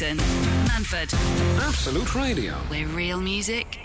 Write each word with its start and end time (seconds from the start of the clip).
Jason 0.00 0.16
Manford, 0.64 1.12
Absolute 1.60 2.14
Radio. 2.14 2.54
where 2.68 2.86
real 2.86 3.20
music 3.20 3.80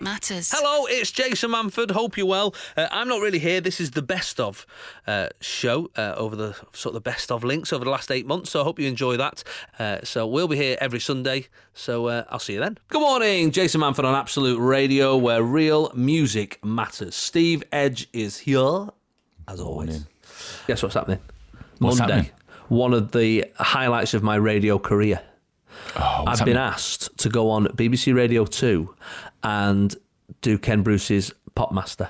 matters. 0.00 0.50
Hello, 0.52 0.86
it's 0.86 1.12
Jason 1.12 1.52
Manford. 1.52 1.92
Hope 1.92 2.16
you're 2.16 2.26
well. 2.26 2.52
Uh, 2.76 2.88
I'm 2.90 3.06
not 3.06 3.20
really 3.20 3.38
here. 3.38 3.60
This 3.60 3.80
is 3.80 3.92
the 3.92 4.02
best 4.02 4.40
of 4.40 4.66
uh, 5.06 5.28
show 5.40 5.92
uh, 5.94 6.14
over 6.16 6.34
the 6.34 6.54
sort 6.72 6.86
of 6.86 6.94
the 6.94 7.08
best 7.08 7.30
of 7.30 7.44
links 7.44 7.72
over 7.72 7.84
the 7.84 7.90
last 7.92 8.10
eight 8.10 8.26
months. 8.26 8.50
So 8.50 8.62
I 8.62 8.64
hope 8.64 8.80
you 8.80 8.88
enjoy 8.88 9.16
that. 9.16 9.44
Uh, 9.78 9.98
so 10.02 10.26
we'll 10.26 10.48
be 10.48 10.56
here 10.56 10.76
every 10.80 10.98
Sunday. 10.98 11.46
So 11.72 12.08
uh, 12.08 12.24
I'll 12.30 12.40
see 12.40 12.54
you 12.54 12.60
then. 12.60 12.76
Good 12.88 13.02
morning, 13.02 13.52
Jason 13.52 13.80
Manford 13.80 14.02
on 14.02 14.16
Absolute 14.16 14.58
Radio, 14.58 15.16
where 15.16 15.44
real 15.44 15.92
music 15.94 16.58
matters. 16.64 17.14
Steve 17.14 17.62
Edge 17.70 18.08
is 18.12 18.38
here 18.38 18.88
as 19.46 19.60
always. 19.60 20.04
Guess 20.66 20.82
what's 20.82 20.96
happening? 20.96 21.20
What's 21.78 22.00
Monday. 22.00 22.14
happening? 22.14 22.32
One 22.70 22.92
of 22.92 23.12
the 23.12 23.44
highlights 23.54 24.14
of 24.14 24.24
my 24.24 24.34
radio 24.34 24.80
career. 24.80 25.20
Oh, 25.96 26.24
I've 26.26 26.44
been 26.44 26.56
asked 26.56 27.16
to 27.18 27.28
go 27.28 27.50
on 27.50 27.66
BBC 27.68 28.14
Radio 28.14 28.44
2 28.44 28.94
and 29.42 29.94
do 30.40 30.58
Ken 30.58 30.82
Bruce's 30.82 31.32
Popmaster. 31.56 32.08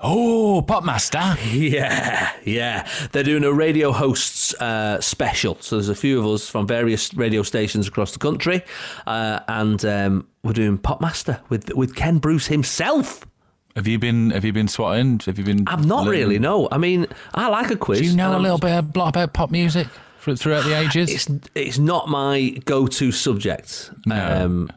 Oh, 0.00 0.64
Popmaster. 0.66 1.36
Yeah, 1.52 2.30
yeah. 2.44 2.88
They're 3.12 3.24
doing 3.24 3.42
a 3.44 3.52
radio 3.52 3.90
hosts 3.92 4.54
uh, 4.54 5.00
special. 5.00 5.56
So 5.60 5.76
there's 5.76 5.88
a 5.88 5.94
few 5.94 6.18
of 6.20 6.26
us 6.26 6.48
from 6.48 6.66
various 6.68 7.12
radio 7.14 7.42
stations 7.42 7.88
across 7.88 8.12
the 8.12 8.18
country, 8.20 8.62
uh, 9.06 9.40
and 9.48 9.84
um, 9.84 10.28
we're 10.44 10.52
doing 10.52 10.78
Popmaster 10.78 11.40
with 11.48 11.74
with 11.74 11.96
Ken 11.96 12.18
Bruce 12.18 12.46
himself. 12.46 13.26
Have 13.74 13.86
you 13.88 13.98
been? 13.98 14.30
Have 14.30 14.44
you 14.44 14.52
been 14.52 14.68
swatting? 14.68 15.20
Have 15.26 15.36
you 15.38 15.44
been? 15.44 15.66
I've 15.66 15.84
not 15.84 16.04
learning- 16.04 16.20
really. 16.20 16.38
No, 16.38 16.68
I 16.70 16.78
mean 16.78 17.06
I 17.34 17.48
like 17.48 17.70
a 17.72 17.76
quiz. 17.76 17.98
Do 18.00 18.06
you 18.06 18.16
know 18.16 18.36
a 18.36 18.38
little 18.38 18.58
bit 18.58 18.70
a 18.70 18.84
lot 18.98 19.08
about 19.08 19.32
pop 19.32 19.50
music 19.50 19.88
throughout 20.36 20.64
the 20.64 20.74
ages? 20.78 21.10
It's 21.10 21.48
it's 21.54 21.78
not 21.78 22.08
my 22.08 22.50
go-to 22.64 23.12
subject. 23.12 23.90
No. 24.06 24.44
Um, 24.44 24.70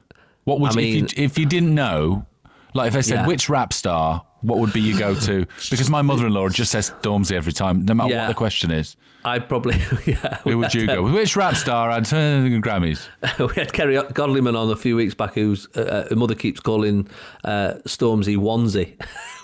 what 0.44 0.60
would 0.60 0.78
I 0.78 0.82
you, 0.82 0.94
mean- 0.96 1.06
if 1.06 1.18
you 1.18 1.24
if 1.26 1.38
you 1.38 1.46
didn't 1.46 1.74
know? 1.76 2.26
Like 2.74 2.88
if 2.88 2.96
I 2.96 3.02
said 3.02 3.16
Yeah. 3.16 3.28
which 3.28 3.50
rap 3.50 3.74
star, 3.74 4.26
what 4.42 4.58
would 4.60 4.72
be 4.72 4.80
your 4.80 4.98
go-to? 4.98 5.46
because 5.70 5.90
my 5.90 6.02
mother-in-law 6.02 6.48
just 6.50 6.72
says 6.72 6.92
Stormzy 7.02 7.34
every 7.34 7.52
time, 7.52 7.84
no 7.84 7.94
matter 7.94 8.12
Yeah. 8.12 8.22
what 8.22 8.28
the 8.30 8.34
question 8.34 8.72
is. 8.72 8.96
I'd 9.26 9.48
probably 9.50 9.76
yeah. 10.06 10.38
Who 10.46 10.58
would 10.58 10.74
you 10.74 10.88
go 10.88 11.04
with? 11.04 11.14
Which 11.14 11.36
rap 11.36 11.56
star? 11.56 11.92
I'd 11.92 12.06
turn 12.06 12.50
the 12.50 12.60
Grammys. 12.62 13.08
we 13.40 13.54
had 13.56 13.72
Kerry 13.74 13.96
Godliman 13.98 14.56
on 14.58 14.72
a 14.72 14.76
few 14.78 14.96
weeks 14.96 15.14
back, 15.14 15.34
whose 15.36 15.68
uh, 15.76 16.08
her 16.10 16.16
mother 16.16 16.34
keeps 16.34 16.60
calling 16.62 17.08
uh, 17.44 17.74
Stormzy 17.86 18.36
Onesie, 18.38 19.00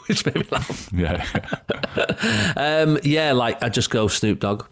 which 0.07 0.25
made 0.25 0.35
me 0.37 0.45
laugh. 0.49 0.89
Yeah, 0.93 1.23
Um, 2.55 2.97
yeah, 3.03 3.33
like 3.33 3.61
I 3.61 3.69
just 3.69 3.89
go 3.89 4.07
Snoop 4.07 4.39
Dogg. 4.39 4.65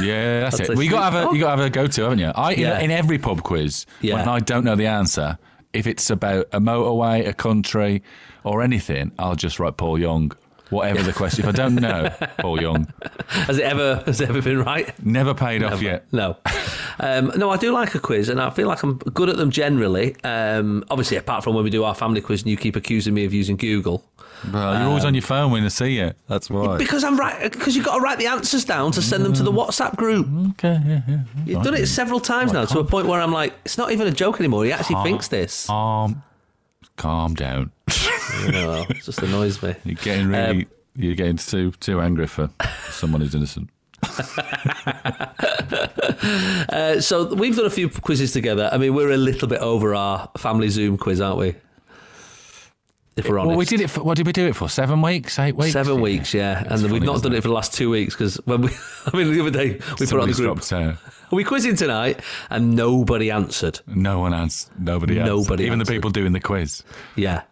Yeah, 0.00 0.40
that's 0.40 0.60
I'd 0.60 0.70
it. 0.70 0.74
Well, 0.76 0.82
you 0.82 0.90
got 0.90 1.10
to 1.10 1.16
have 1.18 1.32
a 1.32 1.34
you 1.34 1.40
got 1.40 1.56
to 1.56 1.62
have 1.62 1.66
a 1.66 1.70
go-to, 1.70 2.02
haven't 2.02 2.18
you? 2.18 2.32
I 2.34 2.52
in- 2.52 2.80
in, 2.84 2.90
every 2.90 3.18
pub 3.18 3.42
quiz 3.42 3.86
Yeah. 4.00 4.14
when 4.14 4.28
I 4.28 4.40
don't 4.40 4.64
know 4.64 4.76
the 4.76 4.86
answer, 4.86 5.38
if 5.72 5.86
it's 5.86 6.08
about 6.10 6.46
a 6.52 6.60
motorway, 6.60 7.26
a 7.26 7.32
country, 7.32 8.02
or 8.44 8.62
anything, 8.62 9.12
I'll 9.18 9.36
just 9.36 9.58
write 9.60 9.76
Paul 9.76 9.98
Young. 9.98 10.32
Whatever 10.70 11.02
the 11.02 11.12
question. 11.12 11.44
If 11.44 11.48
I 11.48 11.52
don't 11.52 11.76
know 11.76 12.08
Paul 12.38 12.60
Young, 12.60 12.92
Has 13.28 13.58
it 13.58 13.64
ever 13.64 14.02
has 14.04 14.20
it 14.20 14.28
ever 14.28 14.42
been 14.42 14.62
right? 14.62 14.92
never 15.04 15.32
paid 15.34 15.62
off 15.62 15.80
yet. 15.80 16.06
No, 16.12 16.36
um, 16.98 17.30
no. 17.36 17.50
I 17.50 17.56
do 17.56 17.72
like 17.72 17.94
a 17.94 18.00
quiz, 18.00 18.28
and 18.28 18.40
I 18.40 18.50
feel 18.50 18.66
like 18.66 18.82
I'm 18.82 18.98
good 18.98 19.28
at 19.28 19.36
them 19.36 19.50
generally. 19.50 20.16
Um, 20.24 20.82
obviously, 20.90 21.16
apart 21.18 21.44
from 21.44 21.54
when 21.54 21.62
we 21.64 21.70
do 21.70 21.84
our 21.84 21.94
family 21.94 22.20
quiz, 22.20 22.42
and 22.42 22.50
you 22.50 22.56
keep 22.56 22.74
accusing 22.74 23.14
me 23.14 23.24
of 23.24 23.32
using 23.32 23.56
Google 23.56 24.04
Well, 24.52 24.78
you're 24.78 24.88
always 24.88 25.04
on 25.04 25.14
your 25.14 25.22
phone 25.22 25.52
when 25.52 25.64
I 25.64 25.68
see 25.68 25.98
you. 25.98 26.12
That's 26.28 26.50
why. 26.50 26.78
because 26.78 27.04
I'm 27.04 27.16
right. 27.16 27.50
Because 27.52 27.76
you've 27.76 27.86
got 27.86 27.96
to 27.96 28.00
write 28.00 28.18
the 28.18 28.26
answers 28.26 28.64
down 28.64 28.90
to 28.92 29.02
send 29.02 29.24
them 29.24 29.32
to 29.34 29.42
the 29.44 29.52
WhatsApp 29.52 29.94
group. 29.96 30.26
Okay, 30.52 30.80
yeah, 30.84 31.00
yeah. 31.08 31.18
You've 31.44 31.62
done 31.62 31.74
it 31.74 31.86
several 31.86 32.18
times 32.18 32.52
now 32.52 32.64
to 32.64 32.80
a 32.80 32.84
point 32.84 33.06
where 33.06 33.20
I'm 33.20 33.32
like, 33.32 33.54
it's 33.64 33.78
not 33.78 33.92
even 33.92 34.08
a 34.08 34.12
joke 34.12 34.40
anymore. 34.40 34.64
He 34.64 34.72
actually 34.72 35.02
thinks 35.04 35.28
this. 35.28 35.66
Calm, 35.66 36.24
calm 36.96 37.34
down. 37.34 37.70
You 38.44 38.52
know, 38.52 38.86
it 38.88 38.96
just 39.04 39.22
annoys 39.22 39.62
me. 39.62 39.74
You're 39.84 39.94
getting 39.96 40.28
really, 40.28 40.66
you're 40.94 41.14
getting 41.14 41.36
too 41.36 41.72
too 41.72 42.00
angry 42.00 42.26
for 42.26 42.50
someone 42.90 43.20
who's 43.20 43.34
innocent. 43.34 43.70
Uh, 46.68 47.00
so 47.00 47.32
we've 47.34 47.54
done 47.56 47.66
a 47.66 47.70
few 47.70 47.88
quizzes 47.88 48.32
together. 48.32 48.68
I 48.72 48.78
mean, 48.78 48.94
we're 48.94 49.12
a 49.12 49.16
little 49.16 49.48
bit 49.48 49.60
over 49.60 49.94
our 49.94 50.28
family 50.36 50.68
Zoom 50.68 50.96
quiz, 50.98 51.20
aren't 51.20 51.38
we? 51.38 51.54
If 53.16 53.28
we're 53.28 53.38
honest. 53.38 53.48
Well, 53.48 53.56
we 53.56 53.64
did 53.64 53.80
it. 53.80 53.88
For, 53.88 54.02
what 54.02 54.16
did 54.16 54.26
we 54.26 54.32
do 54.32 54.46
it 54.46 54.56
for? 54.56 54.68
Seven 54.68 55.00
weeks, 55.00 55.38
eight 55.38 55.54
weeks, 55.56 55.72
Seven 55.72 56.00
weeks, 56.00 56.34
yeah, 56.34 56.64
It's 56.70 56.82
and 56.82 56.92
we've 56.92 57.02
not 57.02 57.22
done 57.22 57.32
it? 57.32 57.42
for 57.42 57.48
the 57.48 57.54
last 57.54 57.72
two 57.72 57.88
weeks 57.90 58.14
because 58.14 58.36
when 58.44 58.62
we, 58.62 58.70
I 59.12 59.16
mean, 59.16 59.32
the 59.32 59.40
other 59.40 59.50
day 59.50 59.72
we 59.72 59.78
put 59.78 59.90
it 59.90 60.20
on 60.20 60.28
the 60.28 60.34
Somebody's 60.34 60.36
group. 60.36 60.62
Are 61.32 61.36
we 61.36 61.42
quizzing 61.44 61.74
tonight? 61.76 62.20
And 62.50 62.76
nobody 62.76 63.30
answered. 63.30 63.80
No 63.86 64.20
one 64.20 64.32
answered. 64.32 64.72
Nobody 64.78 65.18
answered. 65.18 65.32
Nobody 65.34 65.64
Even 65.64 65.80
answered. 65.80 65.92
the 65.92 65.96
people 65.96 66.10
doing 66.10 66.32
the 66.32 66.40
quiz. 66.40 66.82
Yeah, 67.16 67.42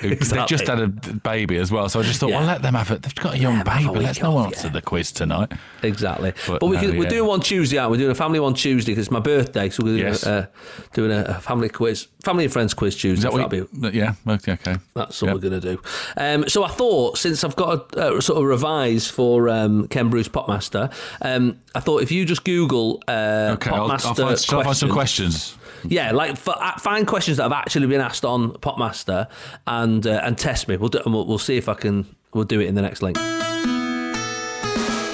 Who- 0.00 0.14
They 0.16 0.44
just 0.46 0.66
had 0.66 0.78
a 0.80 0.86
baby 0.88 1.56
as 1.56 1.70
well, 1.72 1.88
so 1.88 2.00
I 2.00 2.02
just 2.04 2.20
thought, 2.20 2.30
Yeah. 2.30 2.38
well, 2.38 2.46
let 2.46 2.62
them 2.62 2.74
have 2.74 2.90
it. 2.92 3.02
They've 3.02 3.14
got 3.14 3.34
a 3.34 3.38
young 3.38 3.60
a 3.60 3.64
baby. 3.64 3.88
Let's 4.00 4.20
no 4.22 4.30
one 4.32 4.46
off, 4.46 4.52
answer 4.52 4.68
yeah. 4.68 4.74
the 4.74 4.82
quiz 4.82 5.10
tonight. 5.12 5.50
exactly. 5.82 6.32
But, 6.46 6.60
But 6.60 6.66
we 6.66 6.76
no, 6.76 6.82
can, 6.82 6.96
we're 6.98 7.04
yeah. 7.04 7.10
doing 7.10 7.26
one 7.28 7.40
Tuesday 7.40 7.78
out. 7.78 7.90
We're 7.90 7.96
doing 7.96 8.10
a 8.12 8.14
family 8.14 8.38
one 8.38 8.54
Tuesday 8.54 8.92
because 8.92 9.06
it's 9.06 9.12
my 9.12 9.20
birthday, 9.20 9.70
so 9.70 9.82
we're 9.84 9.96
doing, 9.98 10.12
Yes. 10.12 10.24
a, 10.24 10.32
uh, 10.32 10.46
doing 10.92 11.10
a, 11.10 11.24
a 11.24 11.34
family 11.40 11.68
quiz, 11.68 12.06
family 12.22 12.44
and 12.44 12.52
friends 12.52 12.74
quiz 12.74 12.94
Tuesday. 12.96 13.22
That 13.28 13.32
so 13.32 13.38
what? 13.42 13.50
that'll 13.50 13.66
be 13.88 13.96
You, 13.96 14.02
yeah. 14.02 14.14
Okay. 14.34 14.52
okay. 14.52 14.76
That's 14.94 15.20
what 15.20 15.28
Yep. 15.28 15.34
we're 15.34 15.50
going 15.50 15.60
to 15.60 15.74
do. 15.76 15.82
Um, 16.16 16.48
so 16.48 16.62
I 16.62 16.68
thought, 16.68 17.18
since 17.18 17.42
I've 17.42 17.56
got 17.56 17.90
to 17.92 18.16
uh, 18.16 18.20
sort 18.20 18.38
of 18.38 18.44
revise 18.44 19.08
for 19.10 19.48
um, 19.48 19.88
Ken 19.88 20.10
Bruce 20.10 20.28
Popmaster, 20.28 20.92
um, 21.22 21.58
I 21.74 21.80
thought 21.80 22.02
if 22.02 22.12
you 22.12 22.24
just 22.24 22.44
Google 22.44 23.02
uh, 23.08 23.15
Okay. 23.54 23.70
I'll, 23.70 23.90
I'll, 23.90 23.98
find, 23.98 24.38
shall 24.38 24.60
I 24.60 24.64
find 24.64 24.76
some 24.76 24.90
questions- 24.90 25.54
questions. 25.54 25.56
Yeah, 25.88 26.10
like 26.12 26.32
f- 26.32 26.48
uh, 26.48 26.72
find 26.78 27.06
questions 27.06 27.36
that 27.36 27.44
have 27.44 27.52
actually 27.52 27.86
been 27.86 28.00
asked 28.00 28.24
on 28.24 28.52
Popmaster 28.52 29.28
and 29.66 30.04
uh, 30.06 30.20
and 30.24 30.36
test 30.36 30.66
me. 30.68 30.76
We'll, 30.76 30.88
do, 30.88 30.98
and 31.04 31.12
we'll 31.14 31.26
we'll 31.26 31.38
see 31.38 31.56
if 31.56 31.68
I 31.68 31.74
can. 31.74 32.06
We'll 32.34 32.44
do 32.44 32.60
it 32.60 32.66
in 32.66 32.74
the 32.74 32.82
next 32.82 33.02
link. 33.02 33.16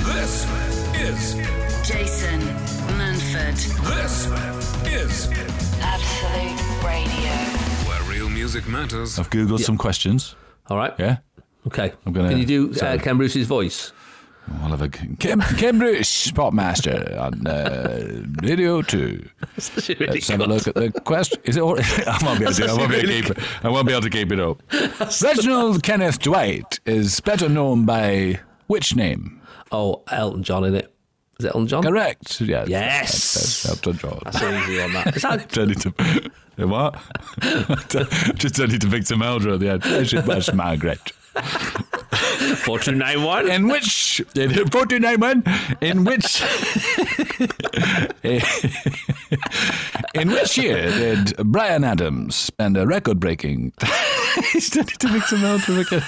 This 0.04 0.46
is 0.96 1.34
Jason 1.86 2.40
Manford, 2.96 3.58
this 3.84 4.26
is 4.86 5.28
Absolute 5.80 6.84
Radio. 6.84 7.32
where 7.88 8.02
real 8.10 8.28
music 8.30 8.66
matters. 8.68 9.18
I've 9.18 9.30
googled 9.30 9.60
some 9.60 9.76
questions. 9.76 10.34
All 10.68 10.76
right. 10.76 10.94
Yeah. 10.98 11.18
Okay. 11.66 11.92
I'm 12.06 12.12
gonna- 12.12 12.30
Can 12.30 12.38
you 12.38 12.46
do 12.46 12.72
uh. 12.80 12.98
Ken 12.98 13.16
Bruce's 13.18 13.46
voice? 13.46 13.92
I'll 14.60 14.70
have 14.70 14.82
a 14.82 14.88
Kim 14.88 15.40
Popmaster 15.40 17.18
on 17.18 17.46
uh, 17.46 18.24
Radio 18.42 18.82
Two. 18.82 19.28
Really 19.88 20.06
Let's 20.06 20.28
have 20.28 20.40
a 20.40 20.46
look 20.46 20.66
at 20.66 20.74
the 20.74 20.90
question. 20.90 21.40
Is 21.44 21.56
it? 21.56 21.60
All, 21.60 21.78
I 21.80 22.18
won't 22.22 22.38
be 22.38 22.44
able 22.44 22.54
to. 22.54 22.66
I 22.66 22.72
won't 22.72 22.90
be 22.90 22.96
able 22.96 23.08
to 23.08 23.22
keep 23.22 23.30
it. 23.30 23.38
I 23.62 23.68
won't 23.68 23.86
be 23.86 23.92
able 23.92 24.02
to 24.02 24.10
keep 24.10 24.32
it 24.32 24.40
up. 24.40 24.62
Reginald 25.22 25.82
Kenneth 25.82 26.18
Dwight 26.20 26.80
is 26.86 27.20
better 27.20 27.48
known 27.48 27.86
by 27.86 28.40
which 28.66 28.96
name? 28.96 29.40
Oh, 29.70 30.02
Elton 30.10 30.42
John 30.42 30.64
in 30.64 30.74
it. 30.74 30.92
Is 31.38 31.46
it 31.46 31.48
Elton 31.54 31.68
John? 31.68 31.82
Correct. 31.82 32.40
Yes. 32.40 32.74
That's, 33.34 33.62
that's 33.62 33.68
Elton 33.68 33.98
John. 33.98 34.20
That's 34.24 34.42
easy 34.42 34.80
one. 34.80 34.92
That. 34.92 35.16
Is 35.16 35.22
that 35.22 35.48
Turning 35.52 35.78
to 35.78 36.66
what? 36.66 36.94
Just 38.36 38.56
turning 38.56 38.78
to 38.78 38.86
Victor 38.86 39.14
Meldrew 39.14 39.54
at 39.54 39.60
the 39.60 39.70
end. 39.70 39.84
Yes, 39.84 40.48
it 40.48 40.54
Margaret. 40.54 41.12
Four 42.62 42.78
two 42.78 42.92
nine 42.92 43.22
one? 43.24 43.50
In 43.50 43.66
which 43.68 44.20
in 44.36 44.50
49 44.68 45.42
in 45.80 46.04
which 46.04 46.42
in 50.14 50.30
which 50.30 50.56
year 50.58 50.88
did 50.90 51.36
Bryan 51.38 51.82
Adams 51.82 52.36
spend 52.36 52.76
a 52.76 52.86
record 52.86 53.18
breaking 53.18 53.72
He's 54.52 54.70
turning 54.70 54.86
to 54.98 55.08
Victor 55.08 55.36
Meldrew 55.36 55.80
again. 55.86 56.02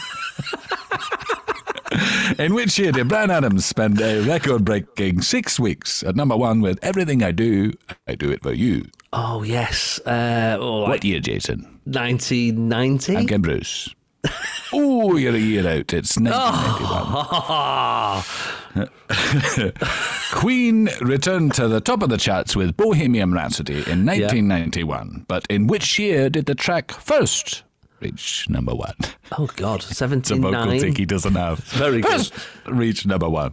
In 2.39 2.55
which 2.55 2.79
year 2.79 2.93
did 2.93 3.09
Bryan 3.09 3.31
Adams 3.31 3.65
spend 3.67 4.01
a 4.01 4.21
record 4.23 4.65
breaking 4.65 5.23
six 5.23 5.59
weeks 5.59 6.03
at 6.05 6.15
number 6.17 6.37
one 6.37 6.61
with 6.61 6.79
Everything 6.83 7.23
I 7.23 7.33
Do, 7.33 7.73
I 8.07 8.15
Do 8.15 8.31
It 8.31 8.43
For 8.43 8.53
You? 8.53 8.87
Oh 9.13 9.43
yes. 9.43 10.01
Uh, 10.07 10.57
like 10.61 10.89
What 10.89 11.05
year, 11.05 11.21
Jason? 11.21 11.63
1990. 11.85 13.17
I'm 13.17 13.27
Ken 13.27 13.43
Bruce. 13.43 13.95
Oh, 14.73 15.17
you're 15.17 15.35
a 15.35 15.39
year 15.39 15.67
out. 15.67 15.93
It's 15.93 16.17
1991. 16.19 18.23
Queen 20.33 20.89
returned 21.01 21.55
to 21.55 21.69
the 21.69 21.81
top 21.81 22.03
of 22.03 22.09
the 22.09 22.17
charts 22.17 22.57
with 22.57 22.77
Bohemian 22.77 23.33
Rhapsody 23.33 23.75
in 23.75 24.05
1991. 24.05 25.25
But 25.29 25.47
in 25.49 25.67
which 25.67 25.99
year 25.99 26.29
did 26.31 26.47
the 26.47 26.55
track 26.55 26.91
first 26.91 27.63
reach 28.01 28.49
number 28.49 28.75
one? 28.75 28.95
oh 29.39 29.49
God, 29.57 29.85
It's 29.91 30.01
a 30.01 30.07
vocal 30.09 30.23
79. 30.53 30.81
tick 30.81 30.97
he 30.99 31.07
doesn't 31.07 31.35
have. 31.35 31.59
Very 31.61 32.01
good. 32.01 32.11
First 32.13 32.35
reach 32.67 33.07
number 33.07 33.29
one. 33.29 33.53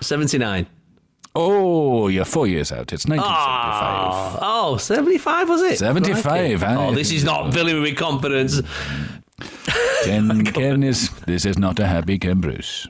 79. 0.00 0.66
Oh, 1.34 2.08
you're 2.08 2.24
four 2.24 2.46
years 2.46 2.72
out. 2.72 2.92
It's 2.92 3.06
1975. 3.06 4.42
Ah, 4.42 4.66
oh, 4.66 4.76
75 4.76 5.48
was 5.48 5.62
it? 5.62 5.78
75, 5.78 6.22
Crikey. 6.22 6.64
aye. 6.64 6.76
Oh, 6.88 6.94
this 6.94 7.12
is 7.12 7.22
not 7.24 7.52
filling 7.54 7.76
me 7.76 7.80
with 7.82 7.96
confidence. 7.96 8.60
Ken, 10.04 10.44
Ken 10.44 10.82
is, 10.82 11.10
this 11.26 11.44
is 11.44 11.58
not 11.58 11.78
a 11.78 11.86
happy 11.86 12.18
Ken 12.18 12.40
Bruce. 12.40 12.86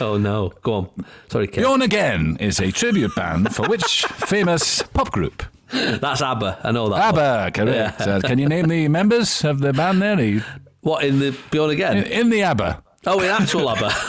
Oh 0.00 0.16
no. 0.18 0.52
Go 0.62 0.72
on. 0.74 0.88
Sorry, 1.28 1.46
Ken. 1.48 1.62
Bjorn 1.64 1.82
Again 1.82 2.36
is 2.40 2.60
a 2.60 2.70
tribute 2.70 3.14
band 3.14 3.54
for 3.54 3.66
which 3.68 4.04
famous 4.06 4.82
pop 4.82 5.10
group? 5.10 5.42
That's 5.72 6.20
ABBA. 6.20 6.60
I 6.64 6.70
know 6.72 6.88
that. 6.90 7.14
ABBA, 7.14 7.50
correct. 7.54 8.00
Yeah. 8.00 8.06
Uh, 8.14 8.20
can 8.20 8.38
you 8.38 8.46
name 8.48 8.66
the 8.68 8.88
members 8.88 9.42
of 9.44 9.60
the 9.60 9.72
band 9.72 10.02
there? 10.02 10.20
You- 10.20 10.42
What 10.82 11.04
in 11.04 11.20
the 11.20 11.30
Bjorn 11.52 11.70
again? 11.70 11.96
In, 11.98 12.04
in 12.06 12.30
the 12.30 12.42
ABBA. 12.42 12.82
Oh, 13.06 13.20
in 13.20 13.30
actual 13.30 13.68
ABBA. 13.68 13.90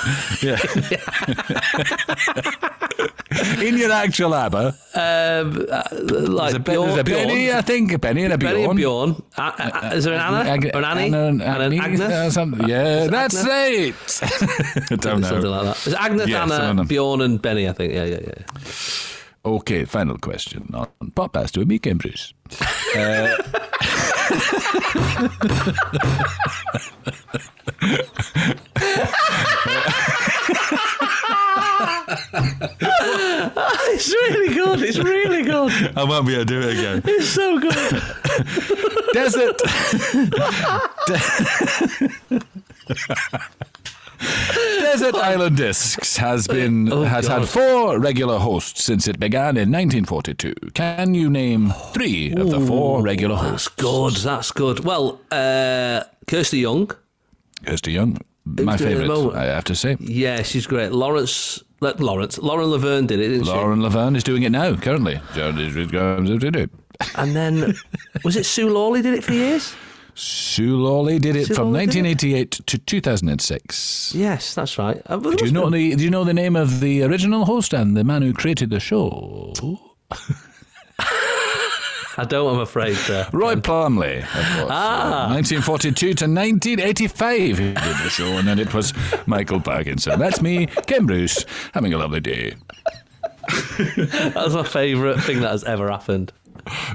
Yeah. 0.44 0.57
in 3.62 3.78
your 3.78 3.92
actual 3.92 4.34
ABBA. 4.34 4.68
um, 4.68 4.74
uh, 5.72 5.84
like 5.92 6.51
There's 6.51 6.56
a, 6.56 6.60
Bjorn, 6.60 6.88
there's 6.88 7.00
a 7.00 7.04
Bjorn, 7.04 7.28
Benny, 7.28 7.51
I 7.54 7.62
think. 7.62 7.94
A 7.94 8.00
Benny 8.00 8.24
and 8.25 8.34
a 8.34 8.38
Benny 8.38 8.60
Bjorn. 8.68 8.69
and 8.72 8.78
Bjorn. 8.78 9.24
Uh, 9.38 9.51
uh, 9.57 9.92
is 9.94 10.04
there 10.04 10.13
an 10.16 10.19
Anna? 10.19 10.50
Ag- 10.50 10.72
or 10.74 10.80
an 10.80 10.86
Annie? 10.86 11.06
Anna 11.07 11.25
and 11.28 11.42
and 11.42 11.63
an 11.63 11.74
Agnes, 11.80 12.01
uh, 12.01 12.30
something. 12.31 12.68
Yeah, 12.68 13.07
that's 13.07 13.36
Agnes? 13.45 13.48
right. 13.48 13.95
I 14.92 14.95
don't 14.98 15.24
Something 15.24 15.50
like 15.50 15.63
that. 15.63 15.78
Is 15.88 15.94
it 15.94 16.00
Agnes, 16.00 16.28
Yeah, 16.28 16.44
Anna. 16.44 16.84
Bjorn, 16.84 17.22
and 17.22 17.42
Benny? 17.42 17.69
I 17.69 17.74
think. 17.74 17.94
Yeah, 17.94 18.04
yeah, 18.06 18.19
yeah. 18.22 18.44
Okay, 19.45 19.84
final 19.86 20.18
question 20.18 20.69
on 20.74 20.88
Popmaster 21.12 21.57
with 21.60 21.68
me, 21.68 21.78
Bruce. 21.80 22.34
Uh, 22.95 23.36
It's 32.75 34.10
really 34.12 34.54
good. 34.54 34.81
It's 34.81 34.98
really 34.98 35.44
good. 35.44 35.54
I 35.95 36.03
won't 36.03 36.25
be 36.27 36.33
able 36.35 36.45
to 36.45 36.53
do 36.53 36.61
it 36.61 36.77
again. 36.77 37.01
It's 37.05 37.29
so 37.29 37.59
good. 37.59 37.73
Desert. 39.13 39.57
Desert 44.79 45.15
Island 45.31 45.57
Discs 45.57 46.17
has 46.17 46.47
been 46.47 46.91
Oh, 46.91 47.03
has 47.03 47.27
God. 47.27 47.39
had 47.41 47.49
four 47.49 47.99
regular 47.99 48.39
hosts 48.39 48.83
since 48.83 49.07
it 49.07 49.19
began 49.19 49.57
in 49.57 49.71
1942. 49.71 50.53
Can 50.73 51.13
you 51.13 51.29
name 51.29 51.71
three 51.93 52.31
of 52.33 52.49
the 52.49 52.59
four 52.59 53.01
regular 53.01 53.35
hosts? 53.35 53.69
That's 53.69 53.75
good. 53.81 54.13
That's 54.15 54.51
good. 54.51 54.79
Well, 54.85 55.19
uh, 55.31 56.03
Kirsty 56.27 56.59
Young. 56.59 56.91
Kirsty 57.65 57.91
Young, 57.93 58.17
my 58.45 58.73
Who's 58.73 58.81
doing 58.81 58.91
it 58.91 59.03
at 59.03 59.07
the 59.07 59.15
favourite. 59.15 59.35
I 59.37 59.45
have 59.45 59.63
to 59.65 59.75
say. 59.75 59.97
Yeah, 59.99 60.41
she's 60.43 60.67
great. 60.67 60.91
Lawrence. 60.91 61.63
Le- 61.83 61.95
Lawrence. 62.00 62.38
Lauren 62.39 62.69
Laverne 62.71 63.06
did 63.07 63.19
it, 63.19 63.27
didn't 63.30 63.45
Lauren 63.47 63.81
Laverne 63.81 64.15
is 64.15 64.24
doing 64.24 64.44
it 64.44 64.50
now, 64.51 64.75
currently. 64.75 65.19
And 67.15 67.35
then, 67.35 67.75
was 68.24 68.35
it 68.35 68.45
Sue 68.45 68.69
Lawley 68.69 69.01
did 69.01 69.13
it 69.13 69.24
for 69.24 69.33
years? 69.33 69.75
Sue 70.15 70.77
Lawley 70.77 71.18
did 71.19 71.35
it 71.35 71.47
Sue 71.47 71.56
from 71.56 71.71
Lawley 71.74 71.88
did 71.88 72.06
it? 72.06 72.21
1988 72.21 72.51
to 72.68 72.77
2006. 72.77 74.13
Yes, 74.15 74.53
that's 74.53 74.77
right. 74.77 75.01
Uh, 75.07 75.18
Do 75.18 75.45
you 75.45 75.51
know 75.51 75.69
be- 75.69 75.89
the 75.89 75.95
Do 75.97 76.03
you 76.03 76.09
know 76.12 76.24
the 76.24 76.33
name 76.33 76.56
of 76.56 76.80
the 76.81 77.01
original 77.03 77.45
host 77.45 77.74
and 77.74 77.97
the 77.97 78.03
man 78.03 78.21
who 78.21 78.31
created 78.33 78.69
the 78.69 78.80
show? 78.80 79.53
I 82.18 82.25
don't, 82.25 82.56
I'm 82.56 82.62
afraid. 82.62 82.98
Uh, 83.10 83.25
Roy 83.33 83.56
Plomley, 83.56 84.19
of 84.19 84.57
course. 84.57 84.68
Ah. 84.69 85.25
Uh, 85.25 85.33
1942 85.33 85.94
to 85.94 86.25
1985 86.25 87.33
he 87.33 87.54
did 87.54 87.75
the 87.75 88.10
show, 88.10 88.38
and 88.38 88.48
then 88.48 88.60
it 88.60 88.74
was 88.74 88.94
Michael 89.25 89.60
Parkinson. 89.60 90.19
That's 90.19 90.42
me, 90.42 90.68
Ken 90.88 91.06
Bruce, 91.06 91.45
having 91.74 91.94
a 91.94 91.98
lovely 91.98 92.19
day. 92.19 92.56
that's 93.77 94.54
my 94.54 94.63
favourite 94.63 95.21
thing 95.21 95.42
that 95.42 95.51
has 95.51 95.63
ever 95.63 95.89
happened. 95.89 96.31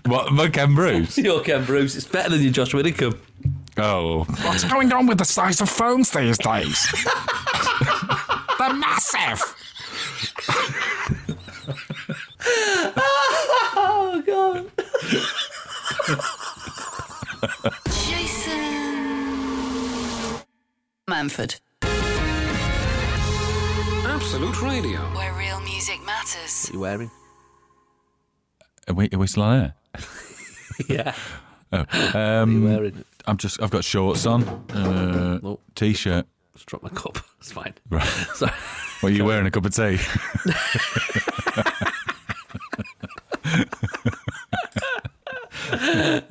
What, 0.07 0.33
my 0.33 0.49
Ken 0.49 0.75
Bruce? 0.75 1.19
You're 1.19 1.43
Ken 1.43 1.65
Bruce. 1.65 1.97
It's 1.97 2.07
better 2.07 2.31
than 2.31 2.41
your 2.43 2.53
Josh 2.53 2.73
Widdicombe. 2.73 3.21
Oh, 3.77 4.25
What's 4.25 4.65
going 4.65 4.93
on 4.93 5.07
with 5.07 5.19
the 5.19 5.25
size 5.25 5.61
of 5.61 5.69
phones 5.69 6.11
these 6.11 6.39
days? 6.39 6.93
They're 8.59 8.75
massive. 8.75 9.55
Oh, 13.77 14.23
God. 14.27 14.71
Jason 19.49 20.43
Manford, 21.09 21.61
Absolute 24.05 24.61
Radio. 24.63 24.99
where 25.15 25.33
real 25.35 25.61
music 25.61 26.05
matters. 26.05 26.67
What 26.67 26.71
are 26.71 26.75
you 26.75 26.81
wearing? 26.81 27.11
are 28.89 28.95
we, 28.95 29.09
are 29.13 29.19
we 29.19 29.27
still 29.27 29.43
on 29.45 29.61
air? 29.61 29.75
Yeah. 30.89 31.13
Oh, 31.73 31.85
What 31.91 32.15
um, 32.15 32.17
are 32.17 32.53
you 32.53 32.65
wearing? 32.77 33.05
I'm 33.27 33.37
just. 33.37 33.61
I've 33.61 33.71
got 33.71 33.83
shorts 33.85 34.27
on, 34.27 34.45
uh, 34.71 35.41
Oh. 35.43 35.59
t-shirt. 35.75 36.27
Just 36.55 36.67
drop 36.67 36.83
my 36.83 36.89
cup. 36.91 37.19
It's 37.41 37.53
fine. 37.53 37.75
Right. 37.91 38.05
Sorry. 38.35 38.53
What 39.01 39.13
are 39.13 39.15
you 39.15 39.25
wearing? 39.25 39.47
A 39.47 39.51
cup 39.51 39.65
of 39.65 39.75
tea? 39.75 39.97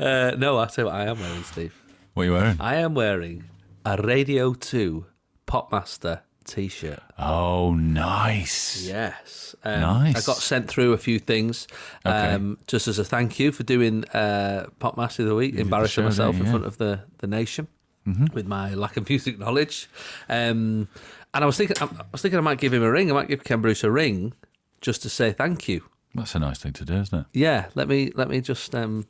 Uh, 0.07 0.35
no, 0.37 0.57
I'll 0.57 0.67
tell 0.67 0.85
you 0.85 0.91
what 0.91 0.95
I 1.01 1.05
am 1.07 1.19
wearing, 1.19 1.43
Steve. 1.43 1.73
What 2.13 2.23
are 2.23 2.25
you 2.25 2.31
wearing? 2.33 2.57
I 2.59 2.75
am 2.75 2.93
wearing 2.95 3.43
a 3.85 4.01
Radio 4.01 4.53
2 4.53 5.05
Popmaster 5.45 6.21
t 6.45 6.67
shirt. 6.69 7.01
Oh, 7.19 7.73
nice. 7.73 8.87
Yes. 8.87 9.55
Um, 9.63 9.81
Nice. 9.81 10.15
I 10.15 10.21
got 10.25 10.37
sent 10.37 10.67
through 10.69 10.93
a 10.93 10.97
few 10.97 11.19
things 11.19 11.67
Okay. 12.05 12.33
um, 12.33 12.57
just 12.67 12.87
as 12.87 12.99
a 12.99 13.03
thank 13.03 13.37
you 13.39 13.51
for 13.51 13.63
doing 13.63 14.05
uh, 14.13 14.67
Popmaster 14.79 15.19
of 15.19 15.25
the 15.27 15.35
Week, 15.35 15.55
embarrassing 15.55 16.03
show 16.03 16.07
myself 16.07 16.35
there, 16.37 16.45
in 16.45 16.49
front 16.51 16.65
of 16.65 16.77
the, 16.77 17.01
the 17.19 17.27
nation 17.27 17.67
with 18.33 18.47
my 18.47 18.73
lack 18.73 18.95
of 18.95 19.09
music 19.09 19.37
knowledge. 19.37 19.89
Um, 20.29 20.87
and 21.33 21.43
I 21.43 21.45
was 21.45 21.57
thinking, 21.57 21.75
I 21.81 21.89
was 22.13 22.21
thinking 22.21 22.37
I 22.37 22.41
might 22.41 22.59
give 22.59 22.73
him 22.73 22.81
a 22.81 22.89
ring. 22.89 23.11
I 23.11 23.13
might 23.13 23.27
give 23.27 23.43
Ken 23.43 23.61
Bruce 23.61 23.83
a 23.83 23.91
ring 23.91 24.31
just 24.79 25.01
to 25.01 25.09
say 25.09 25.33
thank 25.33 25.67
you. 25.67 25.83
That's 26.15 26.33
a 26.33 26.39
nice 26.39 26.59
thing 26.59 26.71
to 26.73 26.85
do, 26.85 26.93
isn't 26.93 27.19
it? 27.19 27.25
Yeah, 27.33 27.65
let 27.75 27.89
me 27.89 28.11
let 28.15 28.29
me 28.29 28.39
just 28.39 28.73
um, 28.73 29.05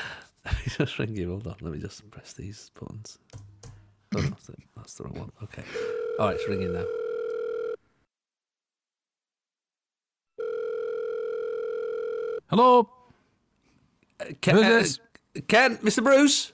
just 0.68 0.98
ring 0.98 1.16
you. 1.16 1.30
Hold 1.30 1.46
on, 1.46 1.56
let 1.60 1.72
me 1.72 1.78
just 1.78 2.10
press 2.10 2.32
these 2.32 2.70
buttons. 2.78 3.18
Oh, 4.14 4.20
that's, 4.20 4.48
it. 4.48 4.58
that's 4.76 4.94
the 4.94 5.04
wrong 5.04 5.14
one. 5.14 5.32
Okay, 5.42 5.62
all 6.18 6.26
right, 6.26 6.36
it's 6.36 6.48
ringing 6.48 6.72
now. 6.72 6.84
Hello. 12.48 12.90
Ken, 14.40 14.56
Who's 14.56 14.98
uh. 14.98 15.40
Ken, 15.48 15.78
Mr. 15.78 16.02
Bruce. 16.02 16.52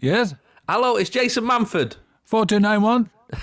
Yes. 0.00 0.34
Hello, 0.68 0.96
it's 0.96 1.10
Jason 1.10 1.44
Manford. 1.44 1.96
Four 2.24 2.44
two 2.44 2.58
nine 2.60 2.82
one. 2.82 3.10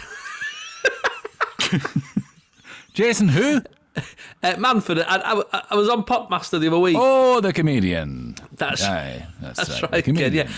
Jason, 2.94 3.30
who? 3.30 3.62
Uh, 4.44 4.54
Manford, 4.56 5.04
I, 5.08 5.42
I, 5.52 5.64
I 5.72 5.76
was 5.76 5.90
on 5.90 6.04
Popmaster 6.04 6.60
the 6.60 6.68
other 6.68 6.78
week. 6.78 6.96
Oh, 7.00 7.42
the 7.42 7.52
comedian. 7.52 8.36
that's 8.52 8.84
Aye, 8.84 9.26
that's, 9.42 9.58
that's 9.58 9.82
right. 9.82 9.92
right, 9.92 10.04
comedian. 10.04 10.48
Yeah, 10.48 10.54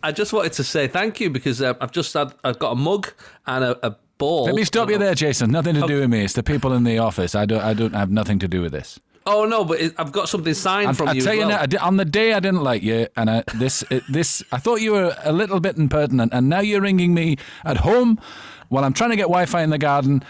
I 0.00 0.12
just 0.12 0.32
wanted 0.32 0.52
to 0.52 0.64
say 0.64 0.86
thank 0.86 1.18
you 1.18 1.28
because 1.28 1.60
uh, 1.60 1.74
I've 1.80 1.90
just 1.90 2.14
had 2.14 2.34
I've 2.44 2.60
got 2.60 2.72
a 2.72 2.74
mug 2.76 3.12
and 3.46 3.64
a, 3.64 3.86
a 3.86 3.96
ball. 4.18 4.44
Let 4.44 4.54
me 4.54 4.64
stop 4.64 4.90
you 4.90 4.98
there, 4.98 5.14
Jason. 5.14 5.50
Nothing 5.50 5.74
to 5.74 5.86
do 5.88 6.00
with 6.00 6.10
me. 6.10 6.22
It's 6.24 6.34
the 6.34 6.44
people 6.44 6.72
in 6.72 6.84
the 6.84 6.98
office. 6.98 7.34
I 7.34 7.46
don't. 7.46 7.62
I 7.62 7.74
don't 7.74 7.94
have 7.94 8.10
nothing 8.10 8.38
to 8.40 8.48
do 8.48 8.60
with 8.62 8.70
this. 8.70 9.00
Oh 9.24 9.44
no, 9.44 9.64
but 9.64 9.80
it, 9.80 9.94
I've 9.98 10.12
got 10.12 10.28
something 10.28 10.54
signed 10.54 10.88
I, 10.88 10.92
from 10.92 11.08
I 11.08 11.12
you. 11.12 11.22
tell 11.22 11.32
as 11.32 11.38
you 11.38 11.46
well. 11.46 11.66
now, 11.66 11.78
I 11.80 11.86
on 11.86 11.96
the 11.96 12.04
day 12.04 12.32
I 12.32 12.40
didn't 12.40 12.62
like 12.62 12.82
you, 12.82 13.06
and 13.16 13.30
I, 13.30 13.44
this, 13.54 13.84
it, 13.90 14.02
this, 14.08 14.42
I 14.52 14.58
thought 14.58 14.80
you 14.80 14.92
were 14.92 15.16
a 15.22 15.32
little 15.32 15.60
bit 15.60 15.76
impertinent, 15.76 16.32
and 16.32 16.48
now 16.48 16.60
you're 16.60 16.80
ringing 16.80 17.14
me 17.14 17.36
at 17.64 17.78
home 17.78 18.20
while 18.68 18.84
I'm 18.84 18.92
trying 18.92 19.10
to 19.10 19.16
get 19.16 19.24
Wi-Fi 19.24 19.62
in 19.62 19.70
the 19.70 19.78
garden. 19.78 20.24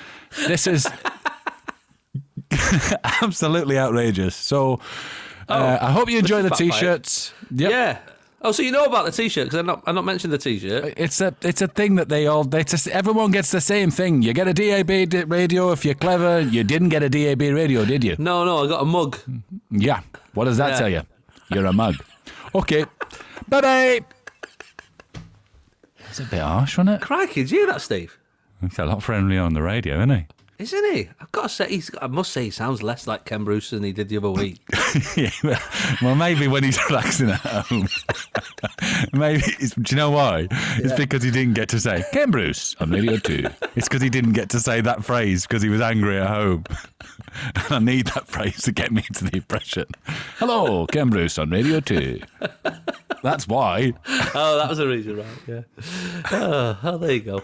This 0.47 0.67
is 0.67 0.87
absolutely 3.23 3.79
outrageous. 3.79 4.35
So, 4.37 4.81
uh, 5.49 5.79
I 5.81 5.91
hope 5.93 6.11
you 6.11 6.19
enjoy 6.19 6.43
the 6.43 6.53
Oh, 6.53 6.57
t-shirts. 6.57 7.33
Yep. 7.55 7.71
Yeah. 7.71 7.99
Oh, 8.45 8.51
so 8.51 8.63
you 8.65 8.73
know 8.73 8.85
about 8.87 9.05
the 9.05 9.13
T-shirt 9.13 9.45
because 9.47 9.61
I 9.61 9.63
not 9.63 9.85
I 9.87 9.93
not 9.93 10.05
mentioned 10.05 10.33
the 10.33 10.39
T-shirt. 10.39 10.95
It's 10.97 11.21
a 11.21 11.33
it's 11.43 11.63
a 11.63 11.69
thing 11.69 11.95
that 11.95 12.09
they 12.09 12.27
all 12.27 12.43
they 12.43 12.65
just 12.65 12.89
everyone 12.89 13.31
gets 13.31 13.53
the 13.53 13.61
same 13.61 13.93
thing. 13.93 14.23
You 14.23 14.33
get 14.33 14.49
a 14.49 14.53
DAB 14.53 14.91
radio 15.31 15.71
if 15.71 15.85
you're 15.85 15.95
clever. 15.95 16.41
You 16.41 16.65
didn't 16.65 16.89
get 16.89 17.05
a 17.05 17.09
DAB 17.09 17.41
radio, 17.41 17.85
did 17.85 18.03
you? 18.03 18.17
No, 18.19 18.45
no, 18.45 18.65
I 18.65 18.67
got 18.67 18.83
a 18.83 18.85
mug. 18.85 19.17
Yeah. 19.71 20.01
What 20.35 20.47
does 20.47 20.57
that 20.57 20.71
Yeah. 20.71 20.79
tell 20.79 20.89
you? 20.89 21.03
You're 21.51 21.67
a 21.67 21.73
mug. 21.73 21.95
Okay. 22.53 22.85
Bye 23.49 23.61
bye. 23.61 24.01
It's 26.09 26.19
a 26.19 26.25
bit 26.25 26.41
harsh, 26.41 26.77
wasn't 26.79 26.97
it? 26.97 27.01
Crikey, 27.01 27.43
did 27.43 27.51
you 27.53 27.59
hear 27.59 27.67
that, 27.69 27.81
Steve? 27.81 28.19
He's 28.61 28.79
a 28.79 28.85
lot 28.87 29.03
friendlier 29.05 29.41
on 29.43 29.55
the 29.55 29.63
radio, 29.63 29.99
isn't 29.99 30.11
he? 30.11 30.27
Isn't 30.63 30.95
he? 30.95 31.09
I've 31.21 31.33
got 31.33 31.43
to 31.43 31.49
say, 31.49 31.69
he's, 31.69 31.91
I 32.01 32.07
must 32.07 32.31
say, 32.33 32.45
he 32.45 32.51
sounds 32.51 32.85
less 32.85 33.09
like 33.09 33.25
Ken 33.25 33.43
Bruce 33.43 33.71
than 33.71 33.83
he 33.83 33.91
did 33.91 34.09
the 34.09 34.17
other 34.19 34.31
week. 34.31 34.61
yeah, 35.17 35.59
well- 36.01 36.15
maybe 36.15 36.47
when 36.47 36.63
he's 36.63 36.79
relaxing 36.89 37.31
at 37.31 37.41
home. 37.41 37.89
maybe. 39.13 39.43
It's, 39.59 39.75
do 39.75 39.83
you 39.91 39.97
know 39.97 40.11
why? 40.13 40.47
It's 40.77 40.93
because 40.95 41.25
he 41.25 41.33
didn't 41.33 41.55
get 41.55 41.69
to 41.71 41.81
say 41.81 42.05
Ken 42.13 42.31
Bruce 42.31 42.77
on 42.79 42.91
Radio 42.91 43.17
2. 43.17 43.45
It's 43.75 43.89
because 43.89 44.03
he 44.03 44.09
didn't 44.09 44.35
get 44.35 44.51
to 44.51 44.61
say 44.61 44.81
that 44.83 45.05
phrase 45.05 45.49
because 45.49 45.65
he 45.65 45.69
was 45.69 45.81
angry 45.81 46.21
at 46.21 46.29
home. 46.29 46.63
and 47.57 47.73
I 47.73 47.79
need 47.81 48.07
that 48.09 48.29
phrase 48.29 48.63
to 48.63 48.71
get 48.71 48.93
me 48.93 49.03
into 49.09 49.25
the 49.25 49.39
impression. 49.39 49.87
Hello, 50.39 50.87
Ken 50.87 51.11
Bruce 51.11 51.39
on 51.39 51.51
Radio 51.51 51.81
2. 51.81 52.21
That's 53.25 53.49
why. 53.49 53.95
oh, 54.09 54.59
that 54.59 54.69
was 54.69 54.79
a 54.79 54.87
reason, 54.87 55.17
right? 55.17 55.27
Yeah. 55.49 55.63
Oh, 56.31 56.79
oh, 56.85 56.99
there 56.99 57.13
you 57.15 57.21
go. 57.21 57.43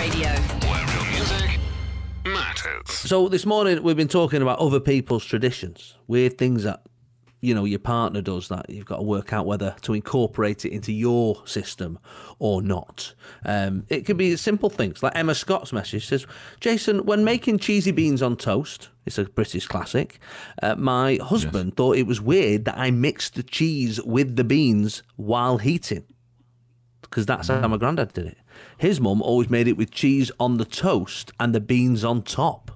Radio. 0.00 0.30
Where 0.30 0.86
real 0.86 1.04
music 1.10 1.60
matters. 2.24 2.88
So 2.88 3.28
this 3.28 3.44
morning 3.44 3.82
we've 3.82 3.98
been 3.98 4.08
talking 4.08 4.40
about 4.40 4.58
other 4.58 4.80
people's 4.80 5.26
traditions, 5.26 5.94
weird 6.06 6.38
things 6.38 6.62
that 6.62 6.80
you 7.42 7.54
know 7.54 7.66
your 7.66 7.80
partner 7.80 8.22
does 8.22 8.48
that 8.48 8.70
you've 8.70 8.86
got 8.86 8.96
to 8.96 9.02
work 9.02 9.34
out 9.34 9.44
whether 9.44 9.76
to 9.82 9.92
incorporate 9.92 10.64
it 10.64 10.72
into 10.72 10.90
your 10.90 11.46
system 11.46 11.98
or 12.38 12.62
not. 12.62 13.12
Um, 13.44 13.84
it 13.90 14.06
could 14.06 14.16
be 14.16 14.36
simple 14.36 14.70
things 14.70 15.02
like 15.02 15.14
Emma 15.14 15.34
Scott's 15.34 15.70
message 15.70 16.06
says, 16.06 16.26
"Jason, 16.60 17.04
when 17.04 17.22
making 17.22 17.58
cheesy 17.58 17.90
beans 17.90 18.22
on 18.22 18.38
toast, 18.38 18.88
it's 19.04 19.18
a 19.18 19.24
British 19.24 19.66
classic. 19.66 20.18
Uh, 20.62 20.76
my 20.76 21.18
husband 21.22 21.76
thought 21.76 21.98
it 21.98 22.06
was 22.06 22.22
weird 22.22 22.64
that 22.64 22.78
I 22.78 22.90
mixed 22.90 23.34
the 23.34 23.42
cheese 23.42 24.02
with 24.02 24.36
the 24.36 24.44
beans 24.44 25.02
while 25.16 25.58
heating." 25.58 26.04
Because 27.02 27.26
that's 27.26 27.48
how 27.48 27.68
my 27.68 27.76
granddad 27.76 28.14
did 28.14 28.26
it. 28.28 28.38
His 28.78 29.00
mum 29.00 29.22
always 29.22 29.50
made 29.50 29.68
it 29.68 29.76
with 29.76 29.90
cheese 29.90 30.30
on 30.40 30.56
the 30.56 30.64
toast 30.64 31.32
and 31.38 31.54
the 31.54 31.60
beans 31.60 32.04
on 32.04 32.22
top. 32.22 32.70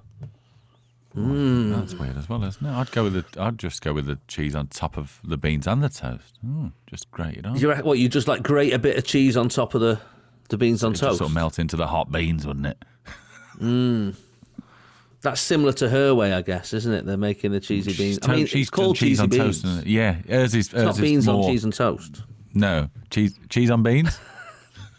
That's 1.17 1.93
weird 1.93 2.17
as 2.17 2.27
well, 2.27 2.43
isn't 2.43 2.65
it? 2.65 2.71
I'd 2.71 2.91
go 2.91 3.03
with 3.05 3.13
the. 3.13 3.41
I'd 3.41 3.57
just 3.57 3.81
go 3.81 3.93
with 3.93 4.05
the 4.05 4.19
cheese 4.27 4.53
on 4.53 4.67
top 4.67 4.97
of 4.97 5.19
the 5.23 5.37
beans 5.37 5.65
and 5.65 5.81
the 5.81 5.87
toast. 5.87 6.39
Mm, 6.45 6.73
just 6.87 7.09
grate 7.09 7.37
it 7.37 7.45
on. 7.45 7.57
You 7.57 7.69
reckon, 7.69 7.85
what 7.85 7.99
you 7.99 8.09
just 8.09 8.27
like 8.27 8.43
grate 8.43 8.73
a 8.73 8.79
bit 8.79 8.97
of 8.97 9.05
cheese 9.05 9.37
on 9.37 9.47
top 9.47 9.75
of 9.75 9.81
the 9.81 9.99
the 10.49 10.57
beans 10.57 10.83
on 10.83 10.91
It'd 10.91 11.01
toast? 11.01 11.19
sort 11.19 11.29
of 11.29 11.33
melt 11.33 11.57
into 11.57 11.77
the 11.77 11.87
hot 11.87 12.11
beans, 12.11 12.45
wouldn't 12.45 12.65
it? 12.65 12.83
That's 15.21 15.41
similar 15.41 15.71
to 15.73 15.89
her 15.89 16.13
way, 16.13 16.33
I 16.33 16.41
guess, 16.41 16.71
isn't 16.73 16.93
it? 16.93 17.05
They're 17.05 17.17
making 17.17 17.51
the 17.51 17.59
cheesy 17.59 17.93
beans. 17.93 18.19
I 18.21 18.35
mean, 18.35 18.45
she's 18.45 18.63
it's 18.63 18.69
called 18.69 18.95
cheese 18.97 19.17
cheesy 19.19 19.23
on 19.23 19.29
beans. 19.29 19.61
toast. 19.63 19.85
Yeah, 19.87 20.13
hers 20.29 20.53
is. 20.53 20.67
It's 20.67 20.73
not 20.73 20.95
is 20.95 21.01
beans 21.01 21.25
more, 21.27 21.45
on 21.45 21.49
cheese 21.51 21.63
and 21.63 21.73
toast. 21.73 22.23
No, 22.53 22.89
cheese 23.09 23.39
cheese 23.49 23.71
on 23.71 23.81
beans. 23.83 24.19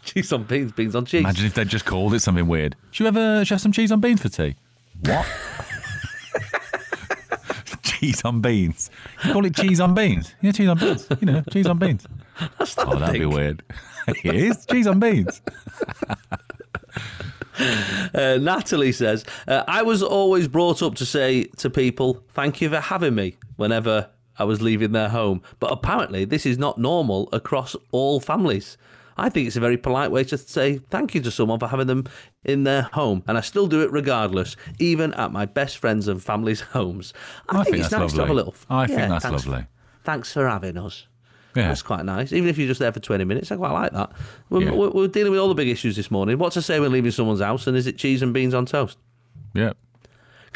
Cheese 0.07 0.31
on 0.31 0.43
beans, 0.43 0.71
beans 0.71 0.95
on 0.95 1.05
cheese. 1.05 1.19
Imagine 1.21 1.45
if 1.47 1.53
they 1.53 1.65
just 1.65 1.85
called 1.85 2.13
it 2.13 2.21
something 2.21 2.47
weird. 2.47 2.77
Do 2.93 3.03
you 3.03 3.07
ever 3.09 3.43
should 3.43 3.55
have 3.55 3.61
some 3.61 3.73
cheese 3.73 3.91
on 3.91 3.99
beans 3.99 4.21
for 4.21 4.29
tea? 4.29 4.55
What? 5.01 5.25
cheese 7.83 8.21
on 8.23 8.39
beans. 8.39 8.89
You 9.25 9.33
call 9.33 9.45
it 9.45 9.53
cheese 9.53 9.81
on 9.81 9.93
beans? 9.93 10.33
Yeah, 10.41 10.53
cheese 10.53 10.69
on 10.69 10.77
beans. 10.77 11.07
You 11.19 11.25
know, 11.25 11.43
cheese 11.51 11.67
on 11.67 11.77
beans. 11.77 12.07
That's 12.57 12.77
not 12.77 12.95
Oh, 12.95 12.99
that'd 12.99 13.19
be 13.19 13.25
weird. 13.25 13.63
it 14.07 14.33
is 14.33 14.65
cheese 14.65 14.87
on 14.87 14.99
beans. 14.99 15.41
Uh, 18.13 18.37
Natalie 18.39 18.91
says, 18.91 19.25
uh, 19.47 19.63
I 19.67 19.81
was 19.81 20.03
always 20.03 20.47
brought 20.47 20.83
up 20.83 20.93
to 20.95 21.05
say 21.07 21.45
to 21.57 21.71
people, 21.71 22.23
thank 22.33 22.61
you 22.61 22.69
for 22.69 22.79
having 22.79 23.15
me 23.15 23.37
whenever 23.55 24.09
I 24.37 24.43
was 24.43 24.61
leaving 24.61 24.91
their 24.91 25.09
home. 25.09 25.41
But 25.59 25.71
apparently, 25.71 26.23
this 26.23 26.45
is 26.45 26.59
not 26.59 26.77
normal 26.77 27.29
across 27.33 27.75
all 27.91 28.19
families. 28.19 28.77
I 29.17 29.29
think 29.29 29.47
it's 29.47 29.55
a 29.55 29.59
very 29.59 29.77
polite 29.77 30.11
way 30.11 30.23
to 30.25 30.37
say 30.37 30.77
thank 30.89 31.15
you 31.15 31.21
to 31.21 31.31
someone 31.31 31.59
for 31.59 31.67
having 31.67 31.87
them 31.87 32.05
in 32.43 32.63
their 32.63 32.83
home. 32.83 33.23
And 33.27 33.37
I 33.37 33.41
still 33.41 33.67
do 33.67 33.81
it 33.81 33.91
regardless, 33.91 34.55
even 34.79 35.13
at 35.15 35.31
my 35.31 35.45
best 35.45 35.77
friends 35.79 36.07
and 36.07 36.21
family's 36.23 36.61
homes. 36.77 37.13
I, 37.49 37.59
I 37.59 37.63
think 37.63 37.77
it's 37.77 37.89
that's 37.89 37.99
nice 38.01 38.13
to 38.13 38.19
have 38.21 38.29
a 38.29 38.33
lovely. 38.33 38.35
little. 38.35 38.55
I 38.69 38.87
think 38.87 38.99
that's 39.09 39.25
thanks- 39.25 39.45
lovely. 39.47 39.65
Thanks 40.03 40.31
for 40.33 40.47
having 40.47 40.77
us. 40.77 41.07
Yeah. 41.55 41.69
That's 41.69 41.81
quite 41.81 42.05
nice. 42.05 42.31
Even 42.33 42.49
if 42.49 42.57
you're 42.59 42.67
just 42.67 42.79
there 42.79 42.91
for 42.91 42.99
20 42.99 43.23
minutes, 43.23 43.51
I 43.51 43.55
quite 43.55 43.71
like 43.71 43.91
that. 43.93 44.11
We're, 44.51 44.61
Yeah. 44.61 44.71
we're, 44.73 44.89
we're 44.91 45.07
dealing 45.07 45.31
with 45.31 45.39
all 45.39 45.47
the 45.49 45.55
big 45.55 45.67
issues 45.69 45.95
this 45.95 46.11
morning. 46.11 46.37
What 46.37 46.53
to 46.53 46.61
say 46.61 46.79
when 46.79 46.91
leaving 46.91 47.09
someone's 47.09 47.41
house, 47.41 47.65
and 47.65 47.75
is 47.75 47.87
it 47.87 47.97
cheese 47.97 48.21
and 48.21 48.31
beans 48.31 48.53
on 48.53 48.67
toast? 48.67 48.97
Yeah. 49.55 49.73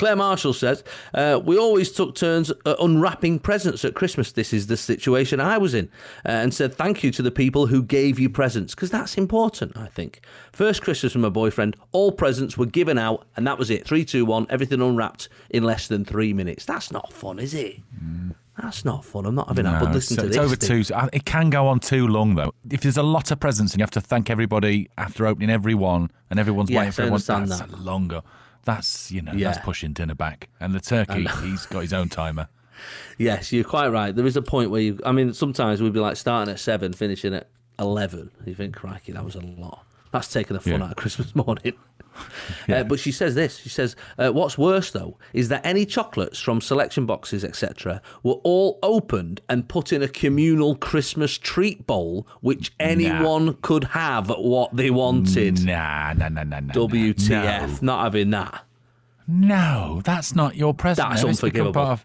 Claire 0.01 0.15
Marshall 0.15 0.53
says, 0.53 0.83
uh, 1.13 1.39
We 1.45 1.59
always 1.59 1.91
took 1.91 2.15
turns 2.15 2.51
uh, 2.65 2.73
unwrapping 2.81 3.37
presents 3.37 3.85
at 3.85 3.93
Christmas. 3.93 4.31
This 4.31 4.51
is 4.51 4.65
the 4.65 4.75
situation 4.75 5.39
I 5.39 5.59
was 5.59 5.75
in. 5.75 5.89
Uh, 6.25 6.29
and 6.41 6.51
said 6.51 6.73
thank 6.73 7.03
you 7.03 7.11
to 7.11 7.21
the 7.21 7.29
people 7.29 7.67
who 7.67 7.83
gave 7.83 8.17
you 8.17 8.27
presents, 8.27 8.73
because 8.73 8.89
that's 8.89 9.15
important, 9.15 9.77
I 9.77 9.85
think. 9.85 10.21
First 10.51 10.81
Christmas 10.81 11.13
from 11.13 11.21
my 11.21 11.29
boyfriend, 11.29 11.75
all 11.91 12.11
presents 12.11 12.57
were 12.57 12.65
given 12.65 12.97
out, 12.97 13.27
and 13.37 13.45
that 13.45 13.59
was 13.59 13.69
it. 13.69 13.85
Three, 13.85 14.03
two, 14.03 14.25
one, 14.25 14.47
everything 14.49 14.81
unwrapped 14.81 15.29
in 15.51 15.63
less 15.63 15.87
than 15.87 16.03
three 16.03 16.33
minutes. 16.33 16.65
That's 16.65 16.91
not 16.91 17.13
fun, 17.13 17.37
is 17.37 17.53
it? 17.53 17.77
That's 18.59 18.83
not 18.83 19.05
fun. 19.05 19.27
I'm 19.27 19.35
not 19.35 19.49
having 19.49 19.65
that. 19.65 19.83
But 19.83 19.93
listen 19.93 20.15
it's, 20.15 20.21
to 20.23 20.27
it's 20.29 20.35
this. 20.35 20.45
over 20.45 20.55
Steve. 20.55 20.87
two. 20.87 21.09
It 21.13 21.25
can 21.25 21.51
go 21.51 21.67
on 21.67 21.79
too 21.79 22.07
long 22.07 22.33
though. 22.33 22.55
If 22.71 22.81
there's 22.81 22.97
a 22.97 23.03
lot 23.03 23.29
of 23.29 23.39
presents 23.39 23.73
and 23.73 23.79
you 23.79 23.83
have 23.83 23.91
to 23.91 24.01
thank 24.01 24.31
everybody 24.31 24.89
after 24.97 25.27
opening 25.27 25.51
every 25.51 25.75
one, 25.75 26.09
and 26.31 26.39
everyone's 26.39 26.71
Yes, 26.71 26.79
waiting 26.79 26.91
for 26.91 27.01
everyone, 27.03 27.47
that's 27.49 27.59
that. 27.59 27.79
longer. 27.79 28.21
That's 28.63 29.11
you 29.11 29.21
know 29.21 29.33
Yeah. 29.33 29.51
that's 29.51 29.65
pushing 29.65 29.93
dinner 29.93 30.15
back. 30.15 30.49
And 30.59 30.73
the 30.73 30.79
turkey, 30.79 31.25
he's 31.43 31.65
got 31.65 31.81
his 31.81 31.93
own 31.93 32.09
timer. 32.09 32.47
Yes, 33.19 33.51
you're 33.51 33.63
quite 33.63 33.89
right. 33.89 34.15
There 34.15 34.25
is 34.25 34.35
a 34.37 34.41
point 34.41 34.71
where 34.71 34.81
you. 34.81 34.99
I 35.05 35.11
mean, 35.11 35.33
sometimes 35.35 35.83
we'd 35.83 35.93
be 35.93 35.99
like 35.99 36.17
starting 36.17 36.51
at 36.51 36.59
seven, 36.59 36.93
finishing 36.93 37.31
at 37.35 37.47
eleven. 37.77 38.31
You 38.43 38.55
think, 38.55 38.75
crikey, 38.75 39.11
that 39.11 39.23
was 39.23 39.35
a 39.35 39.39
lot. 39.41 39.85
That's 40.11 40.27
taking 40.31 40.55
the 40.55 40.61
fun 40.61 40.73
Yeah. 40.79 40.83
out 40.85 40.91
of 40.91 40.95
Christmas 40.95 41.35
morning. 41.35 41.73
uh, 42.69 42.83
but 42.83 42.99
she 42.99 43.11
says 43.11 43.35
this. 43.35 43.57
She 43.57 43.69
says, 43.69 43.95
uh, 44.17 44.31
"What's 44.31 44.57
worse 44.57 44.91
though 44.91 45.17
is 45.33 45.49
that 45.49 45.65
any 45.65 45.85
chocolates 45.85 46.39
from 46.39 46.61
selection 46.61 47.05
boxes, 47.05 47.43
etc., 47.43 48.01
were 48.23 48.39
all 48.43 48.79
opened 48.83 49.41
and 49.49 49.67
put 49.67 49.93
in 49.93 50.01
a 50.01 50.07
communal 50.07 50.75
Christmas 50.75 51.37
treat 51.37 51.87
bowl, 51.87 52.27
which 52.41 52.73
anyone 52.79 53.55
could 53.61 53.85
have 53.85 54.29
what 54.29 54.75
they 54.75 54.89
wanted." 54.89 55.63
Nah, 55.65 56.13
nah, 56.13 56.29
nah, 56.29 56.43
nah, 56.43 56.59
nah. 56.59 56.73
WTF? 56.73 57.81
Not 57.81 58.03
having 58.03 58.29
that. 58.31 58.65
No, 59.27 59.61
no, 59.61 60.01
that's 60.03 60.35
not 60.35 60.55
your 60.55 60.73
present. 60.73 61.09
That's. 61.09 61.23
Unforgivable. 61.23 61.99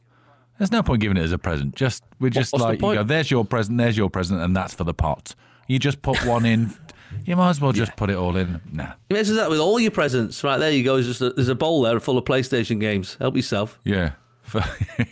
there's 0.58 0.72
no 0.72 0.82
point 0.82 1.00
giving 1.00 1.16
it 1.16 1.22
as 1.22 1.32
a 1.32 1.38
present. 1.38 1.74
Just 1.74 2.04
we're 2.20 2.30
just 2.30 2.52
what's 2.52 2.64
the 2.64 2.68
like 2.68 2.80
you 2.80 2.94
go. 2.94 3.02
There's 3.02 3.30
your 3.30 3.44
present. 3.44 3.78
There's 3.78 3.96
your 3.96 4.10
present, 4.10 4.40
and 4.40 4.54
that's 4.54 4.74
for 4.74 4.84
the 4.84 4.94
pot. 4.94 5.34
You 5.66 5.78
just 5.78 6.02
put 6.02 6.24
one 6.24 6.46
in. 6.46 6.72
You 7.24 7.36
might 7.36 7.50
as 7.50 7.60
well 7.60 7.72
just 7.72 7.96
put 7.96 8.10
it 8.10 8.16
all 8.16 8.36
in. 8.36 8.60
Nah. 8.72 8.92
You 9.10 9.14
mentioned 9.14 9.38
that 9.38 9.50
with 9.50 9.58
all 9.60 9.78
your 9.80 9.90
presents. 9.90 10.42
Right 10.44 10.58
there 10.58 10.70
you 10.70 10.84
go. 10.84 10.94
There's, 10.94 11.06
just 11.06 11.20
a, 11.20 11.30
there's 11.30 11.48
a 11.48 11.54
bowl 11.54 11.82
there 11.82 11.98
full 12.00 12.18
of 12.18 12.24
PlayStation 12.24 12.78
games. 12.80 13.16
Help 13.20 13.36
yourself. 13.36 13.78
Yeah. 13.84 14.12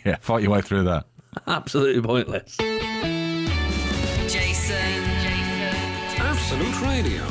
yeah. 0.05 0.15
Fight 0.21 0.43
your 0.43 0.51
way 0.51 0.61
through 0.61 0.83
that. 0.85 1.05
Absolutely 1.47 2.01
pointless. 2.01 2.55
Jason. 4.27 4.75
Absolute 6.17 6.81
Radio, 6.81 7.21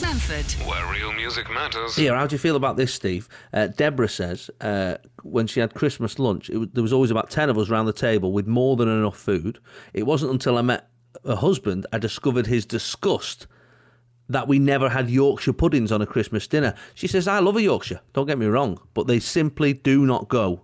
Manford. 0.00 0.66
where 0.66 0.92
real 0.92 1.12
music 1.12 1.50
matters. 1.50 1.96
Here, 1.96 2.14
how 2.14 2.26
do 2.26 2.34
you 2.34 2.38
feel 2.38 2.56
about 2.56 2.76
this, 2.76 2.92
Steve? 2.94 3.28
Uh, 3.52 3.66
Deborah 3.68 4.08
says 4.08 4.50
uh, 4.60 4.96
when 5.22 5.46
she 5.46 5.60
had 5.60 5.74
Christmas 5.74 6.18
lunch, 6.18 6.50
it, 6.50 6.56
was- 6.58 6.68
there 6.72 6.82
was 6.82 6.92
always 6.92 7.10
about 7.10 7.30
10 7.30 7.50
of 7.50 7.58
us 7.58 7.70
around 7.70 7.86
the 7.86 7.92
table 7.92 8.32
with 8.32 8.46
more 8.46 8.76
than 8.76 8.88
enough 8.88 9.16
food. 9.18 9.58
It 9.92 10.04
wasn't 10.04 10.32
until 10.32 10.56
I 10.58 10.62
met 10.62 10.88
her 11.26 11.36
husband 11.36 11.86
I 11.92 11.98
discovered 11.98 12.46
his 12.46 12.64
disgust 12.64 13.46
that 14.32 14.48
we 14.48 14.58
never 14.58 14.88
had 14.88 15.08
Yorkshire 15.10 15.52
puddings 15.52 15.92
on 15.92 16.02
a 16.02 16.06
Christmas 16.06 16.46
dinner. 16.46 16.74
She 16.94 17.06
says, 17.06 17.28
I 17.28 17.38
love 17.38 17.56
a 17.56 17.62
Yorkshire, 17.62 18.00
don't 18.12 18.26
get 18.26 18.38
me 18.38 18.46
wrong, 18.46 18.78
but 18.94 19.06
they 19.06 19.18
simply 19.20 19.72
do 19.72 20.04
not 20.06 20.28
go 20.28 20.62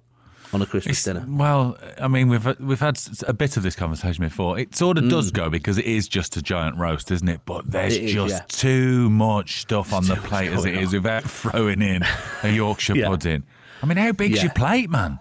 on 0.53 0.63
a 0.63 0.67
Christmas 0.67 1.03
dinner. 1.05 1.25
Well, 1.29 1.77
I 2.01 2.09
mean, 2.09 2.29
we've 2.29 2.59
we've 2.59 2.81
had 2.81 2.99
a 3.27 3.35
bit 3.35 3.59
of 3.59 3.63
this 3.63 3.77
conversation 3.77 4.25
before. 4.25 4.59
It 4.59 4.75
sort 4.75 4.97
of 4.97 5.09
does 5.11 5.31
go 5.31 5.51
because 5.51 5.77
it 5.77 5.85
is 5.85 6.09
just 6.09 6.37
a 6.39 6.43
giant 6.43 6.79
roast, 6.79 7.11
isn't 7.11 7.29
it? 7.29 7.43
But 7.45 7.71
there's 7.71 7.95
Mm. 7.95 7.97
It 7.99 8.05
is, 8.05 8.13
just 8.15 8.35
yeah. 8.35 8.41
too 8.49 9.11
much 9.11 9.61
stuff 9.61 9.93
on 9.93 10.07
the 10.07 10.17
plate 10.17 10.51
as 10.51 10.65
it 10.65 10.71
going 10.73 10.83
is 10.85 10.93
without 10.95 11.23
throwing 11.31 11.83
in 11.83 12.03
a 12.43 12.49
Yorkshire 12.51 12.97
Yeah. 12.97 13.09
pudding. 13.09 13.43
I 13.83 13.87
mean, 13.87 13.99
how 13.99 14.13
big's 14.13 14.37
Yeah. 14.39 14.45
your 14.45 14.53
plate, 14.55 14.89
man? 14.89 15.19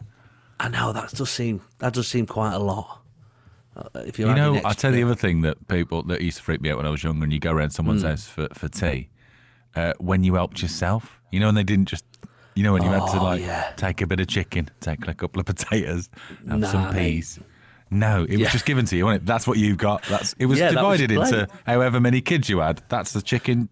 I 0.62 0.70
know, 0.70 0.94
that 0.94 1.12
does 1.12 1.30
seem, 1.30 1.60
that 1.80 1.94
does 1.94 2.08
seem 2.08 2.26
quite 2.26 2.54
a 2.54 2.60
lot. 2.60 3.02
Uh, 3.78 4.00
if 4.08 4.18
you're 4.18 4.30
You 4.30 4.36
know, 4.36 4.60
I'll 4.66 4.74
tell 4.74 4.92
you 4.92 4.98
the 5.06 5.12
other 5.12 5.16
thing 5.20 5.42
that 5.42 5.68
people 5.68 6.02
that 6.04 6.22
used 6.22 6.38
to 6.38 6.44
freak 6.44 6.62
me 6.62 6.72
out 6.72 6.78
when 6.78 6.88
I 6.88 6.90
was 6.90 7.04
younger, 7.04 7.24
and 7.24 7.32
you 7.32 7.40
go 7.40 7.52
around 7.52 7.70
someone's 7.72 8.04
Mm. 8.04 8.10
house 8.10 8.28
for, 8.28 8.48
for 8.54 8.68
tea, 8.68 9.10
uh, 9.76 9.94
when 10.00 10.24
you 10.24 10.34
helped 10.36 10.62
yourself, 10.64 11.20
you 11.32 11.40
know, 11.40 11.48
and 11.50 11.56
they 11.58 11.64
didn't 11.64 11.86
just, 11.88 12.04
you 12.56 12.64
know, 12.64 12.74
when 12.74 12.84
you 12.84 12.90
had 12.92 13.06
to 13.08 13.20
Oh, 13.20 13.24
like 13.24 13.42
yeah. 13.42 13.74
take 13.76 14.02
a 14.02 14.08
bit 14.08 14.20
of 14.20 14.28
chicken, 14.28 14.70
take 14.80 15.08
a 15.08 15.14
couple 15.14 15.40
of 15.40 15.46
potatoes, 15.46 16.10
have 16.50 16.60
Nah, 16.62 16.68
some 16.72 16.84
mate. 16.94 16.94
peas. 16.96 17.40
No, 17.92 18.26
it 18.28 18.38
was 18.38 18.52
just 18.52 18.66
given 18.66 18.86
to 18.86 18.98
you, 18.98 19.06
wasn't 19.06 19.24
it? 19.24 19.26
That's 19.28 19.48
what 19.48 19.58
you've 19.58 19.78
got. 19.78 20.02
That's 20.04 20.34
it 20.40 20.48
was 20.48 20.60
Yeah, 20.60 20.72
that 20.72 20.84
was 20.84 21.00
divided 21.00 21.12
into 21.12 21.48
however 21.66 22.00
many 22.02 22.20
kids 22.20 22.50
you 22.50 22.60
had. 22.60 22.82
That's 22.90 23.14
the 23.14 23.22
chicken 23.22 23.70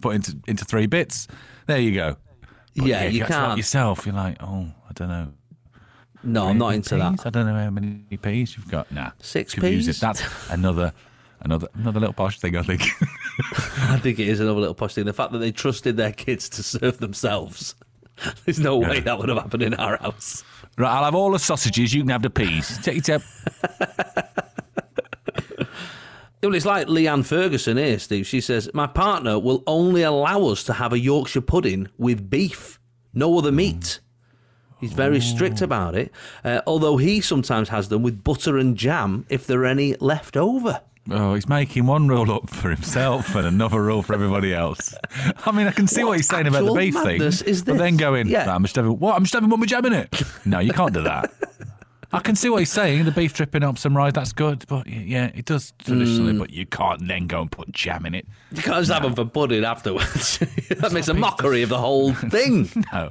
put 0.00 0.14
into 0.16 0.36
into 0.48 0.64
three 0.64 0.86
bits. 0.86 1.28
There 1.66 1.78
you 1.78 1.94
go. 1.94 2.16
But 2.76 2.86
Yeah, 2.86 3.04
you 3.04 3.20
help 3.20 3.30
can't. 3.30 3.56
yourself. 3.58 4.06
You're 4.06 4.16
like, 4.16 4.38
oh, 4.42 4.72
I 4.88 4.92
don't 4.94 5.08
know. 5.08 5.32
No, 6.24 6.46
I'm 6.48 6.58
not 6.58 6.74
into 6.74 6.96
that. 6.96 7.26
I 7.26 7.30
don't 7.30 7.46
know 7.46 7.54
how 7.54 7.70
many 7.70 8.16
peas 8.20 8.56
you've 8.56 8.70
got. 8.70 8.90
Nah, 8.90 9.10
Six 9.20 9.54
peas? 9.54 10.00
That's 10.00 10.22
another, 10.50 10.92
another, 11.40 11.68
another 11.74 12.00
little 12.00 12.14
posh 12.14 12.38
thing. 12.38 12.56
I 12.56 12.62
think. 12.62 12.82
I 13.90 13.98
think 13.98 14.18
it 14.18 14.28
is 14.28 14.40
another 14.40 14.60
little 14.60 14.74
posh 14.74 14.94
thing. 14.94 15.04
The 15.04 15.12
fact 15.12 15.32
that 15.32 15.38
they 15.38 15.52
trusted 15.52 15.96
their 15.96 16.12
kids 16.12 16.48
to 16.50 16.62
serve 16.62 16.98
themselves. 16.98 17.74
There's 18.44 18.60
no 18.60 18.76
way 18.78 19.00
that 19.00 19.18
would 19.18 19.28
have 19.28 19.38
happened 19.38 19.62
in 19.62 19.74
our 19.74 19.96
house. 19.98 20.44
right, 20.78 20.88
I'll 20.90 21.04
have 21.04 21.14
all 21.14 21.32
the 21.32 21.38
sausages. 21.38 21.92
You 21.92 22.02
can 22.02 22.10
have 22.10 22.22
the 22.22 22.30
peas. 22.30 22.78
Take 22.78 22.94
your 23.06 23.18
tip. 23.18 23.22
Well, 26.42 26.54
it's 26.54 26.64
like 26.66 26.86
Leanne 26.86 27.24
Ferguson 27.24 27.76
here, 27.76 27.98
Steve. 27.98 28.26
She 28.26 28.40
says, 28.40 28.70
My 28.72 28.86
partner 28.86 29.38
will 29.38 29.62
only 29.66 30.02
allow 30.02 30.44
us 30.46 30.62
to 30.64 30.74
have 30.74 30.92
a 30.92 30.98
Yorkshire 30.98 31.40
pudding 31.40 31.88
with 31.98 32.30
beef, 32.30 32.78
no 33.12 33.36
other 33.38 33.50
meat. 33.52 34.00
He's 34.84 34.92
very 34.92 35.20
strict 35.20 35.62
about 35.62 35.94
it, 35.94 36.12
uh, 36.44 36.60
although 36.66 36.96
he 36.98 37.20
sometimes 37.20 37.70
has 37.70 37.88
them 37.88 38.02
with 38.02 38.22
butter 38.22 38.58
and 38.58 38.76
jam 38.76 39.24
if 39.28 39.46
there 39.46 39.60
are 39.60 39.66
any 39.66 39.94
left 39.96 40.36
over. 40.36 40.80
Oh, 41.10 41.34
he's 41.34 41.48
making 41.48 41.86
one 41.86 42.08
rule 42.08 42.30
up 42.30 42.48
for 42.48 42.70
himself 42.70 43.34
and 43.34 43.46
another 43.46 43.82
rule 43.82 44.02
for 44.02 44.14
everybody 44.14 44.54
else. 44.54 44.94
I 45.44 45.52
mean, 45.52 45.66
I 45.66 45.70
can 45.70 45.86
see 45.86 46.02
what, 46.02 46.10
What 46.10 46.16
he's 46.18 46.28
saying 46.28 46.46
about 46.46 46.64
the 46.64 46.72
beef 46.72 46.94
thing, 46.94 47.18
but 47.18 47.78
then 47.78 47.96
going, 47.96 48.26
Yeah. 48.26 48.44
"Nah, 48.44 48.54
I'm 48.54 48.62
just 48.64 48.76
having 48.76 48.98
what? 48.98 49.14
I'm 49.14 49.22
just 49.24 49.34
having 49.34 49.50
one 49.50 49.60
with 49.60 49.68
jam 49.70 49.84
in 49.86 49.92
it. 49.92 50.22
No, 50.44 50.60
you 50.60 50.72
can't 50.72 50.92
do 50.94 51.02
that. 51.02 51.32
I 52.12 52.20
can 52.20 52.36
see 52.36 52.48
what 52.48 52.58
he's 52.58 52.70
saying. 52.70 53.06
The 53.06 53.10
beef 53.10 53.34
dripping 53.34 53.64
up 53.64 53.76
some 53.76 53.96
rice, 53.96 54.12
that's 54.12 54.32
good, 54.32 54.64
but 54.68 54.86
yeah, 54.86 55.30
it 55.34 55.46
does 55.46 55.72
traditionally. 55.78 56.32
Mm. 56.34 56.38
But 56.38 56.50
you 56.50 56.64
can't 56.64 57.06
then 57.08 57.26
go 57.26 57.40
and 57.42 57.50
put 57.50 57.72
jam 57.72 58.06
in 58.06 58.14
it. 58.14 58.26
You 58.52 58.62
can't 58.62 58.78
just 58.78 58.92
have 58.92 59.02
them 59.02 59.14
for 59.16 59.24
pudding 59.24 59.64
afterwards. 59.64 60.38
that 60.78 60.92
makes 60.92 61.08
a 61.08 61.14
mockery 61.14 61.62
of 61.62 61.70
the 61.70 61.78
whole 61.78 62.14
thing. 62.30 62.70
No, 62.92 63.10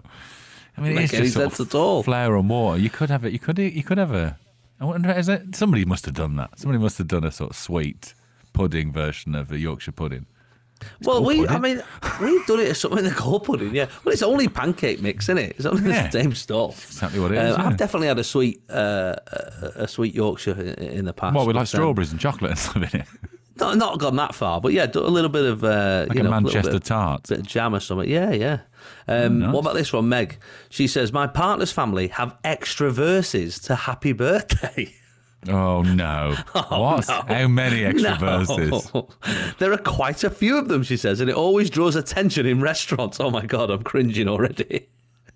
I 0.77 0.81
mean, 0.81 0.97
it's 0.97 1.13
any 1.13 1.23
just 1.23 1.35
sort 1.35 1.59
of 1.59 1.67
at 1.67 1.75
all. 1.75 2.03
flour 2.03 2.35
and 2.37 2.49
water. 2.49 2.79
You 2.79 2.89
could 2.89 3.09
have 3.09 3.23
it. 3.25 3.33
You 3.33 3.39
could. 3.39 3.57
You 3.59 3.83
could 3.83 3.97
have 3.97 4.11
a. 4.13 4.37
I 4.79 4.85
wonder. 4.85 5.11
Is 5.11 5.29
it 5.29 5.55
somebody 5.55 5.85
must 5.85 6.05
have 6.05 6.15
done 6.15 6.35
that? 6.37 6.57
Somebody 6.59 6.81
must 6.81 6.97
have 6.97 7.07
done 7.07 7.23
a 7.23 7.31
sort 7.31 7.51
of 7.51 7.55
sweet 7.55 8.13
pudding 8.53 8.91
version 8.91 9.35
of 9.35 9.51
a 9.51 9.57
Yorkshire 9.59 9.91
pudding. 9.91 10.25
well, 11.03 11.17
called 11.17 11.27
we. 11.27 11.47
I 11.47 11.59
mean, 11.59 11.81
we've 12.21 12.45
done 12.45 12.59
it 12.59 12.67
as 12.69 12.79
something 12.79 13.03
they 13.03 13.09
call 13.11 13.39
pudding, 13.39 13.73
yeah. 13.73 13.85
Well, 14.03 14.13
it's 14.13 14.21
only 14.23 14.47
pancake 14.47 15.01
mix, 15.01 15.25
isn't 15.25 15.37
it? 15.37 15.55
It's 15.57 15.65
only 15.65 15.89
Yeah. 15.89 16.07
the 16.07 16.11
same 16.23 16.33
stuff. 16.35 16.85
Exactly 16.87 17.19
what 17.19 17.31
it 17.31 17.37
is. 17.37 17.55
Uh. 17.55 17.61
I've 17.61 17.77
definitely 17.77 18.07
had 18.07 18.19
a 18.19 18.23
sweet, 18.23 18.61
uh, 18.69 19.15
a, 19.27 19.71
a 19.83 19.87
sweet 19.87 20.13
Yorkshire 20.13 20.59
in, 20.59 20.83
in 20.99 21.05
the 21.05 21.13
past. 21.13 21.35
Well, 21.35 21.45
with 21.47 21.55
like 21.55 21.61
um, 21.63 21.67
strawberries 21.67 22.11
and 22.11 22.19
chocolate 22.19 22.51
and 22.51 22.59
stuff 22.59 22.75
in 22.93 23.01
it, 23.01 23.07
Not, 23.55 23.77
not 23.77 23.99
gone 23.99 24.15
that 24.15 24.33
far, 24.33 24.59
but 24.59 24.73
yeah, 24.73 24.87
a 24.93 24.99
little 24.99 25.29
bit 25.29 25.45
of 25.45 25.63
uh, 25.63 26.05
like 26.09 26.15
you 26.15 26.21
a 26.21 26.23
know, 26.23 26.31
Manchester 26.31 26.71
bit 26.71 26.83
tart. 26.85 27.27
bit 27.29 27.39
of 27.39 27.45
jam 27.45 27.75
or 27.75 27.79
something. 27.79 28.09
Yeah, 28.09 28.31
yeah. 28.31 28.59
Um, 29.07 29.39
nice. 29.39 29.53
What 29.53 29.59
about 29.59 29.75
this 29.75 29.93
one, 29.93 30.09
Meg? 30.09 30.39
She 30.69 30.87
says, 30.87 31.13
"My 31.13 31.27
partner's 31.27 31.71
family 31.71 32.07
have 32.09 32.35
extra 32.43 32.91
verses 32.91 33.59
to 33.59 33.75
Happy 33.75 34.11
Birthday." 34.13 34.93
Oh 35.49 35.81
no! 35.81 36.37
what? 36.69 37.05
How 37.05 37.49
many 37.49 37.83
extra 37.83 38.15
verses? 38.15 38.89
There 39.59 39.73
are 39.73 39.77
quite 39.77 40.23
a 40.23 40.29
few 40.29 40.57
of 40.57 40.69
them, 40.69 40.83
she 40.83 40.95
says, 40.95 41.19
and 41.19 41.29
it 41.29 41.35
always 41.35 41.69
draws 41.69 41.97
attention 41.97 42.45
in 42.45 42.61
restaurants. 42.61 43.19
Oh 43.19 43.29
my 43.29 43.45
god, 43.45 43.69
I'm 43.69 43.83
cringing 43.83 44.29
already. 44.29 44.87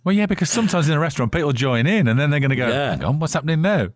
Well, 0.06 0.16
yeah, 0.16 0.26
because 0.26 0.50
sometimes 0.50 0.88
in 0.88 0.96
a 0.96 1.00
restaurant 1.02 1.34
people 1.34 1.52
join 1.52 1.88
in 1.88 2.08
and 2.08 2.18
then 2.18 2.30
they're 2.30 2.40
going 2.40 2.52
to 2.52 2.56
go, 2.56 2.70
Yeah. 2.70 2.92
"Hang 2.92 3.04
on, 3.04 3.20
what's 3.20 3.34
happening 3.34 3.62
now?" 3.62 3.90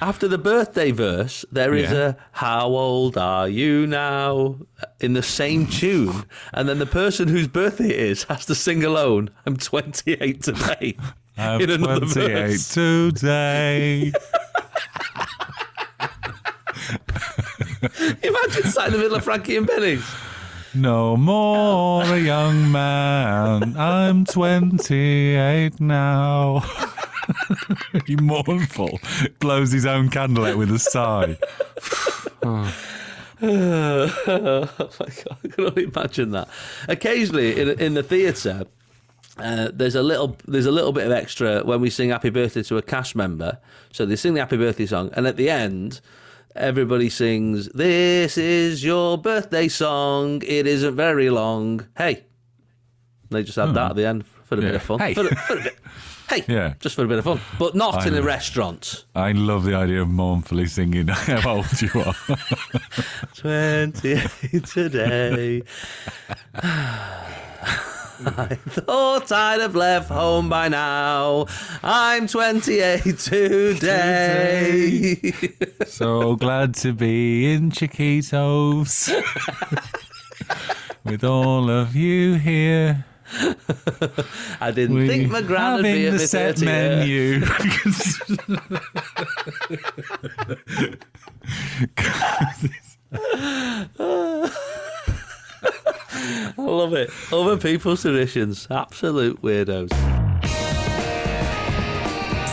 After 0.00 0.28
the 0.28 0.38
birthday 0.38 0.90
verse, 0.90 1.44
there 1.50 1.74
is 1.74 1.90
Yeah. 1.90 1.98
a 2.08 2.14
"How 2.32 2.66
old 2.66 3.16
are 3.16 3.48
you 3.48 3.86
now?" 3.86 4.56
in 5.00 5.14
the 5.14 5.22
same 5.22 5.66
tune, 5.66 6.24
and 6.52 6.68
then 6.68 6.78
the 6.78 6.86
person 6.86 7.28
whose 7.28 7.48
birthday 7.48 7.88
it 7.90 7.98
is 8.00 8.24
has 8.24 8.44
to 8.46 8.54
sing 8.54 8.84
alone. 8.84 9.30
I'm 9.46 9.56
28 9.56 10.42
today. 10.42 10.96
I'm 11.38 11.60
in 11.60 11.70
another 11.70 12.06
28 12.06 12.50
verse. 12.50 12.68
today. 12.74 14.12
Imagine 18.22 18.64
sat 18.70 18.86
in 18.88 18.92
the 18.92 18.98
middle 18.98 19.16
of 19.16 19.24
Frankie 19.24 19.56
and 19.56 19.66
Benny's. 19.66 20.04
No 20.74 21.16
more 21.16 22.02
a 22.04 22.18
young 22.18 22.70
man. 22.72 23.76
I'm 23.76 24.24
28 24.24 25.80
now. 25.80 26.62
he 28.06 28.16
mournful. 28.16 29.00
Blows 29.40 29.72
his 29.72 29.86
own 29.86 30.08
candle 30.08 30.44
out 30.44 30.58
with 30.58 30.70
a 30.70 30.78
sigh. 30.78 31.36
oh 33.42 34.68
my 35.00 35.06
god, 35.06 35.36
I 35.44 35.48
can 35.48 35.64
only 35.64 35.84
imagine 35.84 36.30
that. 36.30 36.48
Occasionally 36.88 37.60
in 37.60 37.80
in 37.80 37.94
the 37.94 38.02
theatre, 38.02 38.64
uh, 39.38 39.70
there's 39.72 39.94
a 39.94 40.02
little 40.02 40.36
there's 40.46 40.66
a 40.66 40.72
little 40.72 40.92
bit 40.92 41.06
of 41.06 41.12
extra 41.12 41.62
when 41.62 41.80
we 41.80 41.90
sing 41.90 42.10
Happy 42.10 42.30
Birthday 42.30 42.62
to 42.64 42.76
a 42.76 42.82
cast 42.82 43.16
member. 43.16 43.58
So 43.92 44.06
they 44.06 44.16
sing 44.16 44.34
the 44.34 44.40
Happy 44.40 44.56
Birthday 44.56 44.86
song, 44.86 45.10
and 45.14 45.26
at 45.26 45.36
the 45.36 45.50
end. 45.50 46.00
Everybody 46.56 47.10
sings, 47.10 47.68
This 47.70 48.38
is 48.38 48.84
your 48.84 49.18
birthday 49.18 49.66
song. 49.66 50.40
It 50.46 50.68
isn't 50.68 50.94
very 50.94 51.28
long. 51.28 51.84
Hey. 51.98 52.22
They 53.28 53.42
just 53.42 53.58
add 53.58 53.74
that 53.74 53.90
at 53.90 53.96
the 53.96 54.06
end 54.06 54.24
for 54.44 54.54
a 54.54 54.60
bit 54.60 54.76
of 54.76 54.82
fun. 54.82 55.00
Hey. 55.00 55.14
For, 55.14 55.24
for 55.34 55.58
a 55.58 55.62
bit. 55.64 55.76
Hey. 56.28 56.44
Yeah. 56.48 56.74
Just 56.80 56.94
for 56.94 57.04
a 57.04 57.08
bit 57.08 57.18
of 57.18 57.24
fun. 57.24 57.40
But 57.58 57.74
not 57.74 57.96
I 58.02 58.08
in 58.08 58.14
a 58.14 58.22
restaurant. 58.22 59.04
I 59.14 59.32
love 59.32 59.64
the 59.64 59.74
idea 59.74 60.02
of 60.02 60.08
mournfully 60.08 60.66
singing 60.66 61.08
how 61.08 61.56
old 61.56 61.82
you 61.82 61.90
are. 62.00 62.14
28 63.34 64.64
today. 64.64 65.62
I 68.26 68.54
thought 68.54 69.32
I'd 69.32 69.60
have 69.60 69.74
left 69.74 70.08
home 70.08 70.48
by 70.48 70.68
now. 70.68 71.46
I'm 71.82 72.26
28 72.28 73.18
today. 73.18 75.16
so 75.86 76.36
glad 76.36 76.74
to 76.76 76.92
be 76.92 77.52
in 77.52 77.70
Chiquitos 77.70 79.10
with 81.04 81.24
all 81.24 81.68
of 81.68 81.96
you 81.96 82.34
here. 82.34 83.04
I 84.60 84.70
didn't 84.74 84.96
We 84.96 85.08
think 85.08 85.30
my 85.30 85.42
gran 85.42 85.74
would 85.76 85.82
be 85.82 86.04
having 86.04 86.06
at 86.06 86.12
the 86.12 86.18
my 86.18 86.24
set 86.26 86.60
menu. 86.60 87.40
menu. 87.40 87.46
I 96.56 96.58
love 96.58 96.94
it. 96.94 97.10
Other 97.32 97.56
people's 97.56 98.02
traditions. 98.02 98.66
Absolute 98.70 99.40
weirdos. 99.42 99.90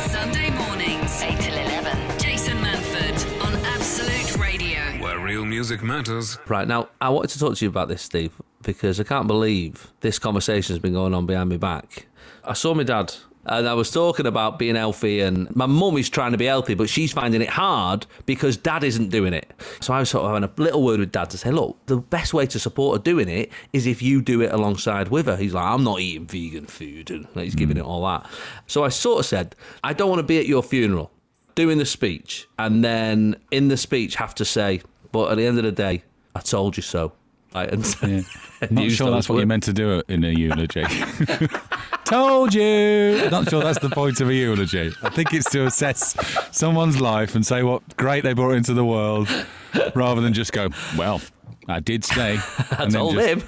Sunday 0.10 0.50
mornings, 0.52 1.22
8 1.22 1.40
till 1.40 1.54
11. 1.54 2.20
Jason 2.20 2.58
Manford 2.58 3.44
on 3.46 3.54
Absolute 3.66 4.38
Radio. 4.38 4.80
Where 5.04 5.20
real 5.20 5.46
music 5.46 5.84
matters. 5.84 6.38
Right 6.48 6.68
now, 6.68 6.90
I 7.00 7.10
wanted 7.10 7.30
to 7.32 7.40
talk 7.40 7.56
to 7.58 7.66
you 7.66 7.70
about 7.70 7.88
this, 7.88 8.02
Steve, 8.02 8.34
because 8.64 9.00
I 9.00 9.04
can't 9.04 9.28
believe 9.28 9.92
this 10.02 10.20
conversation 10.20 10.74
has 10.74 10.82
been 10.82 10.94
going 10.94 11.14
on 11.14 11.26
behind 11.26 11.50
my 11.50 11.58
back. 11.58 12.08
I 12.44 12.54
saw 12.54 12.74
my 12.74 12.84
dad, 12.84 13.14
and 13.46 13.68
I 13.68 13.74
was 13.74 13.90
talking 13.92 14.26
about 14.26 14.60
being 14.60 14.76
healthy, 14.76 15.20
and 15.22 15.54
my 15.56 15.66
mum 15.66 15.98
is 15.98 16.10
trying 16.10 16.32
to 16.32 16.38
be 16.38 16.46
healthy, 16.46 16.76
but 16.76 16.90
she's 16.90 17.12
finding 17.12 17.42
it 17.42 17.50
hard 17.50 18.06
because 18.26 18.58
dad 18.58 18.84
isn't 18.84 19.10
doing 19.10 19.34
it. 19.34 19.52
So 19.80 19.94
I 19.94 20.00
was 20.00 20.10
sort 20.10 20.26
of 20.26 20.32
having 20.32 20.48
a 20.48 20.62
little 20.62 20.84
word 20.84 21.00
with 21.00 21.12
dad 21.12 21.30
to 21.32 21.38
say, 21.38 21.52
look, 21.52 21.78
the 21.88 21.98
best 21.98 22.34
way 22.34 22.46
to 22.48 22.60
support 22.60 22.98
her 22.98 23.04
doing 23.04 23.30
it 23.30 23.52
is 23.74 23.88
if 23.88 24.02
you 24.02 24.22
do 24.22 24.42
it 24.42 24.52
alongside 24.52 25.10
with 25.10 25.26
her. 25.26 25.38
He's 25.38 25.54
like, 25.54 25.66
I'm 25.66 25.84
not 25.84 26.00
eating 26.00 26.28
vegan 26.28 26.68
food, 26.68 27.10
and 27.10 27.28
he's 27.36 27.56
giving 27.56 27.78
it 27.78 27.84
all 27.84 28.06
that. 28.06 28.30
So 28.68 28.84
I 28.84 28.90
sort 28.90 29.20
of 29.20 29.26
said, 29.26 29.56
I 29.84 29.94
don't 29.94 30.10
want 30.10 30.20
to 30.20 30.24
be 30.24 30.40
at 30.40 30.46
your 30.46 30.64
funeral 30.64 31.12
doing 31.56 31.80
the 31.80 31.86
speech, 31.86 32.48
and 32.58 32.84
then 32.84 33.36
in 33.52 33.68
the 33.68 33.78
speech 33.78 34.16
have 34.16 34.34
to 34.36 34.46
say, 34.46 34.82
but 35.12 35.32
at 35.32 35.38
the 35.38 35.46
end 35.46 35.58
of 35.58 35.64
the 35.64 35.72
day, 35.72 36.04
I 36.34 36.40
told 36.40 36.78
you 36.78 36.84
so. 36.84 37.12
Like, 37.54 37.72
and, 37.72 37.96
and 38.62 38.72
Not 38.72 38.92
sure 38.92 39.12
that's 39.12 39.28
what 39.28 39.36
you 39.36 39.40
words. 39.42 39.48
meant 39.48 39.64
to 39.64 39.74
do 39.74 40.02
in 40.08 40.24
a 40.24 40.30
eulogy. 40.30 40.86
Told 42.06 42.54
you. 42.54 43.28
Not 43.30 43.50
sure 43.50 43.62
that's 43.62 43.80
the 43.80 43.90
point 43.90 44.22
of 44.22 44.30
a 44.30 44.34
eulogy. 44.34 44.94
I 45.04 45.10
think 45.10 45.34
it's 45.34 45.50
to 45.52 45.66
assess 45.66 46.16
someone's 46.56 47.00
life 47.02 47.36
and 47.36 47.46
say 47.46 47.64
what 47.64 47.98
great 47.98 48.24
they 48.24 48.34
brought 48.34 48.54
into 48.54 48.74
the 48.74 48.86
world, 48.86 49.28
rather 49.96 50.22
than 50.22 50.34
just 50.34 50.54
go, 50.54 50.70
"Well, 50.98 51.22
I 51.68 51.80
did 51.80 52.04
stay." 52.06 52.38
I 52.72 52.84
and 52.84 52.92
told 52.94 53.18
him. 53.18 53.44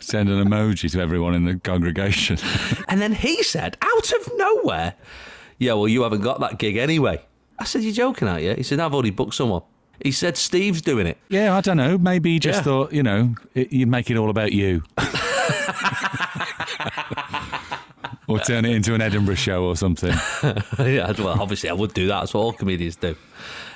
Send 0.00 0.28
an 0.28 0.44
emoji 0.46 0.90
to 0.92 1.00
everyone 1.00 1.34
in 1.34 1.44
the 1.44 1.56
congregation. 1.58 2.38
And 2.88 3.00
then 3.00 3.12
he 3.12 3.42
said, 3.42 3.76
out 3.80 4.12
of 4.12 4.30
nowhere, 4.36 4.94
yeah, 5.58 5.72
well, 5.72 5.88
you 5.88 6.02
haven't 6.02 6.20
got 6.20 6.38
that 6.40 6.58
gig 6.58 6.76
anyway. 6.76 7.24
I 7.58 7.64
said, 7.64 7.82
you're 7.82 7.92
joking, 7.92 8.28
aren't 8.28 8.42
you? 8.42 8.54
He 8.54 8.62
said, 8.62 8.78
I've 8.78 8.92
already 8.92 9.10
booked 9.10 9.34
someone. 9.34 9.62
He 10.02 10.12
said, 10.12 10.36
Steve's 10.36 10.82
doing 10.82 11.06
it. 11.06 11.18
yeah, 11.28 11.56
I 11.56 11.60
don't 11.60 11.76
know. 11.76 11.96
Maybe 11.98 12.32
he 12.34 12.38
just 12.38 12.58
Yeah. 12.58 12.62
thought, 12.62 12.92
you 12.92 13.02
know, 13.02 13.34
it, 13.54 13.72
you'd 13.72 13.88
make 13.88 14.10
it 14.10 14.16
all 14.16 14.30
about 14.30 14.52
you. 14.52 14.82
or 18.28 18.38
turn 18.40 18.64
it 18.64 18.74
into 18.74 18.94
an 18.94 19.00
Edinburgh 19.00 19.36
show 19.36 19.64
or 19.64 19.76
something. 19.76 20.10
yeah, 20.78 21.12
well, 21.18 21.40
obviously, 21.40 21.68
I 21.70 21.72
would 21.72 21.94
do 21.94 22.08
that. 22.08 22.20
That's 22.20 22.34
what 22.34 22.40
all 22.40 22.52
comedians 22.52 22.96
do. 22.96 23.16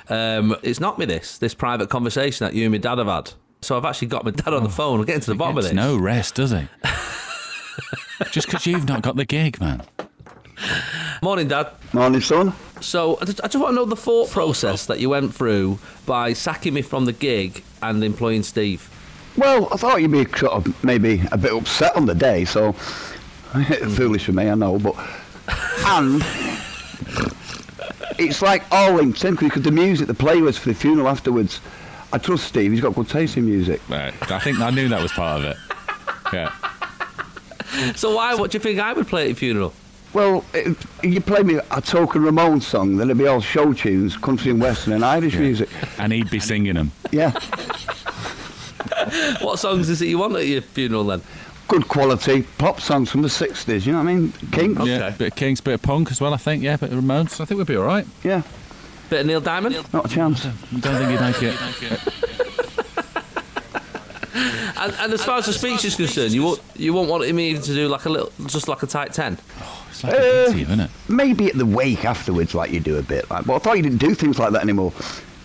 Um, 0.09 0.55
it's 0.61 0.79
not 0.79 0.99
me, 0.99 1.05
this, 1.05 1.37
this 1.37 1.53
private 1.53 1.89
conversation 1.89 2.45
that 2.45 2.53
you 2.53 2.63
and 2.65 2.71
my 2.71 2.77
dad 2.77 2.97
have 2.97 3.07
had. 3.07 3.31
So 3.61 3.77
I've 3.77 3.85
actually 3.85 4.07
got 4.09 4.25
my 4.25 4.31
dad 4.31 4.53
on 4.53 4.63
the 4.63 4.69
phone. 4.69 4.99
We're 4.99 5.05
getting 5.05 5.21
to 5.21 5.31
the 5.31 5.35
bottom 5.35 5.57
of 5.57 5.63
this. 5.63 5.73
no 5.73 5.95
rest, 5.97 6.35
does 6.35 6.51
he? 6.51 6.67
just 8.31 8.47
because 8.47 8.65
you've 8.65 8.87
not 8.87 9.01
got 9.03 9.15
the 9.15 9.25
gig, 9.25 9.59
man. 9.61 9.83
Morning, 11.21 11.47
Dad. 11.47 11.67
Morning, 11.93 12.21
son. 12.21 12.53
So 12.81 13.17
I 13.21 13.25
just, 13.25 13.41
I 13.43 13.47
just 13.47 13.61
want 13.61 13.71
to 13.71 13.75
know 13.75 13.85
the 13.85 13.95
thought 13.95 14.29
process 14.31 14.85
that 14.87 14.99
you 14.99 15.09
went 15.09 15.33
through 15.35 15.79
by 16.05 16.33
sacking 16.33 16.73
me 16.73 16.81
from 16.81 17.05
the 17.05 17.13
gig 17.13 17.63
and 17.81 18.03
employing 18.03 18.43
Steve. 18.43 18.89
Well, 19.37 19.69
I 19.71 19.77
thought 19.77 20.01
you'd 20.01 20.11
be 20.11 20.25
sort 20.37 20.53
of 20.53 20.83
maybe 20.83 21.23
a 21.31 21.37
bit 21.37 21.53
upset 21.53 21.95
on 21.95 22.05
the 22.05 22.15
day, 22.15 22.43
so 22.45 22.71
foolish 23.91 24.25
for 24.25 24.33
me, 24.33 24.49
I 24.49 24.55
know, 24.55 24.79
but 24.79 24.95
and 25.85 26.23
it's 28.19 28.41
like 28.41 28.63
all 28.71 28.93
linked 28.93 29.23
in 29.23 29.35
because 29.35 29.63
the 29.63 29.71
music, 29.71 30.07
the 30.07 30.13
play 30.13 30.41
was 30.41 30.57
for 30.57 30.69
the 30.69 30.75
funeral 30.75 31.07
afterwards. 31.07 31.61
I 32.13 32.17
trust 32.17 32.45
Steve; 32.45 32.71
he's 32.71 32.81
got 32.81 32.93
good 32.93 33.07
taste 33.07 33.37
in 33.37 33.45
music. 33.45 33.81
Right. 33.89 34.13
I 34.31 34.39
think 34.39 34.59
I 34.59 34.69
knew 34.69 34.89
that 34.89 35.01
was 35.01 35.11
part 35.11 35.41
of 35.41 35.45
it. 35.45 35.57
Yeah. 36.33 36.53
So 37.95 38.15
why? 38.15 38.35
What 38.35 38.51
do 38.51 38.57
you 38.57 38.59
think 38.61 38.79
I 38.79 38.91
would 38.93 39.07
play 39.07 39.23
at 39.23 39.27
your 39.29 39.35
funeral? 39.35 39.73
Well, 40.13 40.43
if 40.53 40.85
you 41.03 41.21
play 41.21 41.41
me 41.43 41.59
a 41.71 41.81
token 41.81 42.21
Ramones 42.23 42.63
song, 42.63 42.97
then 42.97 43.07
it'd 43.07 43.17
be 43.17 43.27
all 43.27 43.39
show 43.39 43.71
tunes, 43.73 44.17
country 44.17 44.51
and 44.51 44.61
western 44.61 44.93
and 44.93 45.05
Irish 45.05 45.35
music. 45.35 45.69
And 45.97 46.11
he'd 46.11 46.29
be 46.29 46.39
singing 46.39 46.73
them. 46.75 46.91
Yeah, 47.11 47.31
What 49.41 49.59
songs 49.59 49.89
is 49.89 50.01
it 50.01 50.07
you 50.07 50.17
want 50.17 50.35
at 50.35 50.45
your 50.47 50.61
funeral 50.61 51.03
then? 51.05 51.21
good 51.67 51.87
quality 51.87 52.41
pop 52.57 52.81
songs 52.81 53.09
from 53.09 53.21
the 53.21 53.29
'60s. 53.29 53.85
You 53.85 53.93
know 53.93 53.99
what 53.99 54.09
I 54.09 54.13
mean? 54.13 54.33
King. 54.51 54.75
Yeah, 54.85 55.11
bit 55.11 55.31
of 55.31 55.35
Kinks, 55.37 55.61
bit 55.61 55.75
of 55.75 55.81
punk 55.81 56.11
as 56.11 56.19
well, 56.19 56.33
I 56.33 56.37
think. 56.37 56.61
Yeah, 56.63 56.75
bit 56.75 56.91
of 56.91 57.01
Ramones. 57.01 57.39
I 57.39 57.45
think 57.45 57.59
we'd 57.59 57.67
be 57.67 57.77
all 57.77 57.85
right. 57.85 58.05
Yeah, 58.23 58.41
Bit 59.09 59.21
of 59.21 59.27
Neil 59.27 59.39
Diamond? 59.39 59.75
not 59.93 60.05
a 60.05 60.09
chance. 60.09 60.45
I 60.45 60.51
don't 60.79 60.97
think 60.97 61.11
you'd 61.11 61.21
make 61.21 61.41
it. 61.41 61.57
And, 64.77 64.93
and 64.99 65.13
as 65.13 65.23
far 65.23 65.37
as 65.37 65.45
the 65.45 65.53
speech 65.53 65.85
is 65.85 65.95
concerned, 65.95 66.31
you 66.33 66.41
won't, 66.43 66.61
you 66.75 66.91
won't 66.91 67.07
want 67.07 67.31
me 67.31 67.53
to 67.53 67.61
do 67.61 67.87
like 67.87 68.05
a 68.05 68.09
little, 68.09 68.31
just 68.47 68.67
like 68.67 68.81
a 68.81 68.87
tight 68.87 69.13
10? 69.13 69.37
It's 70.01 70.03
like 70.03 70.13
a 70.13 70.17
eh, 70.17 70.45
big 70.45 70.55
team, 70.55 70.65
isn't 70.65 70.79
it? 70.79 70.91
Maybe 71.07 71.47
at 71.47 71.57
the 71.57 71.65
wake 71.65 72.05
afterwards, 72.05 72.55
like 72.55 72.71
you 72.71 72.79
do 72.79 72.97
a 72.97 73.03
bit. 73.03 73.29
Like, 73.29 73.45
but 73.45 73.55
I 73.55 73.59
thought 73.59 73.77
you 73.77 73.83
didn't 73.83 73.99
do 73.99 74.15
things 74.15 74.39
like 74.39 74.51
that 74.53 74.63
anymore. 74.63 74.93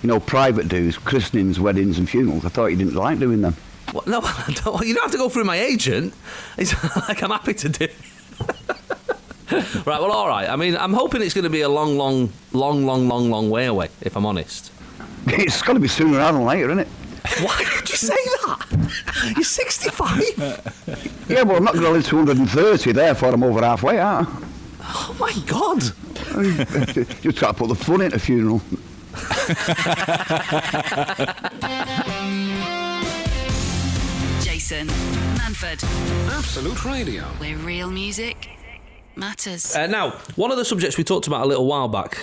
You 0.02 0.08
know, 0.08 0.20
private 0.20 0.68
dues, 0.68 0.96
christenings, 0.96 1.60
weddings, 1.60 1.98
and 1.98 2.08
funerals. 2.08 2.44
I 2.44 2.48
thought 2.48 2.66
you 2.66 2.76
didn't 2.76 2.94
like 2.94 3.18
doing 3.18 3.42
them. 3.42 3.56
Well, 3.92 4.04
no, 4.06 4.20
I 4.24 4.54
don't, 4.64 4.86
you 4.86 4.94
don't 4.94 5.04
have 5.04 5.12
to 5.12 5.18
go 5.18 5.28
through 5.28 5.44
my 5.44 5.58
agent. 5.58 6.14
It's 6.58 6.72
like 7.08 7.22
I'm 7.22 7.30
happy 7.30 7.52
to 7.52 7.68
do. 7.68 7.88
right, 9.52 9.84
well, 9.84 10.10
all 10.10 10.28
right. 10.28 10.48
I 10.48 10.56
mean, 10.56 10.74
I'm 10.76 10.94
hoping 10.94 11.20
it's 11.20 11.34
going 11.34 11.44
to 11.44 11.50
be 11.50 11.60
a 11.60 11.68
long, 11.68 11.98
long, 11.98 12.32
long, 12.52 12.86
long, 12.86 13.08
long, 13.08 13.30
long 13.30 13.50
way 13.50 13.66
away, 13.66 13.88
if 14.00 14.16
I'm 14.16 14.24
honest. 14.24 14.72
It's 15.26 15.60
got 15.60 15.74
to 15.74 15.80
be 15.80 15.88
sooner 15.88 16.16
rather 16.16 16.38
than 16.38 16.46
later, 16.46 16.70
isn't 16.70 16.78
it? 16.78 16.88
Why 17.42 17.58
would 17.74 17.90
you 17.90 17.96
say 17.96 18.14
that? 18.14 19.34
You're 19.34 19.44
65. 19.44 21.26
Yeah, 21.28 21.42
well, 21.42 21.56
I'm 21.56 21.64
not 21.64 21.74
going 21.74 21.84
to 21.84 21.90
live 21.90 22.06
to 22.06 22.16
130, 22.16 22.92
therefore 22.92 23.34
I'm 23.34 23.42
over 23.42 23.60
halfway, 23.60 23.98
aren't 23.98 24.28
I? 24.28 24.45
Oh, 24.88 25.16
my 25.18 25.32
God. 25.46 25.82
you 27.22 27.32
try 27.32 27.48
to 27.48 27.54
put 27.54 27.68
the 27.68 27.74
fun 27.74 28.00
into 28.02 28.16
a 28.16 28.18
funeral. 28.18 28.60
Jason 34.40 34.86
Manford, 35.38 35.82
Absolute 36.36 36.84
Radio. 36.84 37.22
where 37.38 37.56
real 37.56 37.90
music 37.90 38.55
matters. 39.16 39.74
Uh, 39.74 39.86
now, 39.86 40.10
one 40.36 40.50
of 40.50 40.56
the 40.56 40.64
subjects 40.64 40.96
we 40.98 41.04
talked 41.04 41.26
about 41.26 41.42
a 41.44 41.46
little 41.46 41.66
while 41.66 41.88
back 41.88 42.18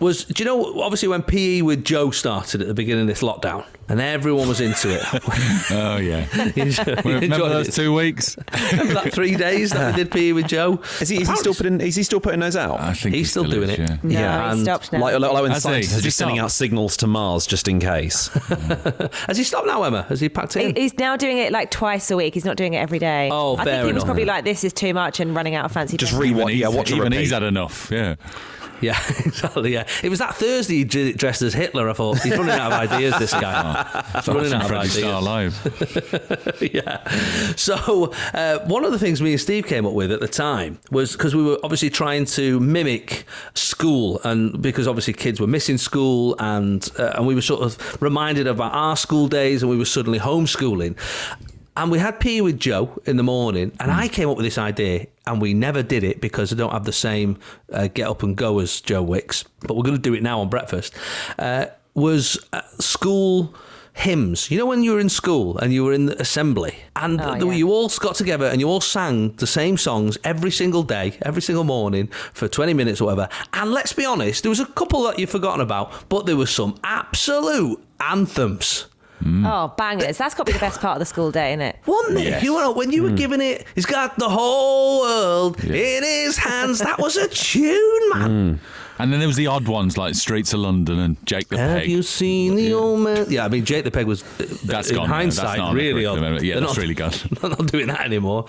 was, 0.00 0.24
do 0.24 0.42
you 0.42 0.44
know, 0.44 0.80
obviously 0.82 1.08
when 1.08 1.22
PE 1.22 1.62
with 1.62 1.84
Joe 1.84 2.10
started 2.10 2.60
at 2.60 2.68
the 2.68 2.74
beginning 2.74 3.02
of 3.02 3.08
this 3.08 3.22
lockdown, 3.22 3.64
and 3.88 4.00
everyone 4.00 4.46
was 4.48 4.60
into 4.60 4.88
it. 4.94 5.02
Oh, 5.72 5.96
yeah. 5.98 6.26
Remember 7.04 7.48
those 7.48 7.68
it. 7.68 7.72
two 7.72 7.94
weeks? 7.94 8.36
Remember 8.72 8.94
that 8.94 9.12
three 9.12 9.34
days 9.36 9.70
that 9.70 9.94
we 9.96 10.02
did 10.04 10.10
PE 10.12 10.32
with 10.32 10.46
Joe? 10.48 10.80
Is 11.00 11.08
he, 11.08 11.20
is 11.22 11.28
he 11.28 11.36
still 11.36 11.54
putting? 11.54 11.80
Is 11.80 11.94
he 11.96 12.02
still 12.02 12.20
putting 12.20 12.40
those 12.40 12.56
out? 12.56 12.80
I 12.80 12.92
think 12.94 13.14
He's 13.14 13.26
he 13.26 13.30
still 13.30 13.44
doing 13.44 13.70
is, 13.70 13.78
it. 13.78 13.80
Yeah. 13.80 13.96
No, 14.02 14.10
Yeah, 14.10 14.44
he 14.46 14.50
and 14.52 14.60
stopped 14.62 14.92
now. 14.92 15.00
like, 15.00 15.18
like, 15.18 15.32
like 15.32 15.42
when 15.42 15.50
Has 15.52 15.62
he? 15.64 15.68
scientists 15.70 15.92
Has 15.92 16.00
are 16.00 16.04
just 16.04 16.16
sending 16.18 16.38
out 16.38 16.50
signals 16.50 16.96
to 16.98 17.06
Mars 17.06 17.46
just 17.46 17.68
in 17.68 17.78
case. 17.80 18.28
Has 19.26 19.36
he 19.36 19.44
stopped 19.44 19.66
now, 19.66 19.82
Emma? 19.82 20.02
Has 20.04 20.20
he 20.20 20.28
packed 20.28 20.56
it 20.56 20.70
in? 20.70 20.76
He's 20.76 20.96
now 20.98 21.16
doing 21.16 21.38
it 21.38 21.52
like 21.52 21.70
twice 21.70 22.10
a 22.10 22.16
week. 22.16 22.34
He's 22.34 22.44
not 22.44 22.56
doing 22.56 22.74
it 22.74 22.78
every 22.78 22.98
day. 22.98 23.28
Oh, 23.32 23.56
I 23.56 23.64
fair 23.64 23.74
think 23.74 23.86
he 23.86 23.92
was 23.92 24.02
enough. 24.02 24.04
probably 24.06 24.24
like, 24.24 24.44
"This 24.44 24.64
is 24.64 24.72
too 24.72 24.92
much," 24.94 25.20
and 25.20 25.34
running 25.34 25.54
out 25.54 25.64
of 25.66 25.72
fancy. 25.72 25.96
Just 25.96 26.12
Even, 26.24 26.48
yeah, 26.48 26.66
he's, 26.68 26.76
watch 26.76 26.90
even 26.90 27.12
he's 27.12 27.30
had 27.30 27.42
enough. 27.42 27.90
Yeah. 27.90 28.16
Yeah, 28.80 28.98
exactly. 29.24 29.74
Yeah, 29.74 29.86
it 30.02 30.08
was 30.08 30.18
that 30.20 30.34
Thursday 30.34 30.76
he 30.76 31.12
dressed 31.12 31.42
as 31.42 31.54
Hitler. 31.54 31.88
I 31.88 31.92
thought 31.92 32.20
he's 32.20 32.36
running 32.36 32.50
out 32.50 32.72
of 32.72 32.90
ideas. 32.90 33.18
This 33.18 33.32
guy, 33.32 34.04
he's 34.14 34.28
running 34.28 34.52
out 34.52 34.64
of 34.64 34.72
ideas. 34.72 35.22
Live. 35.22 36.62
yeah. 36.74 37.08
So 37.56 38.12
uh, 38.32 38.60
one 38.66 38.84
of 38.84 38.92
the 38.92 38.98
things 38.98 39.20
me 39.20 39.32
and 39.32 39.40
Steve 39.40 39.66
came 39.66 39.84
up 39.84 39.92
with 39.92 40.10
at 40.12 40.20
the 40.20 40.28
time 40.28 40.78
was 40.90 41.12
because 41.12 41.34
we 41.34 41.42
were 41.42 41.58
obviously 41.62 41.90
trying 41.90 42.24
to 42.26 42.58
mimic 42.60 43.24
school, 43.54 44.20
and 44.24 44.60
because 44.62 44.88
obviously 44.88 45.12
kids 45.12 45.40
were 45.40 45.46
missing 45.46 45.76
school, 45.76 46.36
and 46.38 46.88
uh, 46.98 47.12
and 47.16 47.26
we 47.26 47.34
were 47.34 47.42
sort 47.42 47.62
of 47.62 48.00
reminded 48.02 48.46
about 48.46 48.72
our 48.72 48.96
school 48.96 49.28
days, 49.28 49.62
and 49.62 49.70
we 49.70 49.76
were 49.76 49.84
suddenly 49.84 50.18
homeschooling. 50.18 50.96
And 51.76 51.90
we 51.90 51.98
had 51.98 52.18
PE 52.20 52.40
with 52.40 52.58
Joe 52.58 53.00
in 53.06 53.16
the 53.16 53.22
morning, 53.22 53.72
and 53.78 53.90
I 53.90 54.08
came 54.08 54.28
up 54.28 54.36
with 54.36 54.44
this 54.44 54.58
idea, 54.58 55.06
and 55.30 55.40
we 55.40 55.54
never 55.54 55.82
did 55.82 56.02
it 56.04 56.20
because 56.20 56.52
I 56.52 56.56
don't 56.56 56.72
have 56.72 56.84
the 56.84 56.92
same 56.92 57.38
uh, 57.72 57.88
get 57.88 58.08
up 58.08 58.22
and 58.22 58.36
go 58.36 58.58
as 58.58 58.80
Joe 58.80 59.02
Wicks, 59.02 59.44
but 59.66 59.74
we're 59.76 59.84
going 59.84 59.96
to 59.96 60.02
do 60.02 60.14
it 60.14 60.22
now 60.22 60.40
on 60.40 60.48
breakfast. 60.48 60.94
Uh, 61.38 61.66
was 61.94 62.38
uh, 62.52 62.62
school 62.78 63.54
hymns. 63.92 64.50
You 64.50 64.58
know 64.58 64.66
when 64.66 64.82
you 64.84 64.92
were 64.92 65.00
in 65.00 65.08
school 65.08 65.58
and 65.58 65.72
you 65.72 65.84
were 65.84 65.92
in 65.92 66.06
the 66.06 66.20
assembly, 66.20 66.74
and 66.96 67.20
Oh, 67.20 67.34
yeah. 67.34 67.52
you 67.52 67.70
all 67.72 67.88
got 68.00 68.14
together 68.14 68.46
and 68.46 68.60
you 68.60 68.68
all 68.68 68.80
sang 68.80 69.32
the 69.36 69.46
same 69.46 69.76
songs 69.76 70.16
every 70.24 70.50
single 70.50 70.82
day, 70.84 71.18
every 71.22 71.42
single 71.42 71.64
morning 71.64 72.06
for 72.32 72.48
twenty 72.48 72.74
minutes 72.74 73.00
or 73.00 73.06
whatever. 73.06 73.28
And 73.52 73.72
let's 73.72 73.92
be 73.92 74.04
honest, 74.06 74.42
there 74.42 74.50
was 74.50 74.60
a 74.60 74.66
couple 74.66 75.02
that 75.04 75.18
you've 75.18 75.30
forgotten 75.30 75.60
about, 75.60 76.08
but 76.08 76.26
there 76.26 76.36
were 76.36 76.46
some 76.46 76.76
absolute 76.84 77.78
anthems. 78.00 78.86
Mm. 79.22 79.46
Oh, 79.46 79.74
bangers! 79.76 80.18
That's 80.18 80.34
got 80.34 80.46
to 80.46 80.52
be 80.52 80.54
the 80.54 80.60
best 80.60 80.80
part 80.80 80.96
of 80.96 80.98
the 80.98 81.06
school 81.06 81.30
day, 81.30 81.50
isn't 81.50 81.60
it? 81.60 81.76
Wasn't 81.86 82.18
it? 82.18 82.24
Yes. 82.24 82.42
You 82.42 82.54
know, 82.54 82.72
when 82.72 82.90
you 82.90 83.02
were 83.02 83.10
mm. 83.10 83.16
giving 83.16 83.40
it, 83.40 83.66
he's 83.74 83.86
got 83.86 84.18
the 84.18 84.28
whole 84.28 85.00
world 85.00 85.62
in 85.62 86.02
his 86.02 86.38
hands. 86.38 86.78
That 86.78 86.98
was 86.98 87.16
a 87.16 87.28
tune, 87.28 88.10
man. 88.10 88.30
Mm. 88.30 88.58
And 89.00 89.10
then 89.10 89.18
there 89.18 89.28
was 89.28 89.36
the 89.36 89.46
odd 89.46 89.66
ones 89.66 89.96
like 89.96 90.14
Streets 90.14 90.52
of 90.52 90.60
London 90.60 90.98
and 90.98 91.26
Jake 91.26 91.48
the 91.48 91.56
Peg. 91.56 91.68
Have 91.68 91.78
Peg. 91.80 91.90
you 91.90 92.02
seen 92.02 92.54
the 92.54 92.74
old 92.74 93.00
man? 93.00 93.26
Yeah, 93.30 93.46
I 93.46 93.48
mean, 93.48 93.64
Jake 93.64 93.84
the 93.84 93.90
Peg 93.90 94.04
was, 94.06 94.22
That's 94.62 94.90
in 94.90 94.96
gone. 94.96 95.08
That's 95.08 95.38
hindsight, 95.38 95.58
not 95.58 95.68
on 95.70 95.74
the 95.74 95.82
really 95.82 96.04
odd. 96.04 96.42
Yeah, 96.42 96.54
They're 96.54 96.60
that's 96.60 96.76
really 96.76 96.92
gone. 96.94 97.12
They're 97.40 97.50
not 97.50 97.66
doing 97.66 97.86
that 97.86 98.00
anymore. 98.00 98.44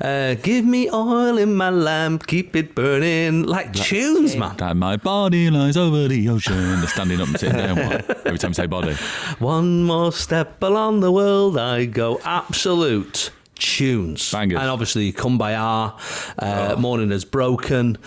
Uh, 0.00 0.34
give 0.34 0.66
me 0.66 0.90
oil 0.90 1.38
in 1.38 1.54
my 1.54 1.70
lamp, 1.70 2.26
keep 2.26 2.54
it 2.54 2.74
burning. 2.74 3.44
Like 3.44 3.72
tunes, 3.72 4.36
man. 4.36 4.56
That 4.58 4.76
my 4.76 4.96
body 4.98 5.48
lies 5.48 5.78
over 5.78 6.06
the 6.06 6.28
ocean. 6.28 6.80
They're 6.80 6.86
standing 6.86 7.20
up 7.20 7.28
and 7.28 7.40
sitting 7.40 7.56
down. 7.56 7.78
Every 7.78 8.38
time 8.38 8.50
you 8.50 8.54
say 8.54 8.66
body. 8.66 8.94
One 9.38 9.84
more 9.84 10.12
step 10.12 10.62
along 10.62 11.00
the 11.00 11.12
world 11.12 11.56
I 11.56 11.86
go. 11.86 12.20
Absolute 12.24 13.30
tunes. 13.56 14.30
Bangers. 14.32 14.58
And 14.58 14.68
obviously, 14.68 15.12
Kumbaya, 15.12 15.92
uh, 16.38 16.76
Morning 16.78 17.10
Has 17.10 17.24
Broken, 17.24 17.98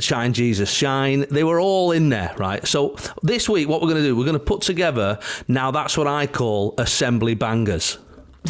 Shine 0.00 0.32
Jesus 0.32 0.70
Shine. 0.70 1.26
They 1.30 1.44
were 1.44 1.60
all 1.60 1.92
in 1.92 2.08
there, 2.10 2.34
right? 2.38 2.66
So 2.66 2.96
this 3.22 3.48
week, 3.48 3.68
what 3.68 3.80
we're 3.80 3.88
going 3.88 4.02
to 4.02 4.08
do, 4.08 4.16
we're 4.16 4.24
going 4.24 4.34
to 4.38 4.44
put 4.44 4.62
together, 4.62 5.18
now 5.48 5.70
that's 5.70 5.96
what 5.96 6.06
I 6.06 6.26
call 6.26 6.74
assembly 6.78 7.34
bangers. 7.34 7.98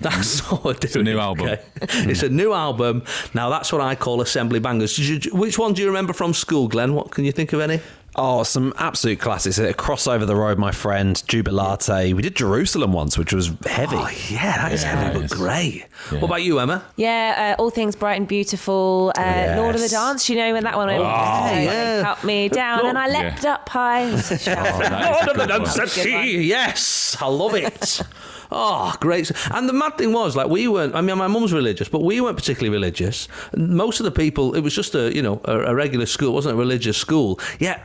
That's 0.00 0.40
what 0.50 0.64
we're 0.64 0.72
doing. 0.72 1.06
a 1.06 1.10
new 1.12 1.18
album. 1.18 1.46
okay? 1.46 1.62
it's 1.82 2.22
a 2.22 2.30
new 2.30 2.54
album. 2.54 3.02
Now 3.34 3.50
that's 3.50 3.70
what 3.70 3.82
I 3.82 3.94
call 3.94 4.22
assembly 4.22 4.58
bangers. 4.58 4.98
You- 4.98 5.20
Which 5.36 5.58
one 5.58 5.74
do 5.74 5.82
you 5.82 5.88
remember 5.88 6.14
from 6.14 6.32
school, 6.32 6.68
Glenn? 6.68 6.94
What 6.94 7.10
can 7.10 7.26
you 7.26 7.32
think 7.32 7.52
of 7.52 7.60
any? 7.60 7.80
Oh, 8.16 8.42
some 8.42 8.74
absolute 8.76 9.20
classics. 9.20 9.58
Uh, 9.58 9.72
Cross 9.72 10.06
over 10.08 10.26
the 10.26 10.34
road, 10.34 10.58
my 10.58 10.72
friend. 10.72 11.22
Jubilate. 11.28 12.14
We 12.14 12.22
did 12.22 12.34
Jerusalem 12.34 12.92
once, 12.92 13.16
which 13.16 13.32
was 13.32 13.52
heavy. 13.66 13.96
Oh 13.96 14.10
yeah, 14.28 14.56
that 14.56 14.72
is 14.72 14.82
heavy 14.82 15.20
but 15.20 15.30
great. 15.30 15.86
Yeah. 16.10 16.18
What 16.18 16.24
about 16.24 16.42
you, 16.42 16.58
Emma? 16.58 16.84
Yeah, 16.96 17.54
uh, 17.58 17.62
all 17.62 17.70
things 17.70 17.94
bright 17.94 18.16
and 18.16 18.26
beautiful. 18.26 19.12
Uh, 19.16 19.54
Lord 19.56 19.74
of 19.76 19.80
the 19.80 19.88
Dance. 19.88 20.28
You 20.28 20.36
know 20.36 20.52
when 20.52 20.64
that 20.64 20.76
one 20.76 20.88
went? 20.88 21.00
Oh, 21.00 21.04
yeah. 21.04 22.02
Cut 22.02 22.24
me 22.24 22.48
down, 22.48 22.84
and 22.86 22.98
I 22.98 23.08
leapt 23.08 23.44
up 23.44 23.68
high. 23.68 24.10
Oh, 24.10 24.78
that 24.78 25.22
is 25.22 25.28
a 25.28 25.34
good 25.34 25.50
one. 25.50 25.66
Sea. 25.88 26.42
Yes, 26.42 27.16
I 27.20 27.26
love 27.26 27.54
it. 27.54 28.02
Oh, 28.52 28.94
great! 29.00 29.30
And 29.52 29.68
the 29.68 29.72
mad 29.72 29.96
thing 29.96 30.12
was, 30.12 30.34
like, 30.34 30.48
we 30.48 30.66
weren't. 30.68 30.94
I 30.94 31.00
mean, 31.00 31.16
my 31.18 31.28
mum's 31.28 31.52
religious, 31.52 31.88
but 31.88 32.02
we 32.02 32.20
weren't 32.20 32.36
particularly 32.36 32.70
religious. 32.70 33.28
Most 33.56 34.00
of 34.00 34.04
the 34.04 34.10
people, 34.10 34.54
it 34.54 34.60
was 34.60 34.74
just 34.74 34.94
a, 34.94 35.14
you 35.14 35.22
know, 35.22 35.40
a, 35.44 35.58
a 35.60 35.74
regular 35.74 36.06
school. 36.06 36.30
It 36.30 36.34
wasn't 36.34 36.54
a 36.54 36.58
religious 36.58 36.96
school. 36.96 37.38
Yet, 37.58 37.80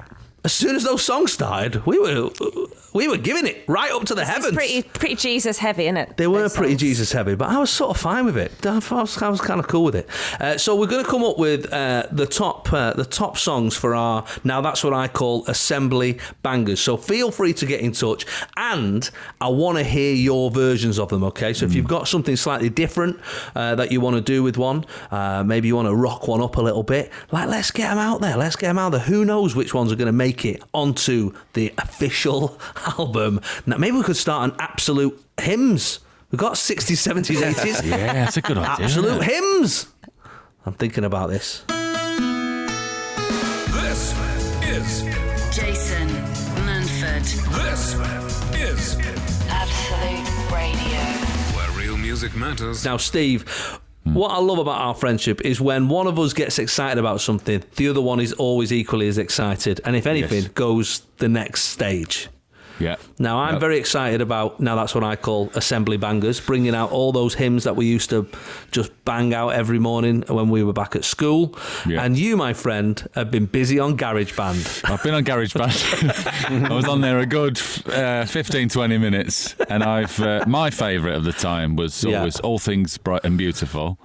as 0.45 0.53
soon 0.53 0.75
as 0.75 0.83
those 0.83 1.03
songs 1.03 1.33
started, 1.33 1.85
we 1.85 1.97
were, 1.97 2.29
we 2.93 3.07
were 3.07 3.17
giving 3.17 3.47
it 3.47 3.63
right 3.67 3.91
up 3.91 4.05
to 4.05 4.13
the 4.15 4.21
It's 4.21 4.29
heavens. 4.29 4.53
pretty, 4.53 4.83
pretty 4.83 5.15
Jesus 5.15 5.57
heavy, 5.57 5.85
isn't 5.85 5.97
it? 5.97 6.17
They 6.17 6.27
were 6.27 6.47
pretty 6.49 6.73
songs. 6.73 6.81
Jesus 6.81 7.11
heavy, 7.11 7.33
but 7.35 7.49
I 7.49 7.57
was 7.57 7.71
sort 7.71 7.89
of 7.95 7.97
fine 8.01 8.25
with 8.25 8.37
it. 8.37 8.65
I 8.65 8.75
was, 8.77 9.21
I 9.21 9.29
was 9.29 9.41
kind 9.41 9.59
of 9.59 9.67
cool 9.67 9.83
with 9.83 9.95
it. 9.95 10.07
Uh, 10.39 10.57
so 10.57 10.75
we're 10.75 10.85
going 10.85 11.03
to 11.03 11.09
come 11.09 11.23
up 11.23 11.39
with 11.39 11.71
uh, 11.73 12.05
the 12.11 12.27
top 12.27 12.71
uh, 12.71 12.93
the 12.93 13.05
top 13.05 13.37
songs 13.37 13.75
for 13.75 13.95
our 13.95 14.23
now 14.43 14.61
that's 14.61 14.83
what 14.83 14.93
I 14.93 15.07
call 15.07 15.45
assembly 15.47 16.19
bangers. 16.43 16.79
So 16.79 16.95
feel 16.95 17.31
free 17.31 17.53
to 17.53 17.65
get 17.65 17.81
in 17.81 17.91
touch, 17.91 18.25
and 18.55 19.09
I 19.41 19.49
want 19.49 19.79
to 19.79 19.83
hear 19.83 20.13
your 20.13 20.51
versions 20.51 20.99
of 20.99 21.09
them. 21.09 21.23
Okay, 21.23 21.53
so 21.53 21.65
if 21.65 21.73
you've 21.73 21.87
got 21.87 22.07
something 22.07 22.35
slightly 22.35 22.69
different 22.69 23.19
uh, 23.55 23.73
that 23.75 23.91
you 23.91 23.99
want 23.99 24.15
to 24.15 24.21
do 24.21 24.43
with 24.43 24.57
one, 24.57 24.85
uh, 25.09 25.43
maybe 25.43 25.67
you 25.67 25.75
want 25.75 25.87
to 25.87 25.95
rock 25.95 26.27
one 26.27 26.41
up 26.41 26.55
a 26.57 26.61
little 26.61 26.83
bit. 26.83 27.11
Like 27.31 27.49
let's 27.49 27.71
get 27.71 27.89
them 27.89 27.97
out 27.97 28.21
there. 28.21 28.37
Let's 28.37 28.55
get 28.55 28.67
them 28.67 28.77
out 28.77 28.91
there. 28.91 29.01
Who 29.01 29.25
knows 29.25 29.55
which 29.55 29.73
ones 29.73 29.91
are 29.91 29.95
going 29.95 30.05
to 30.05 30.11
make 30.11 30.34
it 30.43 30.61
onto 30.73 31.31
the 31.53 31.71
official 31.77 32.59
album? 32.97 33.39
Now 33.65 33.77
maybe 33.77 33.95
we 33.97 34.03
could 34.03 34.17
start 34.17 34.51
an 34.51 34.55
absolute 34.59 35.17
hymns. 35.39 35.99
We've 36.31 36.39
got 36.39 36.53
60s, 36.53 37.13
70s, 37.13 37.37
80s. 37.53 37.85
Yeah, 37.87 38.11
that's 38.13 38.35
a 38.37 38.41
good 38.41 38.57
idea. 38.57 38.85
Absolute 38.85 39.23
hymns. 39.23 39.87
I'm 40.65 40.73
thinking 40.73 41.05
about 41.05 41.29
this. 41.29 41.63
This 43.71 44.13
is 44.63 45.03
Jason 45.55 46.07
Manford, 46.65 47.23
this 47.51 47.93
is 48.59 48.97
Absolute 49.47 50.51
Radio. 50.51 50.99
where 51.55 51.71
real 51.79 51.95
music 51.97 52.35
matters. 52.35 52.83
Now, 52.83 52.97
Steve, 52.97 53.45
what 54.15 54.31
I 54.31 54.39
love 54.39 54.57
about 54.57 54.79
our 54.81 54.95
friendship 54.95 55.41
is 55.41 55.59
when 55.61 55.87
one 55.89 56.07
of 56.07 56.17
us 56.17 56.33
gets 56.33 56.57
excited 56.57 56.97
about 56.97 57.21
something, 57.21 57.63
the 57.75 57.89
other 57.89 58.01
one 58.01 58.19
is 58.19 58.33
always 58.33 58.71
equally 58.71 59.07
as 59.07 59.17
excited, 59.17 59.81
and 59.85 59.95
if 59.95 60.07
anything, 60.07 60.43
Yes. 60.43 60.51
goes 60.53 61.01
the 61.17 61.29
next 61.29 61.65
stage. 61.65 62.29
Yeah. 62.79 62.95
Now, 63.19 63.39
I'm 63.39 63.53
Yep. 63.53 63.59
very 63.61 63.77
excited 63.77 64.21
about, 64.21 64.59
now 64.59 64.75
that's 64.75 64.93
what 64.93 65.03
I 65.03 65.15
call 65.15 65.49
assembly 65.55 65.97
bangers, 65.97 66.39
bringing 66.41 66.75
out 66.75 66.91
all 66.91 67.11
those 67.11 67.33
hymns 67.35 67.63
that 67.63 67.75
we 67.75 67.85
used 67.85 68.09
to 68.09 68.27
just 68.71 68.91
bang 69.05 69.33
out 69.33 69.49
every 69.49 69.79
morning 69.79 70.23
when 70.27 70.49
we 70.49 70.63
were 70.63 70.73
back 70.73 70.95
at 70.95 71.05
school. 71.05 71.55
Yeah. 71.87 72.03
And 72.03 72.17
you, 72.17 72.35
my 72.37 72.53
friend, 72.53 73.01
have 73.15 73.31
been 73.31 73.45
busy 73.45 73.79
on 73.79 73.97
GarageBand. 73.97 74.89
I've 74.91 75.03
been 75.03 75.13
on 75.13 75.23
GarageBand. 75.23 76.69
I 76.69 76.73
was 76.73 76.85
on 76.85 77.01
there 77.01 77.19
a 77.19 77.25
good 77.25 77.61
uh, 77.87 78.25
15, 78.25 78.69
20 78.69 78.97
minutes, 78.97 79.55
and 79.69 79.83
I've 79.83 80.19
uh, 80.19 80.43
my 80.47 80.69
favourite 80.69 81.15
of 81.15 81.23
the 81.23 81.33
time 81.33 81.75
was 81.75 82.03
Yeah. 82.03 82.17
always 82.19 82.39
All 82.41 82.59
Things 82.59 82.97
Bright 82.97 83.21
and 83.23 83.37
Beautiful. 83.37 83.99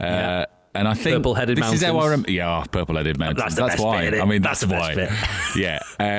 Uh, 0.00 0.04
Yeah. 0.06 0.44
And 0.76 0.88
I 0.88 0.94
think 0.94 1.16
Purple-headed 1.18 1.56
this 1.56 1.72
is 1.72 1.82
how 1.82 1.90
I 1.90 1.92
mountains. 1.92 2.10
remember. 2.10 2.30
Yeah, 2.32 2.62
oh, 2.62 2.68
purple-headed 2.68 3.16
mountains. 3.18 3.54
That's 3.54 3.54
That's, 3.54 3.80
why. 3.80 4.10
bit. 4.10 4.20
I 4.20 4.24
mean, 4.24 4.42
That's 4.42 4.60
that's, 4.62 4.94
the 4.96 5.04
best 5.06 5.56
why. 5.56 5.56
yeah. 5.60 5.78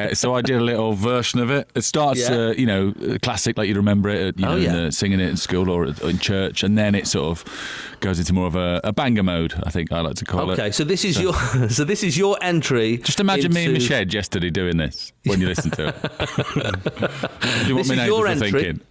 Uh, 0.10 0.14
so 0.16 0.34
I 0.34 0.42
did 0.42 0.56
a 0.56 0.64
little 0.64 0.94
version 0.94 1.42
of 1.42 1.52
it. 1.52 1.70
It 1.76 1.82
starts, 1.82 2.22
Yeah. 2.22 2.36
uh, 2.36 2.52
you 2.54 2.66
know, 2.66 2.94
uh, 3.06 3.18
classic, 3.22 3.58
like 3.58 3.68
you 3.68 3.76
remember 3.76 4.08
it, 4.10 4.40
you 4.40 4.46
Oh, 4.46 4.52
know, 4.52 4.56
yeah. 4.56 4.72
the, 4.86 4.92
singing 4.94 5.20
it 5.20 5.28
in 5.28 5.36
school 5.38 5.70
or 5.70 5.88
in 5.88 6.20
church, 6.20 6.64
and 6.64 6.78
then 6.78 6.96
it 6.96 7.06
sort 7.06 7.26
of 7.38 7.95
goes 8.00 8.20
into 8.20 8.34
more 8.34 8.48
of 8.48 8.56
a, 8.56 8.82
a 8.84 8.94
banger 8.94 9.24
mode. 9.24 9.54
I 9.64 9.70
think 9.72 9.92
I 9.92 10.02
like 10.02 10.16
to 10.16 10.26
call 10.26 10.50
it. 10.52 10.54
Okay, 10.60 10.72
so 10.72 10.84
this 10.84 11.04
is 11.06 11.20
your 11.20 11.34
so 11.70 11.84
this 11.84 12.04
is 12.04 12.18
your 12.18 12.38
entry. 12.42 12.98
Just 12.98 13.20
imagine 13.20 13.54
me 13.54 13.66
in 13.66 13.72
my 13.72 13.76
into- 13.76 13.86
shed 13.88 14.14
yesterday 14.14 14.50
doing 14.50 14.78
this 14.78 15.12
when 15.26 15.40
you 15.42 15.48
listen 15.48 15.72
to 15.72 15.88
it. 15.90 16.02
do 17.64 17.68
you 17.68 17.76
want 17.76 17.88
This 17.88 17.98
my 17.98 18.04
is 18.04 18.08
your 18.08 18.28
entry 18.28 18.52
thinking? 18.52 18.82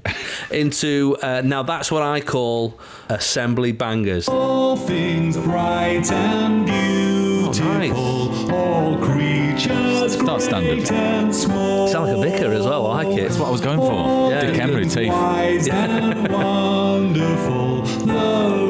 into 0.50 1.16
uh, 1.22 1.42
now 1.44 1.62
that's 1.62 1.90
what 1.90 2.02
I 2.02 2.20
call 2.20 2.78
assembly 3.08 3.72
bangers. 3.72 4.28
All 4.28 4.76
things 4.76 5.36
bright 5.36 6.10
and 6.10 6.66
beautiful, 6.66 7.74
nice. 7.74 8.50
all 8.50 8.96
creatures 8.98 10.14
Start 10.14 10.42
standard. 10.42 10.78
great 10.78 10.92
and 10.92 11.34
small. 11.34 11.88
Sound 11.88 12.06
like 12.08 12.16
a 12.26 12.30
vicar 12.38 12.52
as 12.52 12.64
well. 12.64 12.86
I 12.86 13.04
like 13.04 13.18
it. 13.18 13.22
That's 13.22 13.38
what 13.38 13.48
I 13.48 13.50
was 13.50 13.60
going 13.60 13.78
for. 13.78 14.30
Yeah. 14.30 14.40
Dick 14.50 14.60
Emery 14.60 14.86
teeth. 14.88 15.08
Wise 15.08 15.68
and 15.68 16.28
wonderful, 16.32 17.82
the 17.82 18.63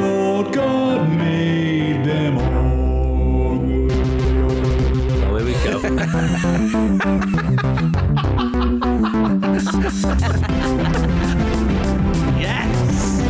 yes. 12.38 13.20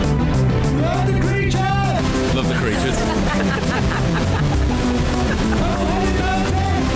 Love 0.77 1.07
the 1.07 1.21
creatures, 1.21 2.35
Love 2.35 2.49
the 2.49 2.55
creatures. 2.57 2.99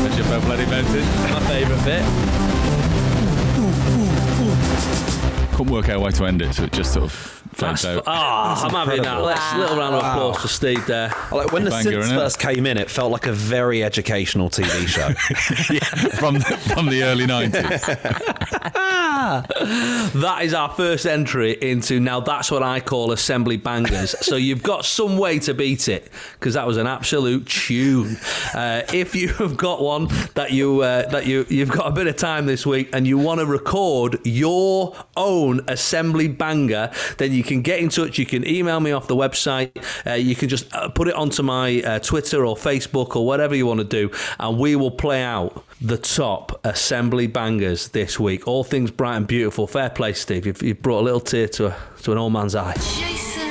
That's 0.03 0.17
your 0.17 0.27
purple 0.27 0.47
bloody 0.47 0.67
mountain. 0.67 1.07
My 1.33 1.41
favourite 1.49 1.85
bit. 1.85 2.05
Couldn't 5.57 5.73
work 5.73 5.89
out 5.89 5.97
a 5.97 6.01
way 6.01 6.11
to 6.11 6.25
end 6.27 6.43
it, 6.43 6.53
so 6.53 6.65
it 6.65 6.73
just 6.73 6.93
sort 6.93 7.05
of 7.07 7.38
That's 7.59 7.83
fades 7.83 7.99
f- 7.99 7.99
out. 7.99 8.05
Ah, 8.07 8.65
I'm 8.65 8.71
having 8.71 9.03
that. 9.03 9.19
incredible. 9.19 9.27
Let's 9.27 9.55
little 9.57 9.77
round 9.77 9.95
of 9.95 10.01
applause 10.03 10.39
for 10.43 10.49
Steve 10.49 10.87
there. 10.87 11.13
Like 11.33 11.53
when 11.53 11.65
the 11.65 11.71
Banger, 11.71 11.91
synths 11.91 12.05
innit? 12.11 12.15
first 12.17 12.39
came 12.39 12.67
in, 12.67 12.79
it 12.79 12.91
felt 12.91 13.11
like 13.13 13.27
a 13.27 13.33
very 13.33 13.83
educational 13.85 14.49
TV 14.51 14.87
show. 14.89 15.13
from 16.17 16.35
the, 16.35 16.45
from 16.75 16.87
the 16.87 17.03
early 17.03 17.27
nineties. 17.27 17.85
That 19.19 20.41
is 20.43 20.55
our 20.55 20.69
first 20.71 21.07
entry 21.07 21.53
into 21.61 22.01
now. 22.01 22.21
That's 22.21 22.51
what 22.51 22.63
I 22.63 22.81
call 22.81 23.13
assembly 23.13 23.57
bangers. 23.57 24.15
so 24.25 24.37
you've 24.37 24.63
got 24.63 24.85
some 24.85 25.19
way 25.19 25.39
to 25.41 25.55
beat 25.55 25.89
it 25.89 26.11
because 26.39 26.55
that 26.55 26.67
was 26.67 26.77
an 26.77 26.87
absolute 26.87 27.47
tune. 27.47 28.17
Uh, 28.55 28.83
if 28.93 29.15
you 29.15 29.29
have 29.35 29.57
got 29.57 29.83
one 29.83 30.09
that 30.35 30.53
you 30.53 30.83
uh, 30.83 31.09
that 31.11 31.27
you 31.27 31.47
you've 31.49 31.71
got 31.71 31.87
a 31.89 31.91
bit 31.91 32.07
of 32.07 32.17
time 32.17 32.47
this 32.47 32.65
week 32.67 32.91
and 32.93 33.07
you 33.07 33.19
want 33.19 33.41
to 33.41 33.47
record 33.47 34.19
your 34.25 34.95
own 35.17 35.61
assembly 35.69 36.29
banger, 36.29 36.91
then 37.19 37.33
you 37.33 37.43
can 37.49 37.63
get 37.63 37.81
in 37.81 37.89
touch. 37.89 38.19
You 38.19 38.27
can 38.27 38.47
email 38.47 38.79
me 38.79 38.93
off 38.93 39.09
the 39.09 39.17
website. 39.17 39.85
Uh, 40.07 40.13
you 40.13 40.37
can 40.37 40.49
just 40.49 40.73
uh, 40.75 40.89
put 40.91 41.09
it 41.09 41.15
onto 41.15 41.43
my 41.43 41.83
uh, 41.83 41.99
Twitter 41.99 42.45
or 42.45 42.55
Facebook 42.55 43.17
or 43.17 43.27
whatever 43.27 43.57
you 43.57 43.67
want 43.67 43.81
to 43.81 43.85
do, 43.85 44.11
and 44.39 44.59
we 44.59 44.77
will 44.77 44.93
play 44.93 45.23
out 45.23 45.65
the 45.81 45.99
top 45.99 46.61
assembly 46.65 47.27
bangers 47.27 47.89
this 47.89 48.21
week. 48.21 48.47
All 48.47 48.63
things 48.63 48.91
bright 48.91 49.17
and 49.17 49.27
beautiful. 49.27 49.67
Fair 49.67 49.91
play, 49.91 50.13
Steve. 50.13 50.47
You've, 50.47 50.63
you've 50.63 50.83
brought 50.83 51.01
a 51.01 51.05
little 51.05 51.21
tear 51.21 51.49
to 51.49 51.69
a, 51.69 51.77
to 52.03 52.13
an 52.13 52.19
old 52.19 52.33
man's 52.33 52.55
eye. 52.55 52.75
Jason 52.75 53.49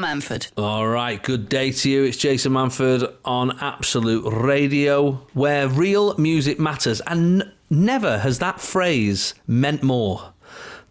Manford. 0.00 0.50
All 0.56 0.86
right, 0.86 1.22
good 1.22 1.48
day 1.48 1.72
to 1.72 1.90
you. 1.90 2.04
It's 2.04 2.16
Jason 2.16 2.52
Manford 2.52 3.12
on 3.24 3.58
Absolute 3.60 4.24
Radio, 4.32 5.26
where 5.34 5.68
real 5.68 6.16
music 6.16 6.58
matters. 6.58 7.02
And 7.06 7.42
n- 7.42 7.52
never 7.68 8.18
has 8.18 8.38
that 8.38 8.60
phrase 8.60 9.34
meant 9.46 9.82
more 9.82 10.32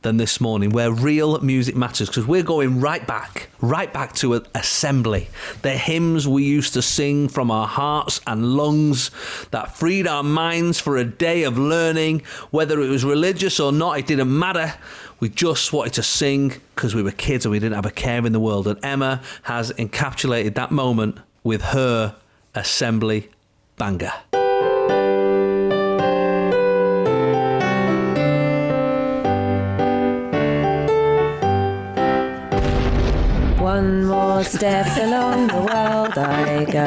than 0.01 0.17
this 0.17 0.39
morning, 0.39 0.69
where 0.69 0.91
real 0.91 1.39
music 1.41 1.75
matters, 1.75 2.07
because 2.07 2.25
we're 2.25 2.43
going 2.43 2.79
right 2.79 3.05
back, 3.05 3.49
right 3.59 3.91
back 3.91 4.13
to 4.15 4.35
a- 4.35 4.43
assembly. 4.55 5.29
The 5.62 5.71
hymns 5.71 6.27
we 6.27 6.43
used 6.43 6.73
to 6.73 6.81
sing 6.81 7.27
from 7.27 7.51
our 7.51 7.67
hearts 7.67 8.21
and 8.25 8.53
lungs 8.55 9.12
that 9.51 9.75
freed 9.75 10.07
our 10.07 10.23
minds 10.23 10.79
for 10.79 10.95
a 10.97 11.03
day 11.03 11.43
of 11.43 11.57
learning, 11.57 12.21
whether 12.51 12.81
it 12.81 12.88
was 12.89 13.03
religious 13.03 13.59
or 13.59 13.71
not, 13.71 13.99
it 13.99 14.07
didn't 14.07 14.38
matter. 14.38 14.73
We 15.19 15.27
just 15.27 15.73
wanted 15.73 15.93
to 15.93 16.03
sing 16.03 16.53
because 16.75 16.95
we 16.95 17.03
were 17.03 17.12
kids 17.12 17.45
and 17.45 17.51
we 17.51 17.59
didn't 17.59 17.75
have 17.75 17.85
a 17.85 17.91
care 17.91 18.25
in 18.25 18.31
the 18.31 18.39
world. 18.39 18.67
And 18.67 18.79
Emma 18.85 19.21
has 19.43 19.71
encapsulated 19.73 20.55
that 20.55 20.71
moment 20.71 21.17
with 21.43 21.62
her 21.62 22.15
assembly 22.55 23.29
banger. 23.77 24.13
More 34.39 34.45
step 34.45 34.88
along 34.97 35.47
the 35.47 35.56
world 35.56 36.17
I 36.17 36.63
go. 36.63 36.86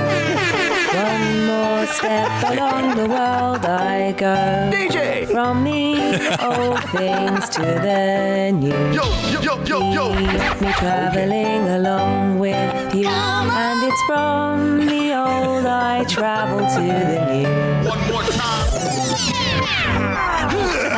One 1.05 1.47
more 1.47 1.87
step 1.87 2.33
along 2.51 2.97
the 2.97 3.07
world 3.07 3.65
I 3.67 4.13
go. 4.13 4.37
DJ! 4.73 5.27
From 5.27 5.63
the 5.63 5.99
old 6.43 6.83
things 6.97 7.51
to 7.51 7.61
the 7.61 8.53
new. 8.53 8.71
Yo, 8.97 9.05
yo, 9.33 9.41
yo, 9.43 9.55
yo, 9.65 9.93
yo! 9.93 10.05
Keep 10.17 10.61
me 10.63 10.73
traveling 10.73 11.69
along 11.69 12.39
with 12.39 12.95
you. 12.95 13.09
And 13.09 13.83
it's 13.85 14.03
from 14.05 14.87
the 14.87 15.13
old 15.13 15.67
I 15.67 16.05
travel 16.05 16.61
to 16.61 16.87
the 17.11 17.21
new. 17.33 17.53
One 17.87 18.03
more 18.11 18.25
time. 18.33 18.71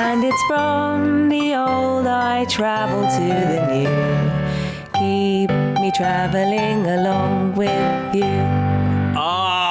And 0.06 0.22
it's 0.22 0.42
from 0.44 1.28
the 1.30 1.56
old 1.56 2.06
I 2.06 2.44
travel 2.44 3.02
to 3.02 3.26
the 3.50 3.66
new. 3.72 4.43
Keep 5.84 5.92
me 5.92 5.98
traveling 5.98 6.86
along 6.86 7.56
with 7.56 8.14
you. 8.14 8.24
Oh, 9.14 9.64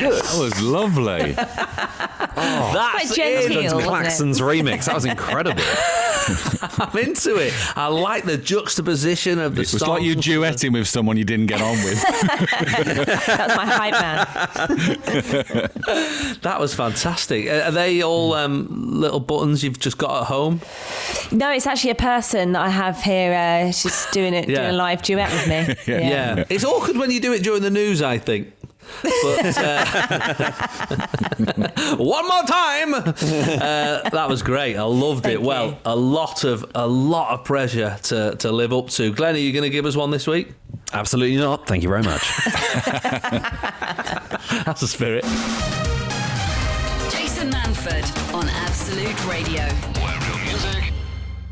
That 0.00 0.38
was 0.40 0.60
lovely. 0.62 1.32
that's 1.32 2.34
Quite 2.36 3.12
genteel, 3.14 3.60
it. 3.60 3.64
wasn't? 3.74 3.82
Klaxon's 3.84 4.40
remix. 4.40 4.84
That 4.86 4.94
was 4.94 5.04
incredible. 5.04 5.62
I'm 6.78 6.96
into 6.98 7.36
it. 7.36 7.52
I 7.76 7.86
like 7.88 8.24
the 8.24 8.36
juxtaposition 8.36 9.38
of 9.38 9.54
the 9.56 9.62
It 9.62 9.72
was 9.72 9.82
like 9.82 10.02
you 10.02 10.12
songs. 10.14 10.26
duetting 10.26 10.72
with 10.72 10.86
someone 10.86 11.16
you 11.16 11.24
didn't 11.24 11.46
get 11.46 11.60
on 11.60 11.72
with. 11.82 12.00
That's 13.26 13.56
my 13.56 13.66
hype 13.66 13.92
man. 13.92 14.26
That 16.42 16.56
was 16.60 16.74
fantastic. 16.74 17.48
Are 17.48 17.70
they 17.70 18.02
all 18.02 18.34
um, 18.34 18.66
little 19.00 19.20
buttons 19.20 19.64
you've 19.64 19.78
just 19.80 19.98
got 19.98 20.22
at 20.22 20.26
home? 20.28 20.60
No, 21.32 21.50
it's 21.50 21.66
actually 21.66 21.90
a 21.90 21.94
person 21.96 22.52
that 22.52 22.62
I 22.62 22.68
have 22.68 23.02
here. 23.02 23.32
Uh, 23.34 23.72
she's 23.72 24.06
doing 24.12 24.34
it, 24.34 24.48
Yeah. 24.48 24.56
doing 24.62 24.70
a 24.70 24.72
live 24.76 25.02
duet 25.02 25.30
with 25.32 25.48
me. 25.48 25.74
Yeah. 25.86 26.44
It's 26.48 26.64
awkward 26.64 26.96
when 26.96 27.10
you 27.10 27.20
do 27.20 27.32
it 27.32 27.42
during 27.42 27.62
the 27.62 27.70
news, 27.70 28.02
I 28.02 28.18
think. 28.18 28.52
But 29.02 29.58
uh, 29.58 29.84
one 31.96 32.28
more 32.28 32.42
time. 32.44 32.94
Uh, 32.94 34.08
that 34.10 34.26
was 34.28 34.42
great. 34.42 34.76
I 34.76 34.82
loved 34.82 35.26
it. 35.26 35.36
Thank 35.36 35.46
Well, 35.46 35.78
a 35.84 35.96
lot 35.96 36.44
of 36.44 36.64
a 36.74 36.86
lot 36.86 37.30
of 37.32 37.44
pressure 37.44 37.96
to, 38.04 38.36
to 38.36 38.52
live 38.52 38.72
up 38.72 38.88
to. 38.90 39.12
Glenn, 39.12 39.34
are 39.34 39.38
you 39.38 39.52
going 39.52 39.64
to 39.64 39.70
give 39.70 39.86
us 39.86 39.96
one 39.96 40.10
this 40.10 40.26
week? 40.26 40.52
Absolutely 40.92 41.36
not. 41.36 41.66
Thank 41.66 41.82
you 41.82 41.88
very 41.88 42.02
much. 42.02 42.22
That's 44.64 44.80
the 44.80 44.88
spirit. 44.88 45.24
Jason 47.10 47.50
Manford 47.50 48.34
on 48.34 48.48
Absolute 48.48 49.24
Radio. 49.26 49.62
Where 50.02 50.18
real 50.28 50.38
music 50.46 50.92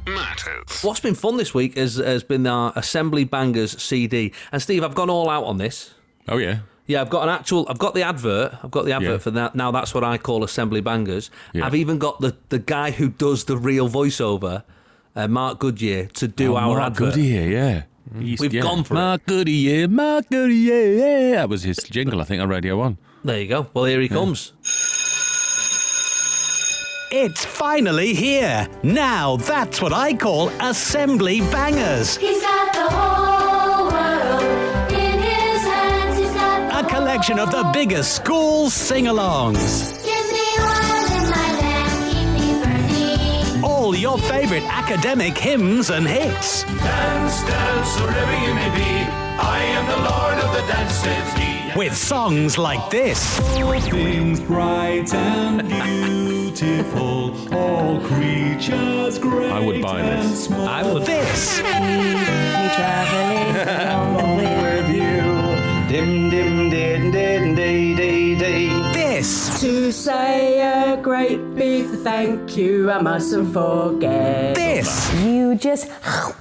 matters. 0.06 0.82
What's 0.82 1.00
been 1.00 1.14
fun 1.14 1.36
this 1.36 1.54
week 1.54 1.76
has, 1.76 1.96
has 1.96 2.22
been 2.24 2.46
our 2.46 2.72
Assembly 2.76 3.24
Bangers 3.24 3.80
CD. 3.80 4.32
And 4.52 4.60
Steve, 4.60 4.82
I've 4.82 4.94
gone 4.94 5.10
all 5.10 5.28
out 5.30 5.44
on 5.44 5.58
this. 5.58 5.94
Oh 6.28 6.38
yeah. 6.38 6.60
Yeah, 6.88 7.00
I've 7.02 7.10
got 7.10 7.22
an 7.24 7.28
actual. 7.28 7.66
I've 7.68 7.78
got 7.78 7.94
the 7.94 8.02
advert. 8.02 8.54
I've 8.64 8.70
got 8.72 8.84
the 8.86 8.92
advert 8.92 9.10
Yeah. 9.12 9.18
for 9.18 9.30
that. 9.32 9.54
Now 9.54 9.70
that's 9.70 9.94
what 9.94 10.02
I 10.02 10.18
call 10.18 10.42
assembly 10.42 10.80
bangers. 10.80 11.30
Yeah. 11.52 11.66
I've 11.66 11.74
even 11.76 11.98
got 11.98 12.20
the 12.20 12.34
the 12.48 12.58
guy 12.58 12.90
who 12.90 13.08
does 13.10 13.44
the 13.44 13.56
real 13.56 13.88
voiceover, 13.88 14.64
uh, 15.14 15.28
Mark 15.28 15.60
Goodier, 15.60 16.06
to 16.14 16.26
do 16.26 16.54
Oh, 16.54 16.56
our 16.56 16.76
Mark 16.78 16.92
advert. 16.92 17.14
Goodier, 17.14 17.46
yeah. 17.48 17.82
He 18.18 18.36
We've 18.40 18.54
yeah. 18.54 18.62
gone 18.62 18.84
for 18.84 18.94
it. 18.94 18.96
Mark 18.96 19.26
Goodier, 19.26 19.86
Mark 19.86 20.30
Goodier, 20.30 20.96
yeah. 20.96 21.30
That 21.36 21.48
was 21.50 21.62
his 21.62 21.76
jingle, 21.76 22.20
I 22.22 22.24
think, 22.24 22.40
on 22.42 22.48
Radio 22.48 22.76
1. 22.78 22.96
There 23.22 23.38
you 23.38 23.48
go. 23.48 23.66
Well, 23.74 23.84
here 23.84 24.00
he 24.00 24.08
comes. 24.08 24.52
It's 27.10 27.44
finally 27.44 28.12
here. 28.14 28.66
Now 28.82 29.36
that's 29.36 29.80
what 29.82 29.92
I 29.92 30.14
call 30.14 30.48
assembly 30.60 31.40
bangers. 31.40 32.16
He's 32.16 32.40
got 32.42 32.72
the 32.72 32.88
whole 32.94 33.27
got 37.18 37.26
collection 37.26 37.38
of 37.38 37.50
the 37.50 37.70
biggest 37.72 38.14
school 38.14 38.70
sing-alongs. 38.70 40.04
Give 40.04 40.26
me 40.32 40.46
oil 40.58 41.06
in 41.16 41.30
my 41.30 41.48
lamp, 41.60 42.12
keep 42.12 42.28
me 42.34 42.48
burning. 42.62 43.64
All 43.64 43.94
your 43.94 44.18
favorite 44.18 44.64
academic 44.64 45.36
hymns 45.36 45.90
and 45.90 46.06
hits. 46.06 46.64
Dance, 46.64 47.42
dance, 47.42 48.00
wherever 48.00 48.46
you 48.46 48.54
may 48.54 48.70
be. 48.70 49.10
I 49.40 49.58
am 49.76 49.86
the 49.86 50.00
Lord 50.10 50.38
of 50.44 50.52
the 50.54 50.72
dance, 50.72 50.94
says 50.94 51.32
he. 51.38 51.78
With 51.78 51.96
songs 51.96 52.58
like 52.58 52.90
this. 52.90 53.40
All 53.40 53.80
things 53.80 54.40
bright 54.40 55.12
and 55.14 55.68
beautiful, 56.54 57.54
all 57.54 58.00
creatures 58.00 59.18
great 59.18 59.52
I 59.52 59.60
would 59.60 59.82
buy 59.82 60.02
this. 60.02 60.50
I 60.50 60.82
would. 60.82 61.04
This. 61.04 61.58
Me 61.62 62.68
traveling 62.74 63.56
along 63.86 64.36
with 64.36 64.94
you. 64.94 65.27
Dim 65.88 66.28
dim 66.28 66.68
din 66.68 67.10
din 67.10 67.54
day 67.54 67.94
day 67.94 68.34
day. 68.36 68.87
This. 69.18 69.60
To 69.62 69.90
say 69.90 70.60
a 70.60 70.96
great 70.96 71.42
big 71.56 71.86
thank 72.04 72.56
you, 72.56 72.88
I 72.88 73.02
mustn't 73.02 73.52
forget. 73.52 74.54
This. 74.54 75.12
You 75.24 75.56
just 75.56 75.90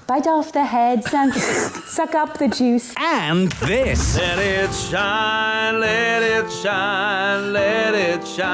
bite 0.05 0.27
off 0.27 0.51
the 0.51 0.63
heads 0.63 1.11
and 1.11 1.33
suck 1.97 2.13
up 2.13 2.37
the 2.37 2.47
juice. 2.47 2.93
And 2.99 3.51
this. 3.53 4.15
Let 4.15 4.37
it 4.37 4.71
shine, 4.71 5.79
let 5.79 6.21
it 6.21 6.51
shine, 6.51 7.51
let 7.51 7.95
it 7.95 8.27
shine. 8.27 8.47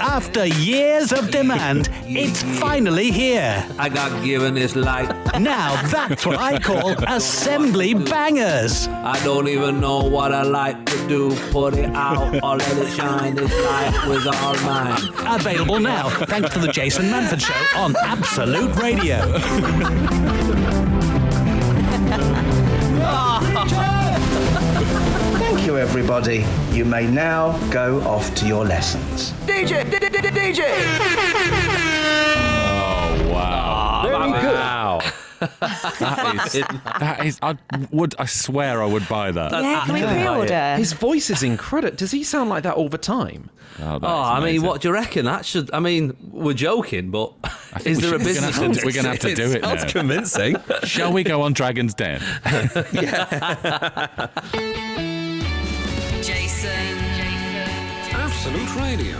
After 0.00 0.46
years 0.46 1.12
of 1.12 1.30
demand, 1.30 1.90
it's 2.06 2.42
finally 2.58 3.12
here. 3.12 3.64
I 3.78 3.88
got 3.88 4.24
given 4.24 4.54
this 4.54 4.74
light. 4.74 5.14
Now 5.38 5.80
that's 5.92 6.26
what 6.26 6.40
I 6.40 6.58
call 6.58 6.96
assembly 7.06 7.94
bangers. 7.94 8.88
I 8.88 9.22
don't 9.22 9.46
even 9.46 9.80
know 9.80 10.02
what 10.02 10.32
I 10.34 10.42
like 10.42 10.84
to 10.86 11.08
do. 11.08 11.36
Put 11.52 11.74
it 11.74 11.90
out 11.94 12.42
or 12.48 12.56
let 12.56 12.78
it 12.78 12.90
shine. 12.94 13.34
This 13.34 13.52
light 13.52 14.06
was 14.08 14.26
all 14.26 14.56
mine. 14.64 14.96
Available 15.26 15.80
now, 15.80 16.08
thanks 16.08 16.50
to 16.54 16.58
the 16.58 16.68
Jason 16.68 17.06
Manford 17.06 17.40
Show 17.40 17.78
on 17.78 17.94
Absolute 18.04 18.74
Radio. 18.76 19.18
Thank 25.38 25.66
you, 25.66 25.76
everybody. 25.76 26.46
You 26.72 26.84
may 26.86 27.06
now 27.06 27.58
go 27.70 28.00
off 28.02 28.34
to 28.36 28.46
your 28.46 28.64
lessons. 28.64 29.32
DJ, 29.46 29.84
DJ. 29.84 30.64
Oh, 32.70 33.30
wow. 33.30 34.02
Very 34.06 34.40
good. 34.40 34.54
Wow. 34.54 35.00
That 35.40 36.42
is, 36.46 36.52
that 36.98 37.24
is, 37.26 37.38
I 37.42 37.56
would, 37.90 38.14
I 38.18 38.24
swear 38.26 38.82
I 38.82 38.86
would 38.86 39.08
buy 39.08 39.30
that. 39.30 39.52
Yeah, 39.52 39.84
can 39.86 39.94
we 39.94 40.02
pre-order? 40.02 40.76
His 40.76 40.92
voice 40.92 41.30
is 41.30 41.42
incredible. 41.42 41.96
Does 41.96 42.10
he 42.10 42.24
sound 42.24 42.50
like 42.50 42.62
that 42.64 42.74
all 42.74 42.88
the 42.88 42.98
time? 42.98 43.50
Oh, 43.80 43.98
Oh, 44.02 44.22
I 44.22 44.40
mean, 44.44 44.62
what 44.62 44.80
do 44.80 44.88
you 44.88 44.94
reckon? 44.94 45.24
That 45.26 45.44
should. 45.46 45.70
I 45.72 45.78
mean, 45.80 46.16
we're 46.32 46.54
joking, 46.54 47.10
but 47.10 47.32
is 47.84 47.98
we 47.98 48.02
there 48.08 48.16
a 48.16 48.18
should- 48.18 48.26
we're 48.26 48.34
gonna 48.34 48.48
business? 48.48 48.56
have 48.56 48.72
to- 48.80 48.86
we're 48.86 48.92
gonna 48.92 49.08
have 49.08 49.18
to 49.20 49.34
do 49.34 49.52
it 49.52 49.62
Sounds 49.64 49.84
now. 49.84 49.90
convincing. 49.90 50.56
Shall 50.84 51.12
we 51.12 51.22
go 51.22 51.42
on 51.42 51.52
Dragon's 51.52 51.94
Den? 51.94 52.20
Jason. 56.22 56.98
Absolute 58.12 58.74
Radio, 58.76 59.16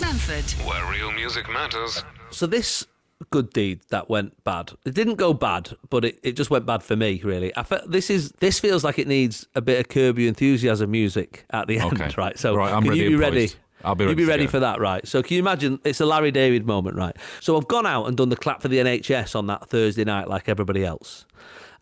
Manford. 0.00 0.66
where 0.66 0.90
real 0.90 1.10
music 1.12 1.48
matters. 1.50 2.02
So 2.30 2.46
this 2.46 2.86
good 3.30 3.52
deed 3.52 3.80
that 3.90 4.08
went 4.08 4.42
bad. 4.44 4.72
It 4.84 4.94
didn't 4.94 5.16
go 5.16 5.32
bad, 5.34 5.70
but 5.90 6.04
it, 6.04 6.18
it 6.22 6.32
just 6.32 6.50
went 6.50 6.64
bad 6.66 6.82
for 6.82 6.96
me. 6.96 7.20
Really, 7.22 7.54
I 7.56 7.62
fe- 7.62 7.82
this 7.86 8.10
is 8.10 8.32
this 8.40 8.58
feels 8.58 8.82
like 8.84 8.98
it 8.98 9.06
needs 9.06 9.46
a 9.54 9.60
bit 9.60 9.78
of 9.80 9.88
Curb 9.88 10.18
Your 10.18 10.28
Enthusiasm 10.28 10.90
music 10.90 11.44
at 11.50 11.68
the 11.68 11.78
end, 11.78 11.92
Okay. 12.00 12.10
right? 12.16 12.38
So 12.38 12.54
Right, 12.56 12.72
I'm 12.72 12.82
can 12.82 12.90
ready 12.90 13.02
you 13.02 13.08
be 13.10 13.16
ready? 13.16 13.40
poised. 13.42 13.56
I'll 13.82 13.94
be 13.94 14.04
ready, 14.04 14.12
You 14.20 14.26
be 14.26 14.30
ready 14.30 14.46
for 14.46 14.60
that, 14.60 14.78
right? 14.80 15.06
So 15.08 15.22
can 15.22 15.34
you 15.36 15.40
imagine? 15.40 15.80
It's 15.84 16.00
a 16.00 16.06
Larry 16.06 16.30
David 16.30 16.66
moment, 16.66 16.96
right? 16.96 17.16
So 17.40 17.56
I've 17.56 17.66
gone 17.68 17.86
out 17.86 18.06
and 18.06 18.16
done 18.16 18.28
the 18.28 18.36
clap 18.36 18.60
for 18.60 18.68
the 18.68 18.76
NHS 18.78 19.34
on 19.34 19.46
that 19.46 19.68
Thursday 19.70 20.04
night, 20.04 20.28
like 20.28 20.48
everybody 20.50 20.84
else. 20.84 21.24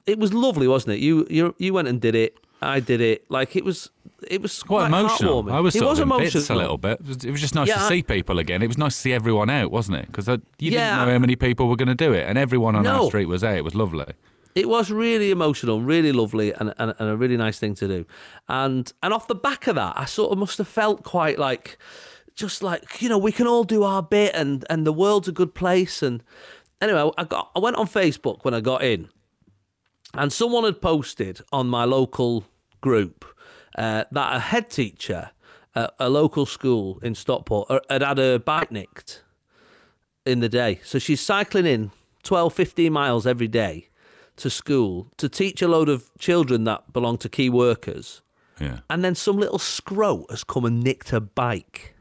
It 0.07 0.19
was 0.19 0.33
lovely, 0.33 0.69
wasn't 0.69 0.95
it? 0.95 1.01
You 1.01 1.27
you 1.29 1.55
you 1.59 1.73
went 1.73 1.89
and 1.89 2.01
did 2.01 2.15
it. 2.15 2.37
I 2.61 2.81
did 2.81 3.01
it. 3.01 3.25
Like 3.31 3.55
it 3.57 3.65
was 3.65 3.91
it 4.29 4.43
was 4.43 4.63
Quite 4.63 4.89
quite, 4.89 5.01
emotional. 5.01 5.51
I 5.53 5.61
was 5.61 5.77
it 5.77 5.79
sort 5.79 5.91
was 5.91 5.99
of 6.01 6.03
in 6.09 6.13
emotional 6.13 6.41
bits 6.41 6.51
a 6.51 6.55
little 6.55 6.79
bit. 6.79 7.01
It 7.01 7.07
was, 7.07 7.25
it 7.25 7.31
was 7.31 7.41
just 7.41 7.55
nice 7.55 7.69
Yeah, 7.69 7.75
to 7.77 7.81
I- 7.83 7.89
see 7.89 8.03
people 8.03 8.39
again. 8.39 8.63
It 8.63 8.67
was 8.67 8.79
nice 8.79 8.95
to 8.97 9.01
see 9.01 9.13
everyone 9.13 9.49
out, 9.51 9.71
wasn't 9.71 9.99
it? 9.99 10.07
Because 10.07 10.27
you 10.29 10.41
Yeah, 10.59 10.71
didn't 10.97 11.07
know 11.07 11.13
how 11.13 11.19
many 11.19 11.37
people 11.37 11.69
were 11.69 11.77
going 11.77 11.89
to 11.89 11.95
do 11.95 12.13
it, 12.13 12.27
and 12.29 12.37
everyone 12.37 12.75
on 12.77 12.87
our 12.87 13.07
street 13.07 13.27
was 13.27 13.43
there. 13.43 13.57
It 13.57 13.65
was 13.65 13.75
lovely. 13.75 14.07
It 14.55 14.69
was 14.69 14.91
really 14.91 15.31
emotional, 15.31 15.83
really 15.83 16.11
lovely, 16.11 16.53
and, 16.53 16.75
and, 16.79 16.93
and 16.99 17.09
a 17.11 17.17
really 17.17 17.37
nice 17.37 17.61
thing 17.61 17.75
to 17.77 17.87
do. 17.87 18.07
And 18.49 18.93
and 19.05 19.15
off 19.15 19.29
the 19.29 19.37
back 19.37 19.69
of 19.69 19.77
that, 19.77 19.95
I 19.97 20.05
sort 20.05 20.33
of 20.33 20.39
must 20.39 20.59
have 20.59 20.67
felt 20.67 21.05
quite 21.05 21.39
like, 21.39 21.79
just 22.35 22.61
like 22.63 23.01
you 23.01 23.09
know, 23.09 23.19
we 23.19 23.31
can 23.31 23.47
all 23.47 23.63
do 23.63 23.85
our 23.85 24.03
bit, 24.03 24.35
and 24.35 24.65
and 24.69 24.85
the 24.85 24.93
world's 24.93 25.29
a 25.29 25.33
good 25.33 25.55
place. 25.55 26.03
And 26.03 26.25
anyway, 26.81 27.09
I 27.17 27.23
got 27.23 27.53
I 27.55 27.61
went 27.61 27.77
on 27.77 27.87
Facebook 27.87 28.45
when 28.45 28.53
I 28.53 28.61
got 28.61 28.83
in, 28.83 29.09
and 30.15 30.33
someone 30.33 30.65
had 30.65 30.81
posted 30.81 31.41
on 31.53 31.69
my 31.69 31.85
local 31.85 32.45
group 32.81 33.25
uh, 33.77 34.05
that 34.11 34.37
a 34.37 34.39
head 34.39 34.71
teacher 34.71 35.31
at 35.75 35.95
a 35.99 36.09
local 36.09 36.47
school 36.47 36.99
in 37.03 37.15
Stockport 37.15 37.71
uh, 37.71 37.81
had 37.91 38.03
had 38.03 38.19
her 38.19 38.39
bike 38.39 38.71
nicked 38.73 39.23
in 40.25 40.41
the 40.41 40.49
day. 40.49 40.81
So 40.85 40.99
she's 40.99 41.21
cycling 41.21 41.67
in 41.67 41.91
12, 42.23 42.53
15 42.53 42.93
miles 42.93 43.27
every 43.27 43.49
day 43.49 43.89
to 44.37 44.51
school 44.51 45.09
to 45.17 45.29
teach 45.29 45.63
a 45.63 45.69
load 45.69 45.89
of 45.89 46.11
children 46.19 46.65
that 46.65 46.93
belong 46.93 47.19
to 47.19 47.29
key 47.29 47.51
workers. 47.51 48.23
Yeah. 48.61 48.81
And 48.91 49.05
then 49.05 49.15
some 49.15 49.37
little 49.37 49.59
scrote 49.59 50.31
has 50.31 50.45
come 50.45 50.65
and 50.65 50.83
nicked 50.83 51.11
her 51.11 51.21
bike. 51.21 51.95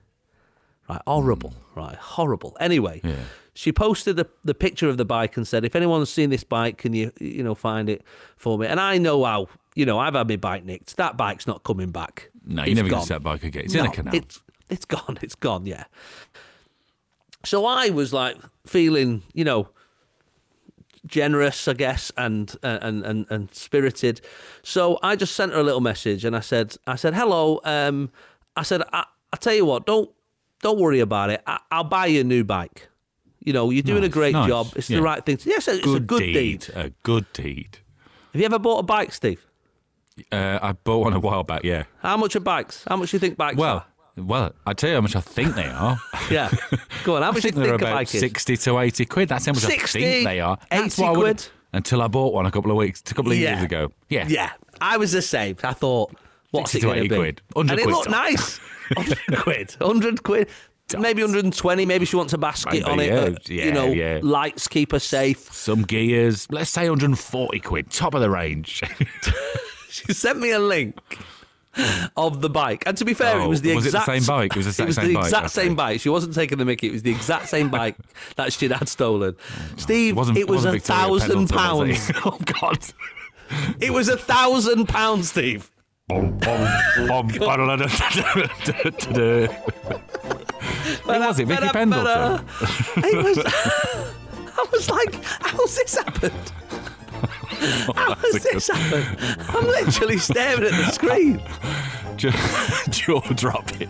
Right, 0.89 1.01
horrible. 1.05 1.53
Right, 1.75 1.95
horrible. 1.97 2.55
Anyway, 2.59 3.01
Yeah. 3.03 3.15
She 3.57 3.71
posted 3.71 4.17
the, 4.17 4.27
the 4.43 4.53
picture 4.53 4.87
of 4.87 4.97
the 4.97 5.05
bike 5.05 5.35
and 5.35 5.47
said, 5.47 5.65
"If 5.65 5.75
anyone's 5.75 6.11
seen 6.11 6.29
this 6.29 6.43
bike, 6.43 6.77
can 6.77 6.93
you 6.93 7.11
you 7.19 7.41
know 7.43 7.55
find 7.55 7.89
it 7.89 8.03
for 8.35 8.57
me?" 8.59 8.67
And 8.67 8.79
I 8.79 8.99
know 8.99 9.23
how 9.23 9.47
you 9.73 9.83
know 9.85 9.97
I've 9.97 10.13
had 10.13 10.27
my 10.29 10.35
bike 10.35 10.63
nicked. 10.63 10.95
That 10.97 11.17
bike's 11.17 11.47
not 11.47 11.63
coming 11.63 11.89
back. 11.91 12.29
No, 12.45 12.61
you're 12.61 12.69
It's 12.71 12.75
never 12.75 12.89
going 12.89 12.99
gone. 12.99 13.07
to 13.07 13.13
set 13.13 13.23
bike 13.23 13.43
again. 13.43 13.63
It's 13.65 13.73
in 13.73 13.85
a 13.85 13.91
canal. 13.91 14.13
It's 14.15 14.41
it's 14.69 14.85
gone. 14.85 15.17
It's 15.23 15.33
gone. 15.35 15.65
Yeah. 15.65 15.85
So 17.45 17.65
I 17.65 17.89
was 17.89 18.13
like 18.13 18.37
feeling, 18.65 19.23
you 19.33 19.43
know, 19.43 19.69
generous, 21.05 21.67
I 21.67 21.73
guess, 21.73 22.11
and 22.17 22.53
and 22.63 23.03
and 23.05 23.25
and 23.29 23.49
spirited. 23.55 24.21
So 24.63 24.99
I 25.01 25.15
just 25.15 25.35
sent 25.35 25.51
her 25.53 25.59
a 25.59 25.63
little 25.63 25.81
message, 25.81 26.25
and 26.25 26.35
I 26.35 26.41
said, 26.41 26.75
I 26.85 26.95
said, 26.95 27.13
hello. 27.15 27.59
Um, 27.63 28.11
I 28.55 28.63
said, 28.63 28.81
I, 28.93 29.05
I 29.33 29.37
tell 29.37 29.53
you 29.55 29.65
what, 29.65 29.85
don't 29.85 30.09
don't 30.61 30.79
worry 30.79 30.99
about 30.99 31.29
it. 31.29 31.41
I, 31.47 31.59
I'll 31.71 31.83
buy 31.83 32.07
you 32.07 32.21
a 32.21 32.23
new 32.23 32.43
bike. 32.43 32.89
You 33.47 33.53
know, 33.53 33.69
you're 33.69 33.81
doing 33.81 34.03
a 34.03 34.09
great 34.09 34.33
nice. 34.33 34.49
job. 34.49 34.67
It's 34.75 34.89
Yeah. 34.89 34.97
the 34.97 35.03
right 35.03 35.23
thing. 35.25 35.37
To, 35.37 35.49
yes, 35.49 35.69
it's 35.69 35.87
a 35.87 35.99
good 36.01 36.19
deed. 36.33 36.67
A 36.75 36.89
good 37.03 37.25
deed. 37.31 37.77
Have 38.33 38.41
you 38.41 38.45
ever 38.45 38.59
bought 38.59 38.79
a 38.79 38.83
bike, 38.83 39.13
Steve? 39.13 39.41
Uh, 40.33 40.59
I 40.61 40.73
bought 40.73 40.99
one 41.05 41.13
a 41.13 41.19
while 41.21 41.43
back. 41.43 41.63
Yeah. 41.63 41.83
How 42.01 42.17
much 42.17 42.35
are 42.35 42.41
bikes? 42.41 42.83
How 42.89 42.97
much 42.97 43.11
do 43.11 43.15
you 43.15 43.19
think 43.19 43.37
bikes 43.37 43.55
Well, 43.55 43.77
are? 43.77 43.85
well, 44.17 44.51
I 44.65 44.73
tell 44.73 44.89
you 44.89 44.95
how 44.95 45.01
much 45.01 45.15
I 45.15 45.21
think 45.21 45.55
they 45.55 45.63
are. 45.67 45.97
Yeah. 46.29 46.49
Go 47.05 47.15
on. 47.15 47.21
How 47.21 47.29
I 47.29 47.31
much 47.31 47.43
do 47.43 47.47
you 47.47 47.51
think 47.53 47.63
they're 47.63 47.71
a 47.71 47.75
about 47.75 47.93
bike 47.93 48.13
is? 48.13 48.19
sixty 48.19 48.57
to 48.57 48.79
eighty 48.79 49.05
quid. 49.05 49.29
That's 49.29 49.45
how 49.45 49.53
much 49.53 49.61
60, 49.63 49.99
I 49.99 50.01
think 50.01 50.25
they 50.27 50.39
are. 50.41 50.57
That's 50.69 50.99
80 50.99 51.01
what 51.01 51.07
I 51.07 51.11
would- 51.17 51.37
quid. 51.37 51.47
Until 51.71 52.01
I 52.01 52.07
bought 52.07 52.33
one 52.33 52.45
a 52.45 52.51
couple 52.51 52.71
of 52.71 52.75
weeks, 52.77 53.01
a 53.09 53.13
couple 53.13 53.31
of 53.31 53.37
Yeah. 53.37 53.51
years 53.53 53.63
ago. 53.63 53.91
Yeah. 54.09 54.25
Yeah, 54.27 54.51
I 54.81 54.97
was 54.97 55.13
the 55.13 55.21
same. 55.21 55.55
I 55.63 55.71
thought, 55.73 56.11
what's 56.51 56.71
60 56.71 56.77
it 56.77 56.81
going 56.81 56.95
to 56.97 57.01
80 57.05 57.07
be? 57.09 57.15
quid. 57.15 57.41
100 57.53 57.71
and 57.71 57.79
it 57.79 57.83
quid 57.83 57.95
looked 57.95 58.09
tops. 58.09 58.31
nice. 58.31 58.57
100 58.95 59.39
quid. 59.43 59.75
100 59.79 60.23
quid. 60.23 60.49
Maybe 60.97 61.21
120. 61.21 61.85
Maybe 61.85 62.05
she 62.05 62.15
wants 62.15 62.31
a 62.33 62.37
basket 62.37 62.73
Maybe, 62.73 62.83
on 62.85 62.99
it. 62.99 63.07
yeah, 63.07 63.15
uh, 63.15 63.35
yeah, 63.47 63.65
you 63.65 63.71
know, 63.73 63.87
yeah. 63.87 64.19
lights 64.21 64.67
keep 64.67 64.91
her 64.93 64.99
safe. 64.99 65.51
Some 65.53 65.81
gears. 65.81 66.47
Let's 66.49 66.69
say 66.69 66.89
140 66.89 67.59
quid. 67.59 67.89
Top 67.91 68.13
of 68.13 68.21
the 68.21 68.29
range. 68.29 68.81
She 69.89 70.13
sent 70.13 70.37
me 70.39 70.51
a 70.51 70.59
link 70.59 70.95
of 72.15 72.41
the 72.41 72.49
bike, 72.49 72.83
and 72.85 72.95
to 72.97 73.05
be 73.05 73.13
fair, 73.15 73.39
it 73.39 73.43
Oh, 73.43 73.49
was 73.49 73.61
the 73.61 73.73
was 73.73 73.85
it 73.87 73.91
the 73.91 73.97
exact 73.99 74.05
same 74.05 74.25
bike? 74.25 74.51
It 74.51 74.57
was 74.57 74.65
the 74.65 74.83
exact 74.83 74.83
it 74.83 74.85
was 74.87 74.95
the 74.97 75.13
bike, 75.15 75.23
exact 75.25 75.45
okay. 75.45 75.47
same 75.67 75.75
bike. 75.75 76.01
She 76.01 76.09
wasn't 76.09 76.35
taking 76.35 76.57
the 76.59 76.65
Mickey. 76.65 76.87
It 76.87 76.91
was 76.91 77.03
the 77.03 77.11
exact 77.11 77.47
same 77.47 77.69
bike 77.69 77.95
that 78.35 78.53
she'd 78.53 78.71
had 78.71 78.89
stolen. 78.89 79.35
Steve, 79.77 80.15
Wasn't- 80.15 80.37
it 80.37 80.47
was 80.47 80.65
a 80.65 80.77
thousand 80.77 81.47
pounds. 81.49 82.11
oh 82.25 82.37
God, 82.61 82.79
it 83.79 83.91
was 83.91 84.07
a 84.09 84.17
thousand 84.17 84.87
pounds, 84.87 85.29
Steve. 85.31 85.71
Who 91.03 91.19
was 91.19 91.39
it? 91.39 91.47
Vicky 91.47 91.67
Pendleton? 91.69 92.45
It 92.97 93.23
was. 93.23 93.37
Uh, 93.39 94.13
I 94.57 94.65
was 94.71 94.89
like, 94.89 95.23
how's 95.41 95.75
this 95.75 95.95
happened? 95.95 96.51
How's 97.95 98.43
this 98.43 98.67
happened? 98.67 99.17
I'm 99.49 99.65
literally 99.65 100.17
staring 100.17 100.63
at 100.63 100.71
the 100.71 100.91
screen. 100.91 101.41
Jaw 102.91 103.21
dropping. 103.33 103.89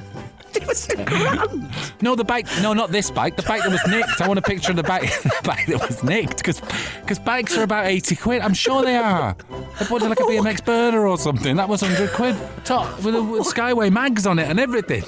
It 0.53 0.65
was 0.65 0.87
a 0.89 1.03
grand. 1.03 1.69
No, 2.01 2.15
the 2.15 2.23
bike. 2.23 2.47
No, 2.61 2.73
not 2.73 2.91
this 2.91 3.11
bike. 3.11 3.35
The 3.35 3.43
bike 3.43 3.63
that 3.63 3.71
was 3.71 3.85
nicked. 3.87 4.21
I 4.21 4.27
want 4.27 4.39
a 4.39 4.41
picture 4.41 4.71
of 4.71 4.77
the 4.77 4.83
bike. 4.83 5.11
The 5.21 5.41
bike 5.43 5.65
that 5.67 5.85
was 5.85 6.03
nicked 6.03 6.37
because 6.37 6.61
because 7.01 7.19
bikes 7.19 7.57
are 7.57 7.63
about 7.63 7.87
eighty 7.87 8.15
quid. 8.15 8.41
I'm 8.41 8.53
sure 8.53 8.83
they 8.83 8.95
are. 8.95 9.35
I 9.79 9.83
bought 9.87 10.01
it 10.01 10.09
like 10.09 10.19
a 10.19 10.23
BMX 10.23 10.63
burner 10.63 11.05
or 11.05 11.17
something. 11.17 11.57
That 11.57 11.67
was 11.67 11.81
hundred 11.81 12.11
quid. 12.11 12.35
Top 12.63 13.03
with, 13.03 13.15
a, 13.15 13.21
with 13.21 13.43
Skyway 13.43 13.91
mags 13.91 14.25
on 14.25 14.39
it 14.39 14.47
and 14.47 14.59
everything. 14.59 15.03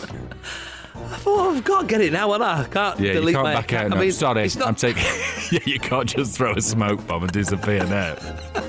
I 1.12 1.16
thought 1.18 1.40
oh, 1.40 1.56
I've 1.56 1.64
got 1.64 1.82
to 1.82 1.88
get 1.88 2.02
it 2.02 2.14
now, 2.14 2.32
and 2.34 2.44
I 2.44 2.64
can't 2.66 3.00
Yeah, 3.00 3.14
delete 3.14 3.30
you 3.30 3.34
can't 3.42 3.44
my 3.44 3.54
back 3.56 3.74
out. 3.74 3.78
account. 3.80 3.90
No, 3.92 3.98
I 3.98 4.00
mean, 4.02 4.12
sorry, 4.12 4.44
it's 4.44 4.56
not- 4.56 4.68
I'm 4.68 4.76
taking. 4.76 5.04
yeah, 5.52 5.60
you 5.66 5.80
can't 5.80 6.08
just 6.08 6.38
throw 6.38 6.54
a 6.54 6.62
smoke 6.62 7.06
bomb 7.08 7.24
and 7.24 7.32
disappear 7.32 7.84
now. 7.86 8.16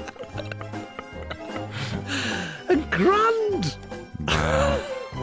a 2.68 2.76
grand. 2.90 3.76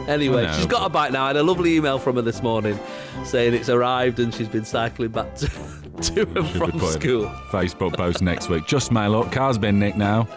Anyway, 0.08 0.44
No. 0.44 0.52
she's 0.52 0.66
got 0.66 0.86
a 0.86 0.88
bike 0.88 1.12
now. 1.12 1.24
I 1.24 1.28
had 1.28 1.36
a 1.36 1.42
lovely 1.42 1.74
email 1.76 1.98
from 1.98 2.16
her 2.16 2.22
this 2.22 2.42
morning 2.42 2.78
saying 3.24 3.52
it's 3.54 3.68
arrived 3.68 4.20
and 4.20 4.32
she's 4.32 4.48
been 4.48 4.64
cycling 4.64 5.10
back 5.10 5.34
to, 5.36 5.48
to 6.00 6.22
and 6.22 6.48
from 6.50 6.78
school. 6.80 7.26
Facebook 7.50 7.94
post 7.96 8.22
next 8.22 8.48
week. 8.48 8.66
Just 8.66 8.90
mail 8.92 9.16
up. 9.16 9.32
Car's 9.32 9.58
been 9.58 9.78
nicked 9.78 9.98
now. 9.98 10.28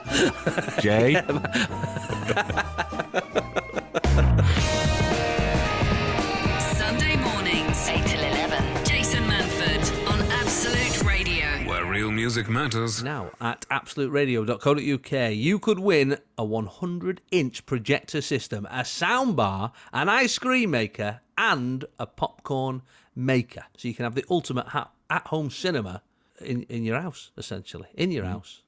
Jay. 0.82 1.21
Music 12.32 12.49
matters. 12.49 13.03
Now, 13.03 13.32
at 13.41 13.65
absoluteradio.co.uk, 13.69 15.34
you 15.36 15.59
could 15.59 15.79
win 15.79 16.17
a 16.38 16.45
100 16.45 17.19
inch 17.29 17.65
projector 17.65 18.21
system, 18.21 18.65
a 18.71 18.84
soundbar, 18.84 19.73
an 19.91 20.07
ice 20.07 20.39
cream 20.39 20.71
maker, 20.71 21.19
and 21.38 21.84
a 21.99 22.05
popcorn 22.05 22.84
maker. 23.13 23.65
So 23.75 23.89
you 23.89 23.93
can 23.93 24.05
have 24.05 24.15
the 24.15 24.23
ultimate 24.29 24.67
ha- 24.67 24.91
at 25.09 25.27
home 25.27 25.49
cinema 25.49 26.03
in, 26.39 26.63
in 26.63 26.86
your 26.86 27.01
house, 27.01 27.32
essentially. 27.38 27.89
In 27.95 28.11
your 28.11 28.23
house. 28.23 28.61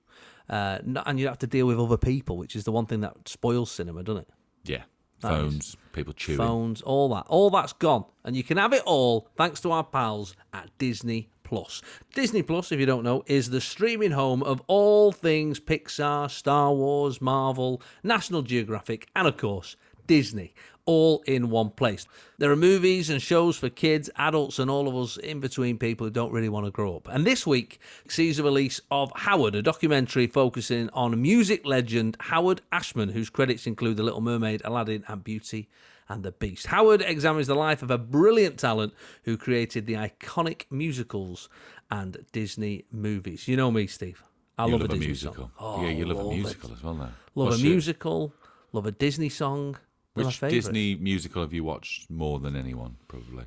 Uh, 0.49 0.80
not, 0.84 1.07
and 1.07 1.18
you 1.18 1.24
don't 1.24 1.32
have 1.32 1.39
to 1.39 1.47
deal 1.47 1.66
with 1.66 1.80
other 1.80 1.95
people, 1.95 2.36
which 2.36 2.57
is 2.57 2.66
the 2.66 2.72
one 2.74 2.86
thing 2.86 2.99
that 2.99 3.30
spoils 3.30 3.72
cinema, 3.72 4.03
doesn't 4.03 4.24
it? 4.24 4.30
Yeah. 4.66 4.82
That 5.22 5.36
is. 5.36 5.39
Phones, 5.53 5.78
people 5.93 6.11
chewing. 6.11 6.38
phones, 6.38 6.82
all 6.82 7.07
that. 7.16 7.28
All 7.30 7.49
that's 7.49 7.72
gone. 7.72 8.03
And 8.26 8.36
you 8.36 8.43
can 8.43 8.57
have 8.57 8.74
it 8.74 8.82
all 8.86 9.30
thanks 9.38 9.61
to 9.61 9.72
our 9.72 9.86
pals 9.86 10.36
at 10.51 10.70
Disney 10.78 11.30
Plus. 11.54 11.84
Disney 12.16 12.41
Plus, 12.41 12.72
if 12.72 12.80
you 12.80 12.88
don't 12.88 13.04
know, 13.04 13.24
is 13.28 13.51
the 13.51 13.62
streaming 13.62 14.10
home 14.10 14.41
of 14.41 14.60
all 14.66 15.12
things 15.12 15.60
Pixar, 15.60 16.32
Star 16.32 16.74
Wars, 16.74 17.22
Marvel, 17.22 17.80
National 18.01 18.41
Geographic, 18.41 19.08
and 19.16 19.28
of 19.28 19.38
course, 19.38 19.76
Disney. 20.08 20.56
All 20.86 21.22
in 21.28 21.51
one 21.51 21.70
place. 21.70 22.08
There 22.39 22.51
are 22.51 22.56
movies 22.56 23.12
and 23.12 23.22
shows 23.22 23.56
for 23.56 23.70
kids, 23.70 24.10
adults, 24.16 24.58
and 24.58 24.70
all 24.70 24.88
of 24.88 24.95
us 24.95 25.18
in 25.18 25.41
between 25.41 25.78
people 25.78 26.08
who 26.08 26.12
don't 26.12 26.34
really 26.34 26.49
want 26.49 26.66
to 26.66 26.72
grow 26.72 26.95
up. 26.95 27.08
And 27.08 27.24
this 27.24 27.45
week 27.45 27.80
sees 28.10 28.38
the 28.38 28.43
release 28.43 28.82
of 28.89 29.12
Howard, 29.16 29.54
a 29.54 29.62
documentary 29.62 30.26
focusing 30.26 30.89
on 30.89 31.22
music 31.22 31.68
legend 31.68 32.18
Howard 32.20 32.62
Ashman, 32.72 33.10
whose 33.10 33.30
credits 33.30 33.68
include 33.68 33.97
The 33.97 34.04
Little 34.04 34.22
Mermaid, 34.22 34.64
Aladdin, 34.66 35.06
and 35.08 35.24
Beauty 35.24 35.70
and 36.10 36.24
the 36.24 36.32
Beast. 36.32 36.68
Howard 36.68 37.01
examines 37.01 37.47
the 37.47 37.56
life 37.56 37.82
of 37.82 37.89
a 37.91 37.97
brilliant 37.97 38.58
talent 38.60 38.93
who 39.24 39.38
created 39.38 39.86
the 39.86 39.93
iconic 39.93 40.66
musicals 40.70 41.49
and 41.89 42.26
Disney 42.32 42.86
movies. 42.91 43.47
You 43.47 43.56
know 43.58 43.72
me, 43.72 43.88
Steve. 43.88 44.24
I 44.58 44.64
love, 44.66 44.82
love 44.82 44.91
a 44.91 44.93
a 44.93 44.97
musical. 44.97 45.51
song. 45.58 45.84
Yeah, 45.84 45.89
you 45.91 46.06
love 46.06 46.26
a 46.26 46.30
it. 46.30 46.34
musical 46.36 46.72
as 46.74 46.84
well, 46.84 46.93
though. 46.93 47.01
Love 47.04 47.12
What's 47.34 47.58
a 47.58 47.62
your- 47.62 47.72
musical. 47.72 48.34
Love 48.72 48.86
a 48.86 48.91
Disney 48.91 49.30
song. 49.30 49.78
Which. 50.16 50.39
Disney 50.41 50.95
musical 50.95 51.41
have 51.41 51.54
you 51.54 51.64
watched 51.64 52.10
more 52.12 52.39
than 52.39 52.56
anyone, 52.56 52.97
probably? 53.08 53.45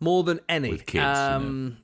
more 0.00 0.22
than 0.22 0.38
any. 0.48 0.70
With 0.70 0.86
kids, 0.86 0.94
you 0.94 1.00
know. 1.00 1.36
um, 1.36 1.76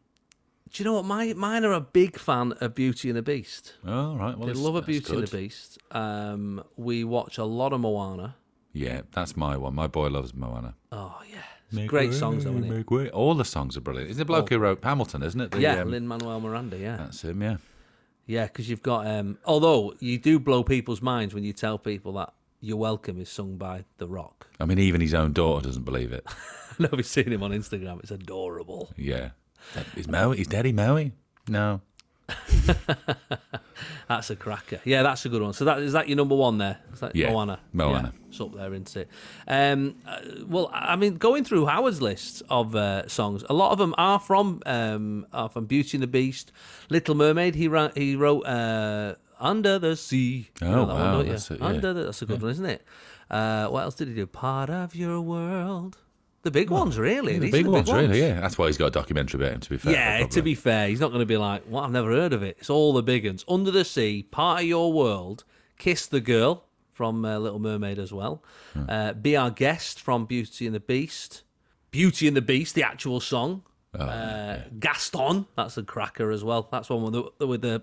Do 0.73 0.83
you 0.83 0.85
know 0.89 0.95
what? 0.95 1.05
My 1.05 1.33
mine 1.33 1.65
are 1.65 1.73
a 1.73 1.81
big 1.81 2.17
fan 2.17 2.53
of 2.61 2.77
Beauty 2.77 3.09
and 3.09 3.17
the 3.19 3.23
Beast. 3.23 3.75
Oh, 3.85 4.15
right. 4.17 4.39
Well, 4.39 4.47
they 4.47 4.53
love 4.55 4.77
a 4.77 4.83
Beauty 4.83 5.13
and 5.17 5.27
the 5.27 5.37
Beast. 5.37 5.79
Um, 5.91 6.63
we 6.77 7.03
watch 7.03 7.39
a 7.39 7.45
lot 7.45 7.73
of 7.73 7.81
Moana. 7.81 8.37
Yeah, 8.75 9.03
that's 9.13 9.37
my 9.37 9.57
one. 9.57 9.75
My 9.75 9.87
boy 9.87 10.09
loves 10.09 10.35
Moana. 10.35 10.75
Oh 10.93 11.17
yeah, 11.31 11.39
It's 11.73 11.89
great 11.89 12.13
songs, 12.13 12.45
though, 12.45 12.51
isn't 12.51 12.71
it? 12.71 12.91
Way. 12.91 13.09
All 13.11 13.35
the 13.35 13.45
songs 13.45 13.77
are 13.77 13.81
brilliant. 13.81 14.11
Is 14.11 14.17
the 14.17 14.25
bloke 14.25 14.51
who 14.51 14.59
wrote 14.59 14.83
Hamilton, 14.83 15.23
isn't 15.23 15.41
it? 15.41 15.53
The, 15.53 15.61
yeah, 15.61 15.81
um, 15.81 15.91
Lin 15.93 16.07
Manuel 16.09 16.41
Miranda. 16.41 16.77
Yeah, 16.77 16.97
That's 16.97 17.23
him, 17.23 17.41
yeah. 17.41 17.57
yeah, 18.27 18.47
because 18.47 18.69
you've 18.69 18.83
got. 18.83 19.07
Um, 19.07 19.39
although 19.47 19.95
you 20.01 20.19
do 20.19 20.39
blow 20.41 20.65
people's 20.65 21.01
minds 21.01 21.33
when 21.35 21.45
you 21.45 21.53
tell 21.53 21.79
people 21.79 22.15
that 22.15 22.35
"You're 22.61 22.77
Welcome" 22.77 23.21
is 23.21 23.29
sung 23.29 23.57
by 23.57 23.85
The 23.99 24.09
Rock. 24.09 24.49
I 24.59 24.65
mean, 24.65 24.81
even 24.81 25.01
his 25.01 25.15
own 25.15 25.33
daughter 25.33 25.67
doesn't 25.69 25.85
believe 25.85 26.13
it. 26.13 26.27
I 26.29 26.83
know 26.83 26.89
we've 26.93 27.07
seen 27.07 27.31
him 27.33 27.45
on 27.45 27.53
Instagram. 27.53 28.01
It's 28.01 28.11
adorable. 28.11 28.93
Yeah. 28.97 29.31
Is 29.97 30.09
Maui? 30.09 30.41
Is 30.41 30.49
Daddy 30.49 30.73
Maui? 30.73 31.13
No. 31.49 31.81
That's 34.09 34.31
a 34.31 34.37
cracker. 34.37 34.81
Yeah, 34.85 35.03
that's 35.03 35.25
a 35.25 35.29
good 35.29 35.43
one. 35.43 35.53
So 35.55 35.65
that 35.65 35.79
is 35.79 35.93
that 35.95 36.09
your 36.09 36.17
number 36.17 36.35
one 36.35 36.59
there? 36.59 36.79
Is 36.93 37.01
that 37.01 37.17
Yeah, 37.17 37.31
Moana. 37.33 37.59
Moana. 37.73 38.13
Yeah, 38.15 38.29
it's 38.29 38.41
up 38.41 38.55
there, 38.55 38.73
isn't 38.73 38.97
it? 38.97 39.09
Um, 39.49 39.97
uh, 40.07 40.19
well, 40.47 40.71
I 40.73 40.95
mean, 40.97 41.17
going 41.17 41.43
through 41.45 41.67
Howard's 41.67 42.03
list 42.03 42.43
of 42.51 42.77
uh, 42.77 43.09
songs, 43.09 43.45
a 43.49 43.55
lot 43.55 43.73
of 43.73 43.79
them 43.79 43.95
are 43.99 44.21
from 44.21 44.61
um, 44.67 45.27
are 45.33 45.49
from 45.49 45.65
Beauty 45.67 45.97
and 45.97 46.03
the 46.03 46.07
Beast, 46.07 46.53
Little 46.91 47.15
Mermaid. 47.15 47.55
He 47.55 47.67
wrote 47.67 47.97
he 47.97 48.15
wrote 48.15 48.43
uh, 48.43 49.15
Under 49.41 49.79
the 49.79 49.97
Sea. 49.97 50.51
You 50.61 50.67
Oh, 50.67 50.71
know 50.71 50.87
that 50.87 50.95
wow, 50.95 51.13
don't 51.23 51.29
that's 51.29 51.51
it, 51.51 51.61
yeah. 51.61 51.67
Under 51.67 51.93
the, 51.95 52.05
that's 52.05 52.23
a 52.23 52.27
good 52.27 52.43
one, 52.43 52.51
isn't 52.53 52.67
it? 52.67 52.85
Uh, 53.31 53.69
what 53.69 53.83
else 53.85 53.95
did 53.95 54.09
he 54.09 54.15
do? 54.15 54.27
Part 54.27 54.69
of 54.71 54.95
your 54.95 55.21
world. 55.21 55.97
The 56.45 56.51
big 56.51 56.71
ones, 56.71 56.99
really. 56.99 57.39
The 57.39 57.51
big 57.51 57.67
are 57.67 57.71
ones, 57.71 57.91
really, 57.91 58.21
yeah. 58.21 58.39
That's 58.39 58.59
why 58.59 58.67
he's 58.67 58.77
got 58.77 58.87
a 58.87 58.91
documentary 58.91 59.41
about 59.41 59.55
him, 59.55 59.61
to 59.61 59.71
be 59.71 59.79
fair. 59.79 59.93
yeah, 59.95 60.19
probably. 60.19 60.35
to 60.35 60.43
be 60.43 60.55
fair, 60.55 60.89
he's 60.89 61.01
not 61.01 61.09
going 61.09 61.21
to 61.21 61.27
be 61.27 61.39
like, 61.39 61.65
"What? 61.65 61.85
I've 61.85 61.91
never 61.91 62.11
heard 62.11 62.35
of 62.35 62.43
it." 62.43 62.59
It's 62.61 62.69
all 62.71 62.93
the 62.93 63.03
big 63.03 63.25
ones. 63.27 63.45
Under 63.49 63.71
the 63.71 63.85
Sea, 63.85 64.23
Part 64.31 64.61
of 64.61 64.67
Your 64.67 64.93
World, 64.93 65.45
Kiss 65.79 66.07
the 66.07 66.21
Girl 66.21 66.65
from 66.93 67.25
uh, 67.25 67.39
Little 67.39 67.59
Mermaid 67.59 67.99
as 67.99 68.13
well. 68.13 68.45
Hmm. 68.75 68.85
Uh, 68.89 69.13
Be 69.15 69.37
Our 69.37 69.51
Guest 69.51 70.01
from 70.01 70.27
Beauty 70.27 70.67
and 70.67 70.75
the 70.75 70.81
Beast. 70.81 71.43
Beauty 71.91 72.29
and 72.29 72.37
the 72.37 72.43
Beast, 72.43 72.75
the 72.75 72.83
actual 72.83 73.21
song. 73.21 73.63
Oh, 73.99 74.05
uh, 74.05 74.63
Gaston, 74.79 75.47
that's 75.57 75.79
a 75.79 75.83
cracker 75.83 76.31
as 76.31 76.45
well. 76.45 76.69
That's 76.71 76.91
one 76.91 77.03
with 77.05 77.33
the 77.39 77.47
with 77.47 77.63
the 77.63 77.83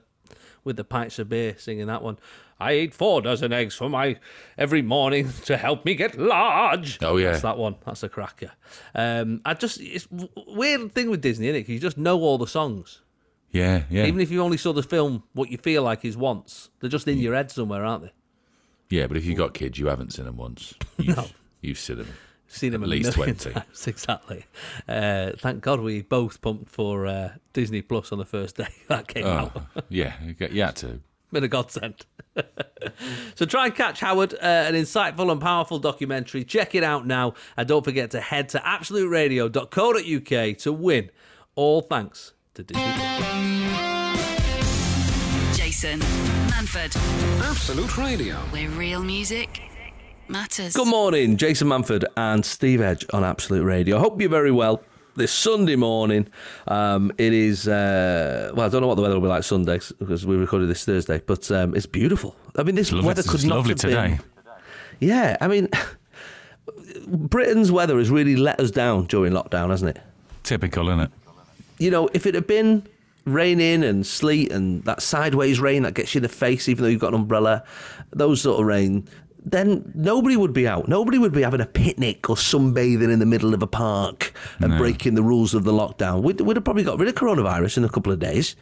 with 0.64 0.76
the 0.76 0.84
pints 0.84 1.18
of 1.20 1.30
beer 1.30 1.56
singing 1.58 1.88
that 1.88 2.04
one. 2.04 2.20
I 2.62 2.74
eat 2.76 2.94
four 2.94 3.22
dozen 3.22 3.52
eggs 3.52 3.76
for 3.76 3.90
my 3.90 4.18
every 4.58 4.82
morning 4.82 5.30
to 5.46 5.58
help 5.58 5.84
me 5.86 5.96
get 5.96 6.18
large. 6.18 7.00
Oh, 7.02 7.18
yeah. 7.18 7.32
that's 7.32 7.42
that 7.44 7.58
one. 7.58 7.76
That's 7.86 8.04
a 8.04 8.10
cracker. 8.10 8.52
Um, 8.96 9.42
I 9.46 9.54
just 9.56 9.80
it's 9.82 10.08
weird 10.48 10.94
thing 10.94 11.10
with 11.10 11.22
Disney, 11.22 11.48
is 11.48 11.56
it? 11.56 11.70
You 11.70 11.80
just 11.80 11.98
know 11.98 12.20
all 12.22 12.38
the 12.38 12.48
songs, 12.48 13.02
Yeah, 13.52 13.84
yeah. 13.90 14.06
even 14.06 14.22
if 14.22 14.32
you 14.32 14.42
only 14.42 14.58
saw 14.58 14.74
the 14.74 14.84
film. 14.84 15.24
What 15.34 15.50
you 15.52 15.58
feel 15.58 15.84
like 15.84 16.06
is 16.06 16.16
once. 16.16 16.70
They're 16.80 16.90
just 16.90 17.08
in 17.08 17.18
your 17.18 17.34
head 17.36 17.52
somewhere, 17.52 17.84
aren't 17.84 18.04
they? 18.04 18.12
yeah, 18.90 19.08
but 19.08 19.18
if 19.18 19.26
you've 19.26 19.38
got 19.38 19.54
kids, 19.54 19.80
you 19.80 19.88
haven't 19.88 20.12
seen 20.14 20.26
them 20.26 20.38
once. 20.38 20.74
You've, 20.98 21.34
You've 21.62 21.80
seen 21.80 21.98
them. 21.98 22.08
Seen 22.48 22.74
them 22.74 22.84
At 22.84 22.90
least 22.90 23.14
20. 23.14 23.52
times, 23.54 23.88
exactly. 23.88 24.44
Uh, 24.86 25.32
thank 25.38 25.62
God 25.62 25.80
we 25.80 26.02
both 26.02 26.42
pumped 26.42 26.70
for 26.70 27.08
uh, 27.08 27.30
Disney 27.54 27.82
Plus 27.82 28.12
on 28.12 28.18
the 28.18 28.26
first 28.26 28.58
day 28.58 28.68
that 28.90 29.08
came 29.08 29.26
out. 29.26 29.54
Oh, 29.56 29.82
yeah, 29.88 30.16
you 30.22 30.34
get- 30.34 30.52
you 30.52 30.62
had 30.62 30.76
to. 30.78 31.00
Been 31.32 31.44
a 31.44 31.48
godsend. 31.48 32.06
so 33.36 33.46
try 33.46 33.68
and 33.68 33.76
catch 33.76 34.00
Howard, 34.02 34.34
uh, 34.34 34.38
an 34.42 34.76
insightful 34.76 35.32
and 35.32 35.40
powerful 35.40 35.80
documentary. 35.80 36.44
Check 36.44 36.76
it 36.76 36.84
out 36.84 37.08
now. 37.08 37.34
And 37.56 37.68
don't 37.68 37.84
forget 37.84 38.12
to 38.12 38.20
head 38.22 38.50
to 38.50 38.60
absoluteradio.co.uk 38.60 40.58
to 40.58 40.74
win. 40.74 41.10
All 41.56 41.82
thanks 41.82 42.34
to 42.56 42.64
Disney. 42.64 42.84
Jason 45.54 46.00
Manford. 46.50 46.96
Absolute 47.42 47.98
Radio. 47.98 48.36
Where 48.52 48.70
real 48.70 49.04
music 49.04 49.62
matters. 50.28 50.74
Good 50.74 50.88
morning, 50.88 51.38
Jason 51.38 51.68
Manford 51.70 52.06
and 52.18 52.46
Steve 52.46 52.82
Edge 52.82 53.06
on 53.14 53.24
Absolute 53.24 53.64
Radio. 53.64 54.00
Hope 54.00 54.20
you're 54.20 54.30
very 54.30 54.52
well. 54.52 54.84
This 55.14 55.34
Sunday 55.34 55.76
morning, 55.76 56.28
um, 56.70 57.12
it 57.18 57.34
is. 57.34 57.68
Uh, 57.68 58.52
well, 58.56 58.66
I 58.66 58.70
don't 58.70 58.80
know 58.82 58.88
what 58.88 58.96
the 58.96 59.02
weather 59.02 59.16
will 59.16 59.22
be 59.22 59.28
like 59.28 59.44
Sunday 59.44 59.80
because 60.00 60.26
we 60.26 60.38
recorded 60.38 60.70
this 60.70 60.86
Thursday, 60.86 61.22
but 61.26 61.52
um, 61.52 61.76
it's 61.76 61.86
beautiful. 61.86 62.34
I 62.56 62.64
mean, 62.64 62.76
this 62.76 62.94
lovely- 62.94 63.08
weather 63.08 63.20
it's 63.20 63.30
could 63.30 63.44
not 63.46 63.58
lovely 63.58 63.72
have 63.72 63.80
today. 63.80 64.08
been. 64.08 64.20
Yeah, 65.02 65.36
I 65.42 65.48
mean, 65.50 65.68
Britain's 67.08 67.72
weather 67.72 67.98
has 67.98 68.10
really 68.10 68.38
let 68.38 68.60
us 68.62 68.72
down 68.72 69.06
during 69.08 69.34
lockdown, 69.34 69.70
hasn't 69.70 69.98
it? 69.98 70.04
Typical, 70.44 70.88
isn't 70.88 71.02
it? 71.02 71.12
You 71.78 71.92
know, 71.92 72.10
if 72.14 72.26
it 72.26 72.34
had 72.36 72.48
been 72.48 72.88
raining 73.26 73.84
and 73.84 74.06
sleet 74.08 74.52
and 74.52 74.84
that 74.86 75.02
sideways 75.02 75.60
rain 75.60 75.84
that 75.84 75.94
gets 75.94 76.16
you 76.16 76.20
in 76.20 76.24
the 76.24 76.30
face, 76.30 76.70
even 76.70 76.84
though 76.84 76.90
you've 76.90 77.02
got 77.02 77.14
an 77.14 77.20
umbrella, 77.22 77.64
those 78.12 78.42
sort 78.42 78.60
of 78.62 78.66
rain, 78.66 79.08
then 79.44 79.92
nobody 79.96 80.38
would 80.38 80.54
be 80.54 80.68
out. 80.68 80.88
Nobody 80.88 81.18
would 81.18 81.32
be 81.34 81.42
having 81.42 81.62
a 81.62 81.66
picnic 81.66 82.30
or 82.30 82.36
sunbathing 82.36 83.12
in 83.12 83.20
the 83.20 83.26
middle 83.26 83.54
of 83.54 83.62
a 83.64 83.68
park 83.68 84.34
and 84.60 84.72
No. 84.72 84.78
breaking 84.78 85.16
the 85.16 85.24
rules 85.24 85.54
of 85.54 85.64
the 85.64 85.72
lockdown. 85.74 86.22
We'd, 86.22 86.42
we'd 86.42 86.58
have 86.58 86.64
probably 86.64 86.84
got 86.84 87.00
rid 87.00 87.08
of 87.10 87.16
coronavirus 87.16 87.78
in 87.78 87.84
a 87.84 87.90
couple 87.90 88.12
of 88.12 88.20
days. 88.20 88.56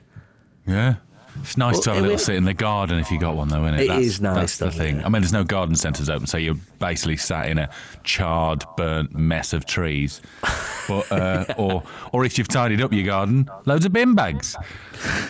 Yeah. 0.65 0.95
It's 1.41 1.57
nice 1.57 1.75
Well, 1.75 1.81
to 1.83 1.89
have 1.91 1.99
a 1.99 2.01
little 2.01 2.17
sit 2.17 2.35
in 2.35 2.43
the 2.45 2.53
garden 2.53 2.99
if 2.99 3.11
you 3.11 3.19
got 3.19 3.35
one, 3.35 3.47
though, 3.47 3.63
isn't 3.65 3.75
it? 3.75 3.81
It 3.83 3.87
that's, 3.87 4.05
is 4.05 4.21
nice, 4.21 4.35
That's 4.35 4.57
the 4.57 4.65
though, 4.65 4.71
thing. 4.71 4.97
yeah. 4.97 5.05
I 5.05 5.09
mean, 5.09 5.21
there's 5.21 5.33
no 5.33 5.43
garden 5.43 5.75
centres 5.75 6.09
open, 6.09 6.27
so 6.27 6.37
you're 6.37 6.57
basically 6.79 7.17
sat 7.17 7.49
in 7.49 7.57
a 7.57 7.69
charred, 8.03 8.63
burnt 8.77 9.15
mess 9.15 9.53
of 9.53 9.65
trees. 9.65 10.21
But, 10.87 11.11
uh, 11.11 11.45
or, 11.57 11.83
or 12.11 12.25
if 12.25 12.37
you've 12.37 12.47
tidied 12.47 12.81
up 12.81 12.93
your 12.93 13.05
garden, 13.05 13.49
loads 13.65 13.85
of 13.85 13.93
bin 13.93 14.15
bags. 14.15 14.55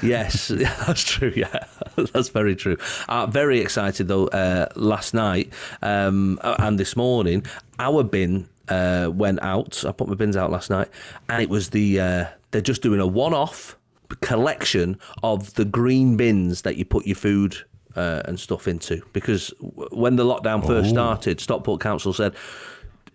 Yes, 0.02 0.48
that's 0.88 1.04
true. 1.04 1.34
Yeah, 1.36 1.66
that's 1.96 2.30
very 2.30 2.56
true. 2.56 2.78
Uh, 3.08 3.26
very 3.28 3.60
excited 3.60 4.08
though. 4.08 4.28
Uh, 4.28 4.68
last 4.76 5.14
night 5.14 5.52
um, 5.82 6.40
and 6.44 6.80
this 6.80 6.96
morning, 6.96 7.46
our 7.78 8.04
bin 8.04 8.48
uh, 8.68 9.10
went 9.14 9.42
out. 9.42 9.84
I 9.86 9.92
put 9.92 10.08
my 10.08 10.16
bins 10.16 10.36
out 10.38 10.52
last 10.52 10.70
night, 10.70 10.90
and 11.28 11.42
it 11.42 11.50
was 11.50 11.70
the 11.70 12.00
uh, 12.00 12.26
they're 12.52 12.62
just 12.62 12.82
doing 12.82 13.00
a 13.00 13.08
one-off 13.08 13.78
collection 14.18 14.98
of 15.24 15.54
the 15.56 15.66
green 15.66 16.18
bins 16.18 16.62
that 16.64 16.78
you 16.78 16.86
put 16.86 17.06
your 17.06 17.16
food. 17.16 17.58
Uh, 17.96 18.22
and 18.26 18.40
stuff 18.40 18.68
into 18.68 19.02
because 19.14 19.52
when 19.92 20.16
the 20.16 20.24
lockdown 20.24 20.66
first 20.66 20.90
Oh. 20.90 20.94
started, 20.94 21.42
Stockport 21.42 21.82
Council 21.82 22.14
said, 22.14 22.34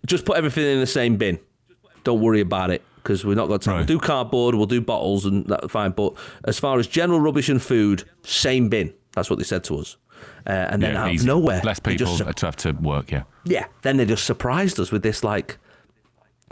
just 0.05 0.25
put 0.25 0.37
everything 0.37 0.65
in 0.65 0.79
the 0.81 0.85
same 0.85 1.15
bin. 1.15 1.39
Don't 2.03 2.19
worry 2.19 2.41
about 2.41 2.69
it 2.71 2.83
because 2.97 3.23
we're 3.25 3.35
not 3.35 3.47
going 3.47 3.61
to 3.61 3.71
we'll 3.73 3.85
do 3.85 3.97
cardboard, 3.97 4.53
we'll 4.53 4.65
do 4.67 4.81
bottles, 4.81 5.25
and 5.25 5.45
that's 5.47 5.71
fine. 5.71 5.91
But 5.91 6.13
as 6.43 6.59
far 6.59 6.77
as 6.77 6.87
general 6.87 7.21
rubbish 7.21 7.47
and 7.47 7.59
food, 7.61 8.03
same 8.23 8.67
bin. 8.67 8.93
That's 9.13 9.29
what 9.29 9.39
they 9.39 9.45
said 9.45 9.63
to 9.63 9.77
us. 9.77 9.95
Uh, 10.45 10.49
and 10.51 10.83
then 10.83 10.93
Yeah, 10.93 11.03
out 11.05 11.11
easy. 11.13 11.23
of 11.23 11.27
nowhere, 11.27 11.61
Less 11.63 11.79
people 11.79 12.05
just, 12.05 12.37
to 12.37 12.45
have 12.45 12.57
to 12.57 12.73
work, 12.73 13.11
yeah. 13.11 13.23
yeah. 13.45 13.65
Then 13.81 13.95
they 13.97 14.05
just 14.05 14.25
surprised 14.25 14.77
us 14.79 14.91
with 14.91 15.03
this. 15.03 15.23
Like, 15.23 15.57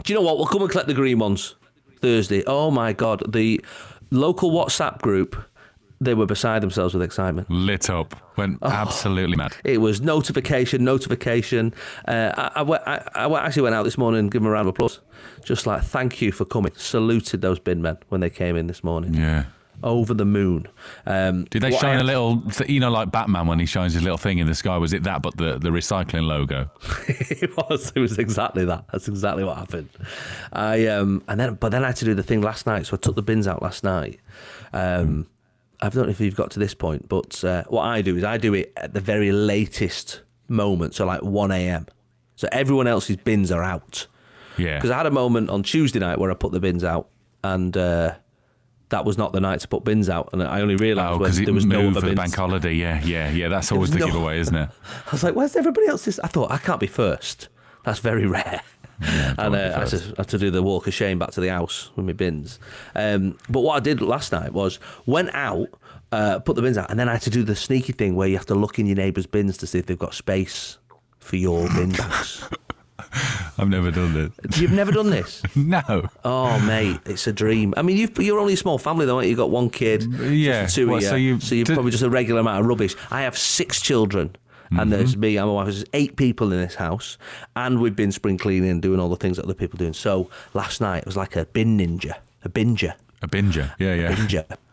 do 0.02 0.12
you 0.12 0.18
know 0.18 0.24
what? 0.24 0.38
We'll 0.38 0.46
come 0.46 0.62
and 0.62 0.70
collect 0.70 0.88
the 0.88 0.94
green 0.94 1.18
ones 1.18 1.56
Thursday. 2.00 2.42
Oh 2.46 2.70
my 2.70 2.94
god, 2.94 3.22
the 3.30 3.62
local 4.14 4.50
WhatsApp 4.50 5.00
group. 5.02 5.36
They 6.00 6.12
were 6.12 6.26
beside 6.26 6.60
themselves 6.60 6.92
with 6.92 7.02
excitement. 7.02 7.48
Lit 7.50 7.88
up. 7.88 8.14
Went 8.36 8.58
absolutely 8.62 9.36
mad. 9.36 9.54
It 9.64 9.78
was 9.78 10.00
notification, 10.02 10.84
notification. 10.84 11.72
Uh, 12.06 12.32
I, 12.36 12.62
I, 12.62 13.24
I, 13.24 13.26
I 13.26 13.46
actually 13.46 13.62
went 13.62 13.74
out 13.74 13.84
this 13.84 13.96
morning 13.96 14.18
and 14.18 14.30
gave 14.30 14.42
them 14.42 14.48
a 14.48 14.50
round 14.50 14.68
of 14.68 14.74
applause. 14.74 15.00
Just 15.44 15.66
like, 15.66 15.82
thank 15.82 16.20
you 16.20 16.32
for 16.32 16.44
coming. 16.44 16.72
Saluted 16.76 17.40
those 17.42 17.58
bin 17.58 17.80
men 17.80 17.96
when 18.08 18.20
they 18.20 18.28
came 18.28 18.56
in 18.56 18.66
this 18.66 18.84
morning. 18.84 19.14
Yeah. 19.14 19.44
Over 19.84 20.14
the 20.14 20.24
moon. 20.24 20.66
Um, 21.06 21.44
Did 21.44 21.62
they 21.62 21.68
I 21.68 21.78
shine 21.78 22.00
a 22.00 22.04
little, 22.04 22.40
th- 22.40 22.70
you 22.70 22.80
know, 22.80 22.90
like 22.90 23.12
Batman 23.12 23.46
when 23.46 23.58
he 23.58 23.66
shines 23.66 23.92
his 23.92 24.02
little 24.02 24.16
thing 24.18 24.38
in 24.38 24.46
the 24.46 24.54
sky? 24.54 24.78
Was 24.78 24.92
it 24.94 25.02
that, 25.04 25.20
but 25.22 25.36
the, 25.36 25.58
the 25.58 25.68
recycling 25.68 26.26
logo? 26.26 26.70
it 27.06 27.54
was. 27.56 27.92
It 27.94 28.00
was 28.00 28.18
exactly 28.18 28.64
that. 28.64 28.86
That's 28.90 29.08
exactly 29.08 29.44
what 29.44 29.58
happened. 29.58 29.90
I 30.52 30.86
um 30.86 31.22
and 31.28 31.38
then 31.38 31.54
but 31.54 31.68
then 31.70 31.84
I 31.84 31.88
had 31.88 31.96
to 31.96 32.06
do 32.06 32.14
the 32.14 32.22
thing 32.22 32.40
last 32.40 32.66
night, 32.66 32.86
so 32.86 32.96
I 32.96 33.00
took 33.00 33.14
the 33.14 33.22
bins 33.22 33.46
out 33.46 33.62
last 33.62 33.84
night. 33.84 34.20
Um, 34.72 35.26
I 35.80 35.90
don't 35.90 36.04
know 36.04 36.10
if 36.10 36.20
you've 36.20 36.34
got 36.34 36.50
to 36.52 36.58
this 36.58 36.72
point, 36.74 37.08
but 37.08 37.44
uh, 37.44 37.64
what 37.68 37.82
I 37.82 38.00
do 38.00 38.16
is 38.16 38.24
I 38.24 38.38
do 38.38 38.54
it 38.54 38.72
at 38.76 38.94
the 38.94 39.00
very 39.00 39.32
latest 39.32 40.22
moment, 40.48 40.94
so 40.94 41.04
like 41.04 41.22
one 41.22 41.50
a.m. 41.50 41.86
So 42.36 42.48
everyone 42.50 42.86
else's 42.86 43.16
bins 43.18 43.52
are 43.52 43.62
out. 43.62 44.06
Yeah. 44.56 44.76
Because 44.76 44.90
I 44.90 44.96
had 44.96 45.06
a 45.06 45.10
moment 45.10 45.50
on 45.50 45.62
Tuesday 45.62 45.98
night 45.98 46.18
where 46.18 46.30
I 46.30 46.34
put 46.34 46.52
the 46.52 46.60
bins 46.60 46.84
out, 46.84 47.08
and 47.42 47.76
uh, 47.76 48.14
that 48.90 49.04
was 49.04 49.16
not 49.18 49.32
the 49.32 49.40
night 49.40 49.60
to 49.60 49.68
put 49.68 49.84
bins 49.84 50.08
out, 50.08 50.30
and 50.32 50.42
I 50.42 50.60
only 50.60 50.76
realised 50.76 51.08
Oh, 51.14 51.16
when 51.18 51.20
because 51.30 51.38
it 51.40 51.44
there 51.46 51.54
was 51.54 51.64
no 51.66 51.88
other 51.88 52.00
bins. 52.00 52.14
bank 52.16 52.34
holiday. 52.34 52.74
Yeah, 52.74 53.00
yeah, 53.04 53.30
yeah. 53.30 53.48
That's 53.48 53.72
always 53.72 53.90
the 53.90 53.98
no- 53.98 54.06
giveaway, 54.06 54.38
isn't 54.40 54.54
it? 54.54 54.68
I 55.06 55.10
was 55.10 55.22
like, 55.24 55.34
where's 55.34 55.56
everybody 55.56 55.86
else's? 55.88 56.20
I 56.20 56.28
thought, 56.28 56.50
I 56.50 56.58
can't 56.58 56.80
be 56.80 56.86
first. 56.86 57.48
That's 57.84 57.98
very 58.00 58.26
rare. 58.26 58.62
and 59.00 59.54
uh, 59.56 59.72
I, 59.76 59.78
had 59.80 59.88
to, 59.88 59.96
I 59.96 60.20
had 60.20 60.28
to 60.28 60.38
do 60.38 60.50
the 60.50 60.62
walk 60.62 60.86
of 60.86 60.94
shame 60.94 61.18
back 61.18 61.32
to 61.32 61.40
the 61.40 61.48
house 61.48 61.90
with 61.96 62.06
my 62.06 62.12
bins. 62.12 62.60
Um, 62.94 63.36
but 63.48 63.60
what 63.60 63.74
I 63.76 63.80
did 63.80 64.00
last 64.00 64.30
night 64.30 64.52
was 64.52 64.78
went 65.04 65.34
out, 65.34 65.68
uh, 66.12 66.38
put 66.38 66.54
the 66.54 66.62
bins 66.62 66.78
out, 66.78 66.90
and 66.90 66.98
then 67.00 67.08
I 67.08 67.14
had 67.14 67.22
to 67.22 67.30
do 67.30 67.42
the 67.42 67.56
sneaky 67.56 67.92
thing 67.92 68.14
where 68.14 68.28
you 68.28 68.36
have 68.36 68.46
to 68.46 68.54
look 68.54 68.78
in 68.78 68.86
your 68.86 68.96
neighbour's 68.96 69.26
bins 69.26 69.56
to 69.58 69.66
see 69.66 69.78
if 69.80 69.86
they've 69.86 69.98
got 69.98 70.14
space 70.14 70.78
for 71.18 71.36
your 71.36 71.66
bin 71.70 71.90
bags. 71.98 72.48
I've 73.58 73.68
never 73.68 73.90
done 73.90 74.16
it. 74.16 74.56
You've 74.56 74.72
never 74.72 74.92
done 74.92 75.10
this? 75.10 75.42
no. 75.56 76.08
Oh, 76.24 76.58
mate, 76.60 77.00
it's 77.06 77.26
a 77.26 77.32
dream. 77.32 77.74
I 77.76 77.82
mean, 77.82 77.96
you've, 77.96 78.16
you're 78.18 78.38
only 78.38 78.54
a 78.54 78.56
small 78.56 78.78
family, 78.78 79.06
though, 79.06 79.16
aren't 79.16 79.26
you? 79.26 79.30
You've 79.30 79.38
got 79.38 79.50
one 79.50 79.70
kid. 79.70 80.04
Yeah. 80.04 80.66
two 80.66 80.88
Well, 80.88 80.96
of 80.96 81.02
you. 81.02 81.08
so 81.08 81.16
you- 81.16 81.40
so 81.40 81.54
you're 81.54 81.66
probably 81.66 81.90
just 81.90 82.02
a 82.02 82.10
regular 82.10 82.40
amount 82.40 82.60
of 82.60 82.66
rubbish. 82.66 82.94
I 83.10 83.22
have 83.22 83.36
six 83.38 83.80
children. 83.80 84.36
And 84.76 84.90
there's 84.92 85.12
mm-hmm. 85.12 85.20
me 85.20 85.36
and 85.36 85.46
my 85.46 85.52
wife. 85.52 85.66
There's 85.66 85.84
eight 85.92 86.16
people 86.16 86.52
in 86.52 86.58
this 86.58 86.74
house, 86.74 87.16
and 87.54 87.80
we've 87.80 87.94
been 87.94 88.10
spring 88.10 88.38
cleaning 88.38 88.70
and 88.70 88.82
doing 88.82 88.98
all 88.98 89.08
the 89.08 89.14
things 89.14 89.36
that 89.36 89.44
other 89.44 89.54
people 89.54 89.76
are 89.76 89.84
doing. 89.84 89.92
So 89.92 90.28
last 90.52 90.80
night 90.80 90.98
it 90.98 91.06
was 91.06 91.16
like 91.16 91.36
a 91.36 91.44
bin 91.44 91.78
ninja, 91.78 92.14
a 92.44 92.48
binger, 92.48 92.94
A 93.22 93.28
binger. 93.28 93.72
Yeah, 93.78 93.94
yeah. 93.94 94.12
binger, 94.12 94.44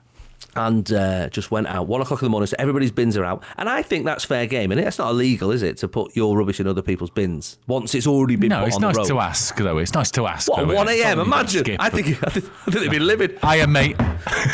and 0.56 0.92
uh, 0.92 1.30
just 1.30 1.50
went 1.52 1.68
out 1.68 1.88
one 1.88 2.02
o'clock 2.02 2.22
in 2.22 2.26
the 2.26 2.30
morning. 2.30 2.48
So 2.48 2.56
everybody's 2.60 2.92
bins 2.92 3.16
are 3.18 3.24
out, 3.26 3.44
and 3.58 3.70
I 3.70 3.82
think 3.82 4.06
that's 4.06 4.26
fair 4.26 4.46
game. 4.48 4.72
And 4.72 4.80
it's 4.82 4.98
not 5.00 5.12
illegal, 5.12 5.52
is 5.52 5.62
it, 5.64 5.78
to 5.78 5.88
put 5.88 6.16
your 6.16 6.38
rubbish 6.38 6.60
in 6.60 6.68
other 6.68 6.82
people's 6.82 7.10
bins 7.10 7.58
once 7.68 7.96
it's 7.96 8.08
already 8.08 8.36
been 8.36 8.50
No, 8.50 8.60
put 8.60 8.68
it's 8.68 8.76
on 8.78 8.82
nice 8.82 8.96
the 8.96 9.00
road? 9.02 9.08
to 9.08 9.20
ask, 9.20 9.56
though. 9.58 9.78
It's 9.78 9.94
nice 9.94 10.12
to 10.12 10.28
ask. 10.28 10.50
What, 10.50 10.68
though, 10.68 10.74
1 10.76 10.88
isn't 10.90 11.00
it? 11.00 11.04
a.m.? 11.06 11.20
Imagine. 11.20 11.76
I 11.80 11.90
think, 11.90 12.08
I 12.26 12.30
think, 12.30 12.46
I 12.68 12.72
think 12.72 12.84
they'd 12.84 12.92
be 12.92 13.00
livid. 13.00 13.40
I 13.44 13.58
am, 13.58 13.72
mate. 13.72 13.98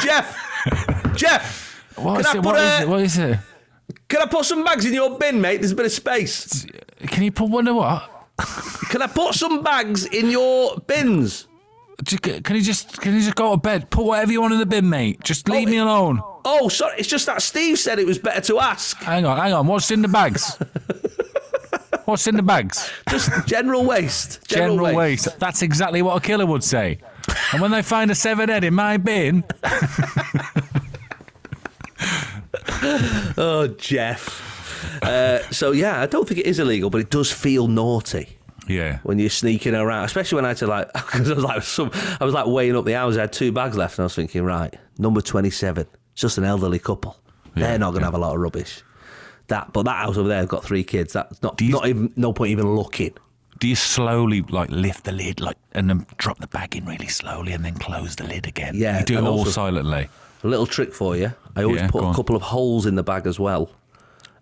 Jeff! 0.03 0.37
Jeff! 1.15 1.81
What 1.95 2.13
can 2.13 2.19
is 2.21 2.25
I 2.27 2.31
it? 2.31 2.35
put 2.35 2.45
What 2.45 2.55
a- 2.59 2.61
is 2.61 2.81
it? 2.81 2.87
What 2.89 3.01
is 3.01 3.17
it? 3.17 3.39
Can 4.09 4.21
I 4.21 4.25
put 4.25 4.45
some 4.45 4.63
bags 4.63 4.85
in 4.85 4.93
your 4.93 5.17
bin, 5.17 5.41
mate? 5.41 5.57
There's 5.57 5.71
a 5.71 5.75
bit 5.75 5.85
of 5.85 5.91
space. 5.91 6.65
Can 7.07 7.23
you 7.23 7.31
put 7.31 7.49
one 7.49 7.67
of 7.67 7.75
what? 7.75 8.09
Can 8.89 9.01
I 9.01 9.07
put 9.07 9.33
some 9.33 9.63
bags 9.63 10.05
in 10.05 10.29
your 10.29 10.77
bins? 10.85 11.46
Can 12.05 12.55
you 12.55 12.61
just 12.61 13.01
can 13.01 13.15
you 13.15 13.21
just 13.21 13.35
go 13.35 13.51
to 13.51 13.57
bed? 13.57 13.89
Put 13.89 14.05
whatever 14.05 14.31
you 14.31 14.39
want 14.41 14.53
in 14.53 14.59
the 14.59 14.65
bin, 14.67 14.87
mate. 14.87 15.19
Just 15.23 15.49
leave 15.49 15.67
me 15.67 15.77
alone. 15.77 16.21
Oh, 16.45 16.69
sorry. 16.69 16.99
It's 16.99 17.07
just 17.07 17.25
that 17.25 17.41
Steve 17.41 17.79
said 17.79 17.97
it 17.97 18.05
was 18.05 18.19
better 18.19 18.41
to 18.41 18.59
ask. 18.59 18.97
Hang 18.97 19.25
on, 19.25 19.37
hang 19.37 19.51
on. 19.53 19.65
What's 19.67 19.89
in 19.89 20.01
the 20.03 20.07
bags? 20.07 20.57
What's 22.05 22.27
in 22.27 22.35
the 22.35 22.43
bags? 22.43 22.89
Just 23.09 23.31
general 23.47 23.83
waste. 23.83 24.47
General, 24.47 24.75
General 24.77 24.95
waste. 24.95 25.25
waste. 25.27 25.39
That's 25.39 25.61
exactly 25.61 26.01
what 26.01 26.15
a 26.15 26.21
killer 26.25 26.45
would 26.45 26.63
say. 26.63 26.99
And 27.51 27.61
when 27.61 27.71
they 27.71 27.81
find 27.81 28.09
a 28.11 28.15
severed 28.15 28.47
head 28.49 28.63
in 28.63 28.75
my 28.75 28.95
bin, 28.97 29.43
Oh, 33.37 33.67
Jeff. 33.77 35.03
Uh, 35.03 35.41
so 35.51 35.71
yeah, 35.71 36.01
I 36.01 36.05
don't 36.05 36.27
think 36.27 36.39
it 36.39 36.45
is 36.45 36.59
illegal, 36.59 36.89
but 36.89 37.01
it 37.01 37.09
does 37.09 37.31
feel 37.31 37.67
naughty 37.67 38.37
yeah, 38.68 38.99
when 39.03 39.20
you're 39.20 39.30
sneaking 39.30 39.76
around, 39.76 40.05
especially 40.05 40.38
when 40.38 40.45
I 40.45 40.49
had 40.49 40.57
to 40.57 40.68
like, 40.68 40.91
because 40.93 41.30
I 41.32 41.34
was 41.36 41.43
like, 41.43 41.63
some, 41.63 41.91
I 42.20 42.26
was 42.26 42.34
like 42.34 42.45
weighing 42.47 42.76
up 42.76 42.86
the 42.86 42.95
hours. 42.95 43.18
I 43.18 43.22
had 43.22 43.34
two 43.34 43.51
bags 43.51 43.76
left, 43.78 43.97
and 43.97 44.03
I 44.03 44.05
was 44.05 44.15
thinking, 44.15 44.43
right, 44.43 44.74
number 44.97 45.22
twenty-seven. 45.22 45.86
It's 46.13 46.22
just 46.22 46.38
an 46.38 46.43
elderly 46.43 46.80
couple. 46.80 47.18
Yeah, 47.55 47.68
They're 47.68 47.80
not 47.80 47.91
going 47.91 48.01
to 48.01 48.05
yeah. 48.05 48.07
have 48.07 48.13
a 48.15 48.18
lot 48.20 48.36
of 48.36 48.41
rubbish. 48.41 48.84
That, 49.47 49.72
but 49.74 49.84
that 49.84 49.97
house 50.05 50.18
over 50.18 50.28
there 50.28 50.45
got 50.45 50.63
three 50.65 50.84
kids. 50.84 51.13
That's 51.13 51.41
not, 51.41 51.59
you, 51.61 51.70
not 51.72 51.88
even, 51.88 52.11
no 52.18 52.34
point 52.34 52.51
even 52.51 52.76
looking. 52.76 53.13
do 53.59 53.68
you 53.68 53.76
slowly 53.76 54.41
like 54.41 54.70
lift 54.70 55.05
the 55.05 55.11
lid, 55.11 55.39
like, 55.39 55.57
and 55.72 55.89
then 55.89 56.05
drop 56.18 56.39
the 56.39 56.47
bag 56.47 56.76
in 56.76 56.86
really 56.86 57.07
slowly, 57.07 57.53
and 57.53 57.63
then 57.63 57.76
close 57.76 58.15
the 58.18 58.26
lid 58.26 58.45
again? 58.47 58.74
Yeah, 58.76 58.99
you 58.99 59.05
do 59.05 59.18
it 59.18 59.24
all 59.24 59.39
also- 59.39 59.51
silently. 59.51 60.09
A 60.43 60.47
little 60.47 60.68
trick 60.68 60.93
for 60.93 61.15
you. 61.18 61.34
I 61.55 61.63
always 61.63 61.82
Yeah, 61.82 61.89
put 61.89 62.03
a 62.03 62.07
on. 62.07 62.13
couple 62.13 62.36
of 62.36 62.41
holes 62.43 62.86
in 62.86 62.93
the 62.95 63.01
bag 63.03 63.26
as 63.26 63.39
well 63.39 63.72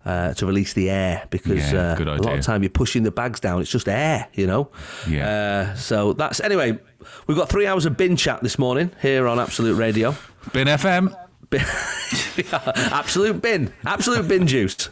uh, 0.06 0.32
to 0.34 0.46
release 0.46 0.72
the 0.72 0.88
air 0.88 1.26
because 1.28 1.70
Yeah, 1.72 1.96
uh, 1.98 2.02
a 2.02 2.22
lot 2.22 2.38
of 2.38 2.44
time 2.44 2.62
you're 2.62 2.70
pushing 2.70 3.02
the 3.02 3.10
bags 3.10 3.40
down. 3.40 3.60
It's 3.60 3.70
just 3.70 3.88
air, 3.88 4.28
you 4.32 4.46
know. 4.46 4.70
Yeah. 5.06 5.28
Uh, 5.72 5.74
so 5.74 6.14
that's 6.14 6.40
anyway. 6.40 6.78
We've 7.26 7.36
got 7.36 7.48
three 7.50 7.66
hours 7.66 7.84
of 7.86 7.96
bin 7.98 8.16
chat 8.16 8.42
this 8.42 8.58
morning 8.58 8.90
here 9.02 9.26
on 9.28 9.38
Absolute 9.38 9.74
Radio. 9.74 10.14
Bin 10.54 10.66
FM. 10.68 11.14
Absolute 12.92 13.40
bin, 13.42 13.72
absolute 13.84 14.26
bin 14.28 14.46
juice. 14.46 14.88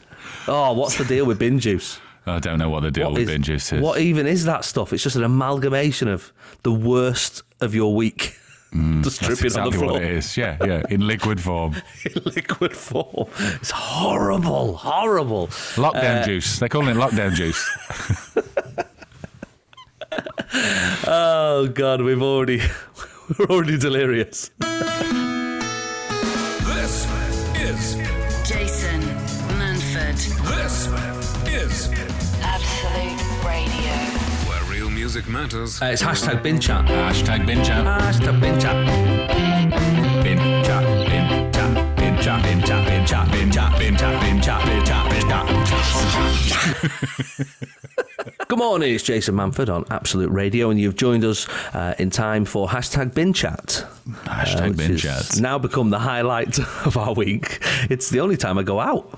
Oh, 0.46 0.72
what's 0.72 0.96
the 0.96 1.04
deal 1.04 1.26
with 1.26 1.38
bin 1.38 1.58
juice? 1.58 1.98
I 2.26 2.38
don't 2.38 2.58
know 2.58 2.70
what 2.70 2.80
the 2.84 2.90
deal 2.90 3.04
What 3.06 3.14
with 3.14 3.22
is- 3.22 3.28
bin 3.28 3.42
juice 3.42 3.72
is. 3.72 3.82
What 3.82 4.00
even 4.00 4.26
is 4.26 4.44
that 4.44 4.64
stuff? 4.64 4.92
It's 4.92 5.02
just 5.02 5.16
an 5.16 5.24
amalgamation 5.24 6.08
of 6.08 6.32
the 6.62 6.72
worst 6.72 7.42
of 7.60 7.74
your 7.74 7.94
week. 7.94 8.36
Just 8.74 9.20
That's 9.20 9.40
dripping 9.40 9.44
on 9.60 9.68
exactly 9.68 9.70
the 9.70 9.78
floor. 9.78 9.92
what 9.92 10.02
it 10.02 10.10
is. 10.12 10.36
Yeah, 10.36 10.56
yeah, 10.64 10.82
in 10.90 11.06
liquid 11.06 11.40
form. 11.40 11.74
in 12.04 12.22
liquid 12.24 12.76
form. 12.76 13.28
It's 13.60 13.70
horrible, 13.70 14.76
horrible. 14.76 15.46
Lockdown 15.76 16.22
Uh, 16.22 16.26
juice. 16.26 16.58
They're 16.58 16.68
calling 16.68 16.88
it 16.88 16.96
lockdown 16.96 17.34
juice. 17.40 17.62
Oh 21.06 21.68
God, 21.72 22.00
we've 22.02 22.22
already 22.22 22.60
we're 23.38 23.46
already 23.46 23.78
delirious. 23.78 24.50
This 26.60 27.06
is 27.60 27.94
Jason 28.48 29.00
Manford. 29.58 30.18
this 30.56 30.88
music 35.14 35.30
matters. 35.30 35.78
Uh, 35.80 35.86
it's 35.86 36.02
hashtag 36.02 36.42
bin 36.42 36.58
chat. 36.58 36.84
Hashtag 36.86 37.46
bin 37.46 37.62
chat. 37.62 37.84
Hashtag 37.84 38.40
bin 38.40 38.58
chat. 38.58 38.74
Bin 40.24 40.38
chat. 40.64 40.82
Bin 41.06 41.52
chat. 41.52 41.96
Bin 41.96 42.18
chat. 42.20 42.42
Bin 42.42 42.60
chat. 42.62 42.82
Bin 42.82 43.06
chat. 43.06 43.30
Bin 43.30 43.52
chat. 43.52 43.78
Bin 43.78 43.96
chat. 43.96 44.20
Bin 44.20 44.42
chat. 44.42 44.66
Bin 44.66 44.84
chat. 44.84 45.10
Bin 45.10 45.24
chat. 45.28 45.46
Good 48.48 48.58
morning, 48.58 48.94
it's 48.94 49.04
Jason 49.04 49.36
Manford 49.36 49.72
on 49.72 49.84
Absolute 49.90 50.30
Radio, 50.30 50.70
and 50.70 50.80
you've 50.80 50.96
joined 50.96 51.24
us 51.24 51.48
uh, 51.74 51.94
in 51.98 52.10
time 52.10 52.44
for 52.44 52.68
hashtag 52.68 53.14
bin 53.14 53.32
chat. 53.32 53.86
Hashtag 54.24 54.70
which 54.70 54.78
bin 54.78 54.90
has 54.92 55.02
chat. 55.02 55.40
Now 55.40 55.58
become 55.58 55.90
the 55.90 56.00
highlight 56.00 56.58
of 56.86 56.96
our 56.96 57.14
week. 57.14 57.60
It's 57.88 58.10
the 58.10 58.18
only 58.20 58.36
time 58.36 58.58
I 58.58 58.64
go 58.64 58.80
out. 58.80 59.16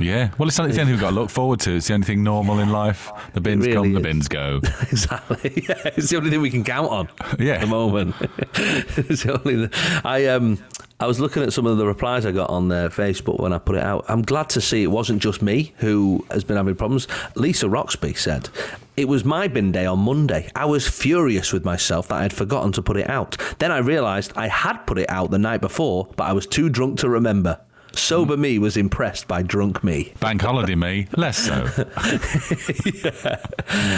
Yeah. 0.00 0.30
Well, 0.38 0.48
it's, 0.48 0.56
it's 0.56 0.56
the 0.56 0.62
only 0.62 0.74
thing 0.74 0.86
we've 0.88 1.00
got 1.00 1.10
to 1.10 1.14
look 1.14 1.30
forward 1.30 1.60
to. 1.60 1.76
It's 1.76 1.88
the 1.88 1.94
only 1.94 2.06
thing 2.06 2.22
normal 2.22 2.58
in 2.58 2.70
life. 2.70 3.10
The 3.34 3.40
bins 3.40 3.66
really 3.66 3.74
come, 3.74 3.92
the 3.92 4.00
bins 4.00 4.28
go. 4.28 4.60
exactly. 4.82 5.64
Yeah, 5.68 5.74
it's 5.96 6.10
the 6.10 6.16
only 6.16 6.30
thing 6.30 6.40
we 6.40 6.50
can 6.50 6.64
count 6.64 6.90
on. 6.90 7.08
Yeah. 7.38 7.54
At 7.54 7.60
the 7.62 7.66
moment. 7.66 8.14
it's 8.20 9.24
the 9.24 9.40
only. 9.44 9.68
I 10.04 10.26
um. 10.26 10.58
I 10.98 11.06
was 11.06 11.18
looking 11.18 11.42
at 11.42 11.54
some 11.54 11.64
of 11.64 11.78
the 11.78 11.86
replies 11.86 12.26
I 12.26 12.30
got 12.30 12.50
on 12.50 12.68
their 12.68 12.90
Facebook 12.90 13.40
when 13.40 13.54
I 13.54 13.58
put 13.58 13.76
it 13.76 13.82
out. 13.82 14.04
I'm 14.06 14.20
glad 14.20 14.50
to 14.50 14.60
see 14.60 14.82
it 14.82 14.88
wasn't 14.88 15.22
just 15.22 15.40
me 15.40 15.72
who 15.78 16.26
has 16.30 16.44
been 16.44 16.58
having 16.58 16.74
problems. 16.74 17.08
Lisa 17.36 17.70
Roxby 17.70 18.12
said, 18.12 18.50
It 18.98 19.08
was 19.08 19.24
my 19.24 19.48
bin 19.48 19.72
day 19.72 19.86
on 19.86 20.00
Monday. 20.00 20.50
I 20.54 20.66
was 20.66 20.86
furious 20.86 21.54
with 21.54 21.64
myself 21.64 22.08
that 22.08 22.16
I 22.16 22.22
had 22.22 22.34
forgotten 22.34 22.72
to 22.72 22.82
put 22.82 22.98
it 22.98 23.08
out. 23.08 23.38
Then 23.60 23.72
I 23.72 23.78
realised 23.78 24.34
I 24.36 24.48
had 24.48 24.76
put 24.86 24.98
it 24.98 25.08
out 25.08 25.30
the 25.30 25.38
night 25.38 25.62
before, 25.62 26.06
but 26.16 26.24
I 26.24 26.34
was 26.34 26.46
too 26.46 26.68
drunk 26.68 26.98
to 26.98 27.08
remember. 27.08 27.58
Sober 27.94 28.36
me 28.36 28.58
was 28.58 28.76
impressed 28.76 29.28
by 29.28 29.42
drunk 29.42 29.82
me. 29.84 30.12
Bank 30.20 30.42
holiday 30.42 30.74
me, 30.74 31.06
less 31.16 31.38
so. 31.38 31.66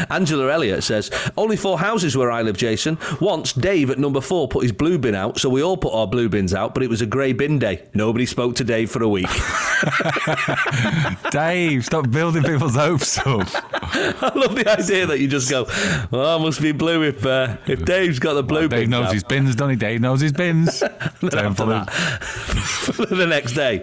Angela 0.11 0.53
Elliott 0.53 0.85
says, 0.85 1.11
Only 1.37 1.57
four 1.57 1.79
houses 1.79 2.17
where 2.17 2.31
I 2.31 2.43
live, 2.43 2.57
Jason. 2.57 2.99
Once, 3.21 3.53
Dave 3.53 3.91
at 3.91 3.99
number 3.99 4.21
four 4.21 4.49
put 4.49 4.63
his 4.63 4.73
blue 4.73 4.99
bin 4.99 5.15
out, 5.15 5.39
so 5.39 5.49
we 5.49 5.63
all 5.63 5.77
put 5.77 5.93
our 5.93 6.07
blue 6.07 6.29
bins 6.29 6.55
out, 6.55 6.75
but 6.75 6.83
it 6.83 6.91
was 6.91 7.01
a 7.01 7.07
grey 7.07 7.33
bin 7.33 7.59
day. 7.59 7.83
Nobody 7.95 8.27
spoke 8.27 8.57
to 8.57 8.65
Dave 8.65 8.91
for 8.91 9.03
a 9.03 9.09
week. 9.09 9.27
Dave, 11.31 11.85
stop 11.85 12.11
building 12.11 12.43
people's 12.43 12.77
hopes 12.77 13.19
up. 13.19 13.27
I 13.95 14.33
love 14.35 14.55
the 14.55 14.65
idea 14.67 15.07
that 15.07 15.21
you 15.21 15.29
just 15.29 15.51
go, 15.51 15.65
Well, 16.11 16.39
I 16.39 16.43
must 16.43 16.61
be 16.61 16.73
blue 16.73 17.03
if 17.03 17.25
uh, 17.27 17.57
if 17.67 17.85
Dave's 17.85 18.19
got 18.19 18.35
the 18.35 18.43
blue 18.43 18.69
bin. 18.69 18.81
Dave 18.81 18.89
knows 18.89 19.07
out. 19.07 19.15
his 19.15 19.25
bins, 19.25 19.57
don't 19.57 19.71
he? 19.71 19.77
Dave 19.77 20.01
knows 20.01 20.21
his 20.21 20.33
bins. 20.33 20.81
Then 20.81 21.31
Time 21.31 21.73
after 21.73 22.93
for 22.93 23.07
the 23.07 23.27
next 23.27 23.53
day, 23.53 23.82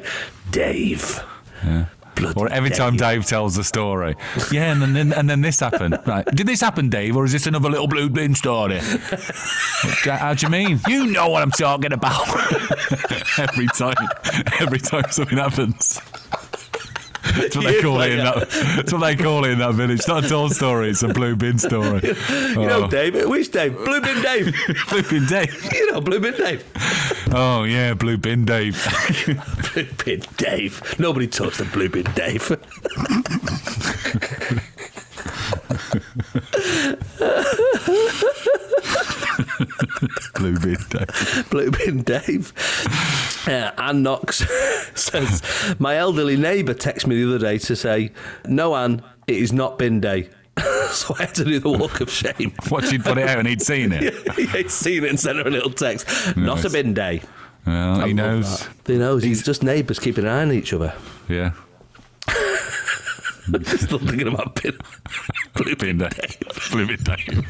Dave. 0.52 1.24
Or 2.36 2.50
every 2.50 2.70
time 2.70 2.98
Dave 2.98 3.26
tells 3.26 3.56
the 3.56 3.64
story. 3.64 4.16
Yeah, 4.52 4.72
and 4.72 4.96
then 4.96 5.14
and 5.14 5.30
then 5.30 5.42
this 5.42 5.60
happened. 5.60 5.98
Right. 6.10 6.26
Did 6.26 6.48
this 6.48 6.62
happen, 6.62 6.90
Dave, 6.90 7.16
or 7.16 7.26
is 7.26 7.34
this 7.34 7.46
another 7.46 7.70
little 7.70 7.88
blue 7.88 8.10
bin 8.10 8.34
story? 8.34 8.80
How 10.04 10.34
do 10.34 10.46
you 10.46 10.50
mean? 10.50 10.80
You 10.88 11.06
know 11.06 11.30
what 11.30 11.44
I'm 11.44 11.52
talking 11.52 11.94
about. 11.94 12.28
every 13.38 13.68
time 13.68 13.96
every 14.60 14.80
time 14.80 15.06
something 15.12 15.38
happens. 15.38 16.02
That's 17.36 17.56
what 17.56 17.66
they 17.66 17.82
call 17.82 18.02
it 18.02 18.12
in 18.12 18.18
that 18.20 18.50
that's 18.76 18.92
what 18.94 19.00
they 19.00 19.16
call 19.16 19.46
it 19.46 19.52
in 19.52 19.60
that 19.60 19.74
village. 19.76 20.00
It's 20.00 20.08
not 20.08 20.26
a 20.26 20.30
tall 20.30 20.50
story, 20.50 20.90
it's 20.90 21.04
a 21.04 21.08
blue 21.10 21.36
bin 21.36 21.58
story. 21.58 22.02
You 22.30 22.66
know, 22.66 22.84
Oh. 22.84 22.88
Dave. 22.88 23.28
Which 23.28 23.52
Dave? 23.52 23.74
Blue 23.76 24.02
bin 24.02 24.22
Dave. 24.22 24.56
blue 24.90 25.04
bin 25.04 25.26
Dave. 25.26 25.70
you 25.74 25.92
know, 25.92 26.02
blue 26.02 26.20
bin 26.20 26.34
Dave. 26.36 26.64
Oh 27.34 27.64
yeah, 27.64 27.94
blue 27.94 28.18
bin 28.18 28.46
Dave. 28.46 28.76
blue 29.74 29.86
bin 30.06 30.22
Dave. 30.38 30.82
Nobody 31.00 31.28
talks 31.28 31.58
to 31.58 31.66
blue 31.66 31.90
bin 31.90 32.06
Dave. 32.16 32.58
Blue 40.36 40.58
bin 40.60 40.78
Dave. 40.90 41.48
Blue 41.50 41.72
bin 41.72 42.04
Dave. 42.04 42.54
Uh, 43.48 43.72
Anne 43.78 44.04
Knox 44.04 44.44
says, 44.96 45.42
My 45.80 45.96
elderly 45.96 46.38
neighbour 46.38 46.74
texted 46.74 47.08
me 47.08 47.22
the 47.24 47.30
other 47.36 47.40
day 47.40 47.58
to 47.60 47.76
say, 47.76 48.12
No, 48.46 48.76
Anne, 48.76 49.02
it 49.28 49.36
is 49.38 49.52
not 49.54 49.78
bin 49.80 50.00
day. 50.02 50.30
so 50.92 51.16
I 51.18 51.24
had 51.24 51.36
to 51.36 51.46
do 51.46 51.60
the 51.60 51.70
walk 51.70 52.02
of 52.02 52.10
shame. 52.10 52.54
What 52.70 52.86
she'd 52.86 53.04
put 53.04 53.18
it 53.18 53.28
out 53.28 53.40
and 53.40 53.48
he'd 53.48 53.62
seen 53.62 53.92
it. 53.94 54.14
He'd 54.50 54.70
seen 54.72 55.04
it 55.04 55.10
and 55.10 55.20
sent 55.20 55.38
her 55.38 55.48
a 55.48 55.52
little 55.52 55.72
text. 55.72 56.36
Not 56.36 56.66
a 56.66 56.70
bin 56.70 56.94
day. 56.94 57.22
Well, 57.66 58.02
I 58.02 58.08
he 58.08 58.14
knows. 58.14 58.60
that. 58.68 58.70
He 58.88 58.98
knows. 58.98 59.24
He's 59.24 59.44
just 59.44 59.64
neighbours 59.64 60.00
keeping 60.00 60.26
an 60.26 60.30
eye 60.32 60.42
on 60.42 60.52
each 60.52 60.74
other. 60.74 60.94
Yeah. 61.28 61.52
Still 63.64 64.00
thinking 64.00 64.28
about 64.28 64.62
bin. 64.62 64.78
Blue 65.54 65.76
bin 65.76 65.98
Dave. 65.98 66.38
Blue 66.72 66.88
bin 66.88 67.04
Dave. 67.04 67.46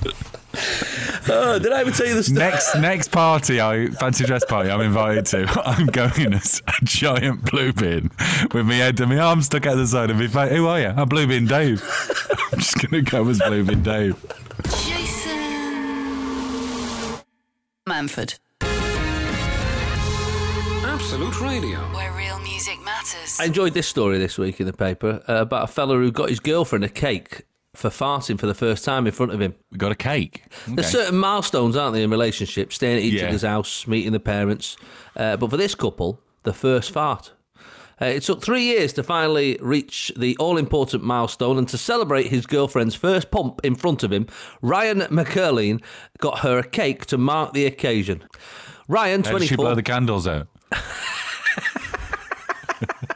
Oh, 1.29 1.59
did 1.59 1.71
I 1.71 1.81
ever 1.81 1.91
tell 1.91 2.07
you 2.07 2.15
the 2.15 2.23
story? 2.23 2.39
Next 2.39 2.75
next 2.75 3.11
party, 3.11 3.61
I 3.61 3.87
fancy 3.87 4.25
dress 4.25 4.43
party 4.45 4.69
I'm 4.69 4.81
invited 4.81 5.25
to. 5.27 5.45
I'm 5.65 5.87
going 5.87 6.33
as 6.33 6.61
a 6.67 6.73
giant 6.83 7.49
blue 7.51 7.73
bin 7.73 8.09
with 8.53 8.65
my 8.65 8.75
head 8.75 8.99
and 8.99 9.09
my 9.09 9.19
arms 9.19 9.45
stuck 9.45 9.65
out 9.65 9.75
the 9.75 9.87
side 9.87 10.09
of 10.09 10.17
my 10.17 10.27
face. 10.27 10.51
Who 10.51 10.67
are 10.67 10.79
you? 10.79 10.87
I'm 10.87 11.07
Blue 11.07 11.27
Bin 11.27 11.45
Dave. 11.45 11.83
I'm 12.51 12.59
just 12.59 12.77
gonna 12.79 13.01
go 13.01 13.27
as 13.29 13.39
Blue 13.39 13.63
Bin 13.63 13.83
Dave. 13.83 14.15
Jason 14.63 15.29
Manford. 17.87 18.39
Absolute 20.83 21.41
Radio. 21.41 21.79
Where 21.93 22.11
real 22.13 22.39
music 22.39 22.77
matters. 22.77 22.78
I 23.39 23.45
enjoyed 23.45 23.73
this 23.73 23.87
story 23.87 24.17
this 24.17 24.37
week 24.37 24.59
in 24.59 24.65
the 24.67 24.73
paper 24.73 25.21
uh, 25.27 25.35
about 25.41 25.63
a 25.63 25.67
fella 25.67 25.95
who 25.95 26.11
got 26.11 26.29
his 26.29 26.39
girlfriend 26.39 26.83
a 26.83 26.89
cake 26.89 27.43
for 27.73 27.89
farting 27.89 28.39
for 28.39 28.47
the 28.47 28.53
first 28.53 28.83
time 28.83 29.07
in 29.07 29.13
front 29.13 29.31
of 29.31 29.39
him. 29.41 29.55
We 29.71 29.77
got 29.77 29.91
a 29.91 29.95
cake. 29.95 30.43
There's 30.67 30.89
certain 30.89 31.17
milestones, 31.17 31.75
aren't 31.77 31.93
there, 31.93 32.03
in 32.03 32.09
relationships? 32.09 32.75
Staying 32.75 32.97
at 32.97 33.03
each 33.03 33.13
Yeah. 33.21 33.27
other's 33.29 33.43
house, 33.43 33.87
meeting 33.87 34.11
the 34.11 34.19
parents. 34.19 34.75
Uh, 35.15 35.37
but 35.37 35.49
for 35.51 35.57
this 35.57 35.75
couple, 35.75 36.19
the 36.43 36.53
first 36.53 36.91
fart. 36.91 37.31
Uh, 38.01 38.05
it 38.05 38.23
took 38.23 38.41
three 38.41 38.63
years 38.63 38.93
to 38.93 39.03
finally 39.03 39.57
reach 39.61 40.11
the 40.17 40.35
all 40.37 40.57
important 40.57 41.03
milestone, 41.03 41.57
and 41.57 41.67
to 41.69 41.77
celebrate 41.77 42.27
his 42.27 42.45
girlfriend's 42.45 42.95
first 42.95 43.29
pump 43.31 43.61
in 43.63 43.75
front 43.75 44.03
of 44.03 44.11
him, 44.11 44.25
Ryan 44.61 45.01
McCurleen 45.01 45.81
got 46.17 46.39
her 46.39 46.57
a 46.59 46.67
cake 46.67 47.05
to 47.07 47.17
mark 47.17 47.53
the 47.53 47.65
occasion. 47.65 48.23
Ryan, 48.87 49.23
How 49.23 49.37
did 49.37 49.43
she 49.47 49.55
24. 49.55 49.65
blow 49.65 49.75
the 49.75 49.83
candles 49.83 50.27
out? 50.27 50.47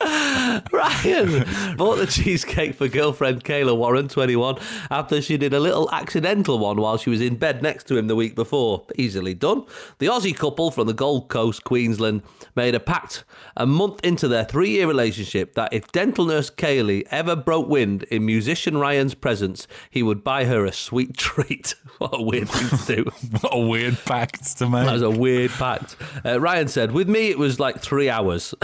Ryan 0.72 1.44
bought 1.76 1.96
the 1.96 2.06
cheesecake 2.06 2.74
for 2.74 2.88
girlfriend 2.88 3.44
Kayla 3.44 3.76
Warren, 3.76 4.08
21, 4.08 4.58
after 4.90 5.20
she 5.20 5.36
did 5.36 5.52
a 5.52 5.60
little 5.60 5.90
accidental 5.90 6.58
one 6.58 6.78
while 6.78 6.96
she 6.96 7.10
was 7.10 7.20
in 7.20 7.36
bed 7.36 7.62
next 7.62 7.84
to 7.88 7.98
him 7.98 8.06
the 8.06 8.16
week 8.16 8.34
before. 8.34 8.86
Easily 8.96 9.34
done. 9.34 9.64
The 9.98 10.06
Aussie 10.06 10.34
couple 10.34 10.70
from 10.70 10.86
the 10.86 10.94
Gold 10.94 11.28
Coast, 11.28 11.64
Queensland, 11.64 12.22
made 12.56 12.74
a 12.74 12.80
pact 12.80 13.24
a 13.56 13.66
month 13.66 14.00
into 14.02 14.26
their 14.26 14.44
three 14.44 14.70
year 14.70 14.86
relationship 14.86 15.54
that 15.54 15.72
if 15.72 15.92
dental 15.92 16.24
nurse 16.24 16.48
Kaylee 16.48 17.06
ever 17.10 17.36
broke 17.36 17.68
wind 17.68 18.04
in 18.04 18.24
musician 18.24 18.78
Ryan's 18.78 19.14
presence, 19.14 19.66
he 19.90 20.02
would 20.02 20.24
buy 20.24 20.46
her 20.46 20.64
a 20.64 20.72
sweet 20.72 21.16
treat. 21.18 21.74
what 21.98 22.18
a 22.18 22.22
weird 22.22 22.48
thing 22.48 22.78
to 22.78 22.96
do. 22.96 23.10
What 23.40 23.54
a 23.54 23.60
weird 23.60 23.98
pact 24.04 24.58
to 24.58 24.68
make. 24.68 24.86
That 24.86 24.92
was 24.92 25.02
a 25.02 25.10
weird 25.10 25.50
pact. 25.52 25.96
Uh, 26.24 26.40
Ryan 26.40 26.68
said, 26.68 26.92
with 26.92 27.08
me, 27.08 27.30
it 27.30 27.38
was 27.38 27.60
like 27.60 27.80
three 27.80 28.10
hours, 28.10 28.54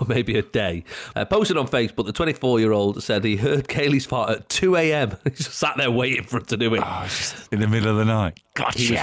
or 0.00 0.06
maybe 0.06 0.36
a 0.36 0.42
day. 0.42 0.84
Uh, 1.14 1.24
posted 1.24 1.56
on 1.56 1.68
Facebook, 1.68 2.06
the 2.06 2.12
24 2.12 2.60
year 2.60 2.72
old 2.72 3.02
said 3.02 3.24
he 3.24 3.36
heard 3.36 3.68
Kaylee's 3.68 4.06
fart 4.06 4.30
at 4.30 4.48
2 4.48 4.76
a.m. 4.76 5.16
He 5.24 5.30
just 5.30 5.52
sat 5.52 5.76
there 5.76 5.90
waiting 5.90 6.24
for 6.24 6.38
it 6.38 6.46
to 6.48 6.56
do 6.56 6.74
it. 6.74 6.82
in 7.52 7.60
the 7.60 7.68
middle 7.68 7.90
of 7.90 7.96
the 7.96 8.04
night. 8.04 8.40
He 8.74 8.92
was, 8.92 9.00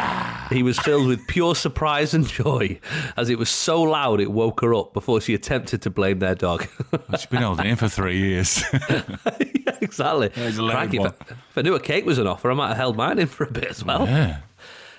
he 0.50 0.64
was 0.64 0.80
filled 0.80 1.08
with 1.08 1.28
pure 1.28 1.54
surprise 1.54 2.14
and 2.14 2.28
joy 2.28 2.80
as 3.18 3.30
it 3.30 3.38
was 3.38 3.50
so 3.50 3.82
loud 3.84 4.20
it 4.20 4.32
woke 4.32 4.62
her 4.62 4.74
up 4.74 4.94
before 4.94 5.22
she 5.22 5.34
attempted 5.36 5.82
to 5.84 5.90
blame 5.90 6.20
their 6.20 6.34
dog. 6.36 6.68
She's 7.12 7.26
been 7.28 7.44
holding 7.44 7.68
in 7.68 7.76
for 7.76 7.88
three 7.88 8.18
years. 8.18 8.64
exactly. 9.82 10.32
A 10.36 10.50
loud 10.62 10.72
Crikey, 10.72 10.98
if, 10.98 11.04
I, 11.04 11.08
if 11.30 11.58
I 11.58 11.62
knew 11.62 11.76
a 11.76 11.80
cake 11.80 12.06
was 12.06 12.18
an 12.18 12.28
offer, 12.28 12.50
I 12.50 12.54
might 12.56 12.70
have 12.70 12.78
held 12.78 12.98
mine 12.98 13.20
in 13.20 13.28
for 13.28 13.44
a 13.44 13.52
bit 13.52 13.66
as 13.66 13.84
well. 13.84 14.08
Yeah. 14.08 14.40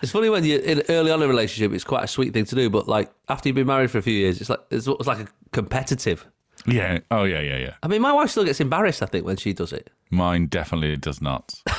It's 0.02 0.12
funny 0.12 0.28
when 0.28 0.44
you're 0.44 0.60
in 0.60 0.82
early 0.90 1.10
on 1.10 1.20
in 1.22 1.24
a 1.24 1.28
relationship, 1.28 1.72
it's 1.72 1.82
quite 1.82 2.04
a 2.04 2.08
sweet 2.08 2.34
thing 2.34 2.44
to 2.44 2.54
do, 2.54 2.68
but 2.68 2.86
like 2.86 3.10
after 3.28 3.48
you've 3.48 3.56
been 3.56 3.66
married 3.66 3.90
for 3.90 3.98
a 3.98 4.02
few 4.02 4.12
years, 4.12 4.40
it's 4.40 4.50
like 4.50 4.60
it's, 4.70 4.86
it's 4.86 5.06
like 5.06 5.20
a 5.20 5.28
competitive. 5.52 6.26
Yeah. 6.66 7.00
Oh 7.10 7.24
yeah, 7.24 7.40
yeah, 7.40 7.56
yeah. 7.56 7.74
I 7.82 7.88
mean, 7.88 8.02
my 8.02 8.12
wife 8.12 8.30
still 8.30 8.44
gets 8.44 8.60
embarrassed, 8.60 9.02
I 9.02 9.06
think, 9.06 9.26
when 9.26 9.36
she 9.36 9.52
does 9.52 9.72
it. 9.72 9.90
Mine 10.10 10.46
definitely 10.46 10.96
does 10.96 11.20
not. 11.20 11.54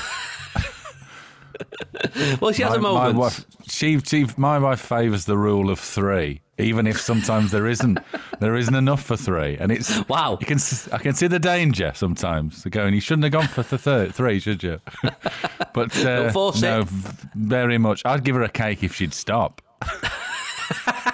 Well, 2.39 2.51
she 2.51 2.63
has 2.63 2.71
my, 2.71 2.77
a 2.77 2.79
moment. 2.79 3.15
My 3.15 3.19
wife, 3.19 3.45
she, 3.67 3.99
she, 3.99 4.25
my 4.37 4.57
wife 4.59 4.79
favours 4.79 5.25
the 5.25 5.37
rule 5.37 5.69
of 5.69 5.79
three, 5.79 6.41
even 6.57 6.87
if 6.87 6.99
sometimes 6.99 7.51
there 7.51 7.67
isn't, 7.67 7.99
there 8.39 8.55
isn't 8.55 8.75
enough 8.75 9.03
for 9.03 9.17
three, 9.17 9.57
and 9.57 9.71
it's 9.71 10.07
wow. 10.07 10.37
You 10.39 10.47
can, 10.47 10.59
I 10.91 10.97
can 10.97 11.13
see 11.13 11.27
the 11.27 11.39
danger 11.39 11.91
sometimes. 11.95 12.63
Going, 12.65 12.93
you 12.93 13.01
shouldn't 13.01 13.23
have 13.23 13.33
gone 13.33 13.47
for 13.47 13.63
the 13.63 13.77
third, 13.77 14.15
three, 14.15 14.39
should 14.39 14.63
you? 14.63 14.79
but 15.73 15.97
uh, 16.05 16.31
no, 16.61 16.81
it. 16.81 16.87
very 17.35 17.77
much. 17.77 18.01
I'd 18.05 18.23
give 18.23 18.35
her 18.35 18.43
a 18.43 18.49
cake 18.49 18.83
if 18.83 18.95
she'd 18.95 19.13
stop. 19.13 19.61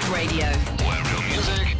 Absolute 0.00 0.16
Radio. 0.16 0.46
Where 0.86 1.02
real 1.04 1.22
music 1.28 1.76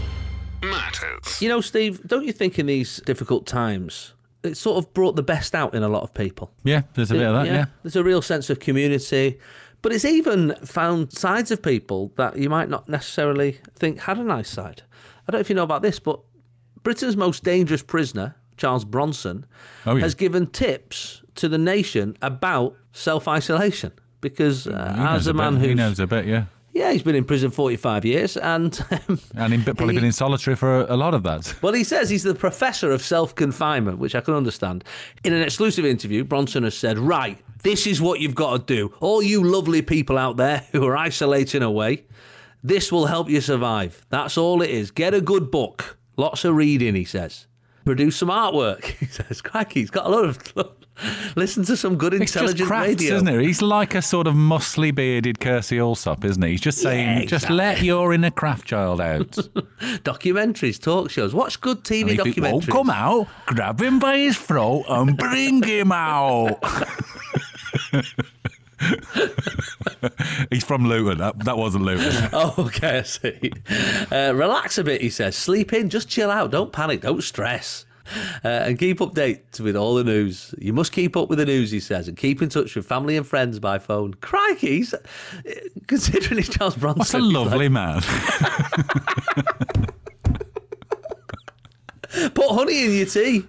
matters. 0.62 1.40
You 1.40 1.48
know, 1.48 1.60
Steve, 1.62 2.06
don't 2.06 2.24
you 2.26 2.32
think 2.32 2.58
in 2.58 2.66
these 2.66 3.00
difficult 3.06 3.46
times, 3.46 4.12
it 4.42 4.56
sort 4.56 4.76
of 4.78 4.92
brought 4.92 5.16
the 5.16 5.22
best 5.22 5.54
out 5.54 5.74
in 5.74 5.82
a 5.82 5.88
lot 5.88 6.02
of 6.02 6.12
people? 6.12 6.50
Yeah, 6.62 6.82
there's 6.94 7.10
a 7.10 7.14
bit 7.14 7.22
of 7.26 7.34
that. 7.34 7.46
Yeah. 7.46 7.66
There's 7.82 7.96
a 7.96 8.04
real 8.04 8.20
sense 8.20 8.50
of 8.50 8.60
community. 8.60 9.38
But 9.82 9.92
it's 9.92 10.04
even 10.04 10.54
found 10.56 11.12
sides 11.12 11.50
of 11.50 11.62
people 11.62 12.12
that 12.16 12.36
you 12.36 12.50
might 12.50 12.68
not 12.68 12.88
necessarily 12.90 13.58
think 13.74 14.00
had 14.00 14.18
a 14.18 14.22
nice 14.24 14.50
side. 14.50 14.82
I 15.26 15.32
don't 15.32 15.38
know 15.38 15.40
if 15.40 15.48
you 15.48 15.56
know 15.56 15.62
about 15.62 15.80
this, 15.80 15.98
but 15.98 16.20
Britain's 16.82 17.16
most 17.16 17.42
dangerous 17.42 17.82
prisoner, 17.82 18.36
Charles 18.58 18.84
Bronson, 18.84 19.46
Oh, 19.86 19.96
yeah. 19.96 20.02
has 20.02 20.14
given 20.14 20.46
tips 20.48 21.22
to 21.36 21.48
the 21.48 21.56
nation 21.58 22.18
about 22.20 22.76
self 22.92 23.26
isolation. 23.26 23.92
Because 24.20 24.66
uh, 24.66 24.94
as 24.98 25.26
a 25.26 25.32
man 25.32 25.56
who 25.56 25.74
knows 25.74 25.98
a 25.98 26.06
bit, 26.06 26.26
yeah. 26.26 26.44
Yeah, 26.72 26.92
he's 26.92 27.02
been 27.02 27.16
in 27.16 27.24
prison 27.24 27.50
45 27.50 28.04
years 28.04 28.36
and 28.36 28.80
um, 29.08 29.20
And 29.34 29.52
he's 29.52 29.64
probably 29.64 29.94
been 29.94 30.04
in 30.04 30.12
solitary 30.12 30.54
for 30.54 30.82
a, 30.82 30.94
a 30.94 30.96
lot 30.96 31.14
of 31.14 31.22
that. 31.24 31.54
Well, 31.62 31.72
he 31.72 31.84
says 31.84 32.10
he's 32.10 32.22
the 32.22 32.34
professor 32.34 32.92
of 32.92 33.02
self 33.02 33.34
confinement, 33.34 33.98
which 33.98 34.14
I 34.14 34.20
can 34.20 34.34
understand. 34.34 34.84
In 35.24 35.32
an 35.32 35.42
exclusive 35.42 35.84
interview, 35.84 36.24
Bronson 36.24 36.62
has 36.62 36.76
said, 36.76 36.98
Right, 36.98 37.38
this 37.62 37.86
is 37.86 38.00
what 38.00 38.20
you've 38.20 38.34
got 38.34 38.68
to 38.68 38.74
do. 38.74 38.94
All 39.00 39.22
you 39.22 39.42
lovely 39.42 39.82
people 39.82 40.16
out 40.16 40.36
there 40.36 40.64
who 40.72 40.86
are 40.86 40.96
isolating 40.96 41.62
away, 41.62 42.04
this 42.62 42.92
will 42.92 43.06
help 43.06 43.28
you 43.28 43.40
survive. 43.40 44.06
That's 44.10 44.38
all 44.38 44.62
it 44.62 44.70
is. 44.70 44.90
Get 44.90 45.14
a 45.14 45.20
good 45.20 45.50
book. 45.50 45.98
Lots 46.16 46.44
of 46.44 46.54
reading, 46.54 46.94
he 46.94 47.04
says. 47.04 47.46
Produce 47.90 48.18
some 48.18 48.28
artwork. 48.28 48.84
He 49.00 49.06
says, 49.06 49.42
Crikey, 49.42 49.80
he's 49.80 49.90
got 49.90 50.06
a 50.06 50.08
lot 50.10 50.24
of. 50.24 50.38
Listen 51.36 51.64
to 51.64 51.76
some 51.76 51.96
good, 51.96 52.14
It's 52.14 52.36
intelligent 52.36 52.68
crafts, 52.68 52.88
radio. 52.88 53.16
isn't 53.16 53.26
it? 53.26 53.40
He's 53.40 53.62
like 53.62 53.96
a 53.96 54.02
sort 54.02 54.28
of 54.28 54.34
muscly 54.34 54.94
bearded 54.94 55.40
Kirstie 55.40 55.78
Allsopp, 55.78 56.24
isn't 56.24 56.40
he? 56.40 56.50
He's 56.52 56.60
just 56.60 56.78
saying, 56.78 57.22
Yeah, 57.22 57.24
just 57.24 57.50
let 57.50 57.82
your 57.82 58.12
inner 58.12 58.30
craft 58.30 58.68
child 58.68 59.00
out. 59.00 59.26
Documentaries, 60.04 60.80
talk 60.80 61.10
shows. 61.10 61.34
Watch 61.34 61.60
good 61.60 61.82
TV 61.82 62.02
and 62.02 62.10
if 62.10 62.34
he 62.36 62.40
oh, 62.40 62.44
documentaries. 62.44 62.52
won't 62.52 62.68
come 62.68 62.90
out, 62.90 63.26
grab 63.46 63.82
him 63.82 63.98
by 63.98 64.18
his 64.18 64.38
throat 64.38 64.84
and 64.88 65.16
bring 65.16 65.60
him 65.64 65.90
out. 65.90 66.62
He's 70.50 70.64
from 70.64 70.86
Luton. 70.86 71.18
That, 71.18 71.38
that 71.44 71.56
wasn't 71.56 71.84
Luton. 71.84 72.10
Oh, 72.32 72.54
okay, 72.58 72.98
I 72.98 73.02
see. 73.02 73.52
Uh, 74.10 74.32
relax 74.34 74.78
a 74.78 74.84
bit, 74.84 75.00
he 75.00 75.10
says. 75.10 75.36
Sleep 75.36 75.72
in, 75.72 75.90
just 75.90 76.08
chill 76.08 76.30
out. 76.30 76.50
Don't 76.50 76.72
panic, 76.72 77.02
don't 77.02 77.22
stress. 77.22 77.84
Uh, 78.44 78.48
and 78.48 78.78
keep 78.78 78.98
updated 78.98 79.60
with 79.60 79.76
all 79.76 79.94
the 79.94 80.04
news. 80.04 80.54
You 80.58 80.72
must 80.72 80.92
keep 80.92 81.16
up 81.16 81.28
with 81.28 81.38
the 81.38 81.46
news, 81.46 81.70
he 81.70 81.80
says, 81.80 82.08
and 82.08 82.16
keep 82.16 82.42
in 82.42 82.48
touch 82.48 82.74
with 82.74 82.86
family 82.86 83.16
and 83.16 83.26
friends 83.26 83.58
by 83.60 83.78
phone. 83.78 84.14
Crikey, 84.14 84.84
uh, 84.92 84.96
considering 85.86 86.38
he's 86.38 86.48
Charles 86.48 86.76
Bronson. 86.76 86.98
What's 86.98 87.14
a 87.14 87.18
lovely 87.18 87.68
like, 87.68 87.72
man. 87.72 88.02
Put 92.34 92.50
honey 92.50 92.84
in 92.84 92.92
your 92.92 93.06
tea. 93.06 93.44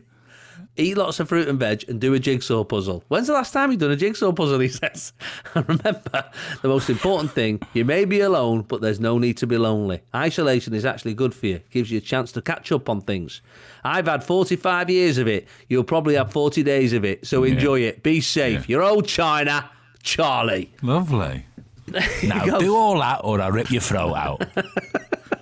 Eat 0.81 0.97
lots 0.97 1.19
of 1.19 1.29
fruit 1.29 1.47
and 1.47 1.59
veg 1.59 1.85
and 1.87 2.01
do 2.01 2.15
a 2.15 2.19
jigsaw 2.19 2.63
puzzle. 2.63 3.03
When's 3.07 3.27
the 3.27 3.33
last 3.33 3.53
time 3.53 3.69
you've 3.69 3.79
done 3.79 3.91
a 3.91 3.95
jigsaw 3.95 4.31
puzzle? 4.31 4.59
He 4.59 4.67
says. 4.81 5.13
And 5.53 5.67
remember, 5.69 6.25
the 6.63 6.67
most 6.67 6.89
important 6.89 7.31
thing 7.33 7.61
you 7.73 7.85
may 7.85 8.03
be 8.03 8.19
alone, 8.21 8.63
but 8.63 8.81
there's 8.81 8.99
no 8.99 9.19
need 9.19 9.37
to 9.37 9.47
be 9.47 9.57
lonely. 9.57 10.01
Isolation 10.15 10.73
is 10.73 10.83
actually 10.83 11.13
good 11.13 11.35
for 11.35 11.45
you, 11.45 11.61
gives 11.69 11.91
you 11.91 11.99
a 11.99 12.01
chance 12.01 12.31
to 12.31 12.41
catch 12.41 12.71
up 12.71 12.89
on 12.89 12.99
things. 13.01 13.41
I've 13.83 14.07
had 14.07 14.23
45 14.23 14.89
years 14.89 15.19
of 15.19 15.27
it. 15.27 15.47
You'll 15.69 15.83
probably 15.83 16.15
have 16.15 16.31
40 16.31 16.63
days 16.63 16.93
of 16.93 17.05
it. 17.05 17.27
So 17.27 17.43
enjoy 17.43 17.81
it. 17.81 18.01
Be 18.01 18.19
safe. 18.19 18.67
Your 18.67 18.81
old 18.81 19.07
China, 19.07 19.69
Charlie. 20.01 20.73
Lovely. 20.81 21.45
Now 22.23 22.57
do 22.57 22.73
all 22.73 22.99
that 22.99 23.19
or 23.25 23.41
I'll 23.41 23.51
rip 23.51 23.69
your 23.69 23.81
throat 23.81 24.13
out. 24.15 24.45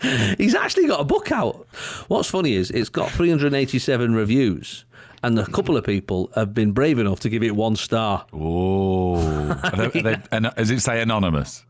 He's 0.38 0.54
actually 0.54 0.86
got 0.86 1.00
a 1.00 1.04
book 1.04 1.32
out. 1.32 1.66
What's 2.08 2.28
funny 2.30 2.54
is 2.54 2.70
it's 2.70 2.88
got 2.88 3.10
387 3.10 4.14
reviews, 4.14 4.84
and 5.22 5.38
a 5.38 5.46
couple 5.46 5.76
of 5.76 5.84
people 5.84 6.30
have 6.34 6.52
been 6.54 6.72
brave 6.72 6.98
enough 6.98 7.20
to 7.20 7.28
give 7.28 7.42
it 7.42 7.56
one 7.56 7.76
star. 7.76 8.26
Oh. 8.32 9.16
Are 9.62 9.88
they, 9.88 10.00
are 10.00 10.16
they, 10.40 10.50
does 10.56 10.70
it 10.70 10.80
say 10.80 11.00
anonymous? 11.00 11.64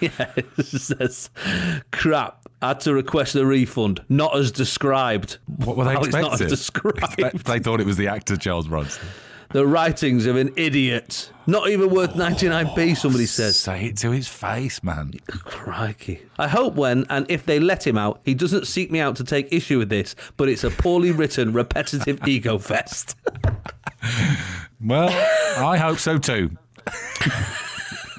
yeah, 0.00 0.32
it 0.36 0.66
says, 0.66 1.30
crap. 1.92 2.44
Had 2.60 2.80
to 2.80 2.92
request 2.92 3.36
a 3.36 3.46
refund, 3.46 4.02
not 4.08 4.36
as 4.36 4.50
described. 4.50 5.38
What 5.58 5.76
were 5.76 5.84
they 5.84 5.94
Well, 5.94 6.04
it's 6.06 6.12
not 6.14 6.32
as 6.40 6.52
expecting? 6.52 7.00
described. 7.00 7.46
they 7.46 7.60
thought 7.60 7.80
it 7.80 7.86
was 7.86 7.96
the 7.96 8.08
actor 8.08 8.36
Charles 8.36 8.66
Bronson. 8.66 9.06
The 9.50 9.66
writings 9.66 10.26
of 10.26 10.36
an 10.36 10.52
idiot. 10.56 11.32
Not 11.46 11.70
even 11.70 11.90
worth 11.90 12.12
99p, 12.12 12.96
somebody 12.96 13.26
says. 13.26 13.56
Say 13.56 13.86
it 13.86 13.96
to 13.98 14.10
his 14.10 14.28
face, 14.28 14.82
man. 14.82 15.14
Crikey. 15.26 16.22
I 16.38 16.48
hope 16.48 16.74
when 16.74 17.06
and 17.08 17.24
if 17.30 17.46
they 17.46 17.58
let 17.58 17.86
him 17.86 17.96
out, 17.96 18.20
he 18.24 18.34
doesn't 18.34 18.66
seek 18.66 18.90
me 18.90 19.00
out 19.00 19.16
to 19.16 19.24
take 19.24 19.52
issue 19.52 19.78
with 19.78 19.88
this, 19.88 20.14
but 20.36 20.48
it's 20.48 20.64
a 20.64 20.70
poorly 20.70 21.10
written, 21.10 21.52
repetitive 21.52 22.20
ego 22.28 22.58
fest. 22.58 23.16
Well, 24.80 25.08
I 25.58 25.76
hope 25.76 25.98
so 25.98 26.18
too. 26.18 26.50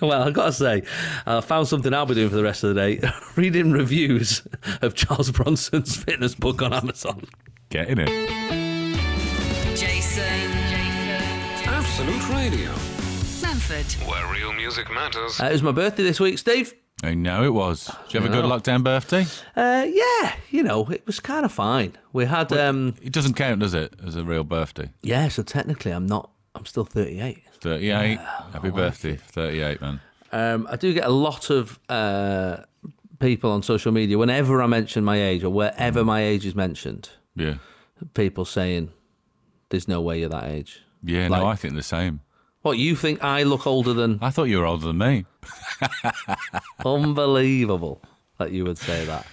Well, 0.01 0.23
I've 0.23 0.33
got 0.33 0.45
to 0.45 0.53
say, 0.53 0.83
I 1.25 1.41
found 1.41 1.67
something 1.67 1.93
I'll 1.93 2.05
be 2.05 2.13
doing 2.15 2.29
for 2.29 2.35
the 2.37 2.43
rest 2.43 2.63
of 2.63 2.73
the 2.73 2.81
day 2.81 3.11
reading 3.35 3.71
reviews 3.71 4.43
of 4.81 4.95
Charles 4.95 5.29
Bronson's 5.31 5.95
fitness 5.95 6.35
book 6.35 6.61
on 6.61 6.71
Amazon. 6.71 7.25
Get 7.69 7.89
in 7.89 7.99
it. 7.99 8.68
Absolute 12.09 12.33
Radio, 12.35 12.71
Manford. 13.39 14.07
where 14.09 14.33
real 14.33 14.51
music 14.51 14.89
matters. 14.91 15.39
Uh, 15.39 15.45
it 15.45 15.51
was 15.51 15.61
my 15.61 15.71
birthday 15.71 16.01
this 16.01 16.19
week, 16.19 16.39
Steve. 16.39 16.73
I 17.03 17.13
know 17.13 17.43
it 17.43 17.53
was. 17.53 17.85
Did 18.07 18.13
you 18.15 18.19
have 18.21 18.29
a 18.31 18.33
good 18.33 18.45
Yeah. 18.45 18.49
lockdown 18.49 18.83
birthday? 18.83 19.27
Uh, 19.55 19.85
yeah, 19.87 20.33
you 20.49 20.63
know, 20.63 20.89
it 20.89 21.05
was 21.05 21.19
kind 21.19 21.45
of 21.45 21.51
fine. 21.51 21.93
We 22.11 22.25
had, 22.25 22.51
um, 22.51 22.95
It 23.03 23.13
doesn't 23.13 23.35
count, 23.35 23.59
does 23.59 23.75
it, 23.75 23.93
as 24.03 24.15
a 24.15 24.23
real 24.23 24.43
birthday? 24.43 24.89
yeah, 25.03 25.27
so 25.27 25.43
technically 25.43 25.91
I'm 25.91 26.07
not, 26.07 26.31
I'm 26.55 26.65
still 26.65 26.83
38. 26.83 27.43
38. 27.61 28.17
Happy 28.53 28.71
birthday, 28.71 29.15
38, 29.15 29.79
man. 29.79 30.01
Um, 30.31 30.67
I 30.67 30.77
do 30.77 30.91
get 30.95 31.05
a 31.05 31.09
lot 31.11 31.51
of 31.51 31.77
uh, 31.89 32.57
people 33.19 33.51
on 33.51 33.61
social 33.61 33.91
media 33.91 34.17
whenever 34.17 34.63
I 34.63 34.65
mention 34.65 35.03
my 35.03 35.21
age 35.21 35.43
or 35.43 35.51
wherever 35.51 36.03
my 36.03 36.23
age 36.23 36.43
is 36.43 36.55
mentioned. 36.55 37.09
Yeah. 37.35 37.55
People 38.15 38.45
saying, 38.45 38.89
"There's 39.69 39.87
no 39.87 40.01
way 40.01 40.21
you're 40.21 40.29
that 40.29 40.45
age." 40.45 40.81
Yeah, 41.03 41.27
Like- 41.27 41.41
no, 41.41 41.47
I 41.47 41.55
think 41.55 41.75
the 41.75 41.83
same. 41.83 42.21
What 42.61 42.77
you 42.77 42.95
think? 42.97 43.23
I 43.23 43.43
look 43.43 43.65
older 43.65 43.93
than? 43.93 44.19
I 44.21 44.31
thought 44.31 44.43
you 44.43 44.59
were 44.59 44.65
older 44.65 44.87
than 44.87 44.97
me. 44.97 45.25
Unbelievable 46.85 48.01
that 48.37 48.51
you 48.51 48.65
would 48.65 48.77
say 48.77 49.05
that. 49.05 49.25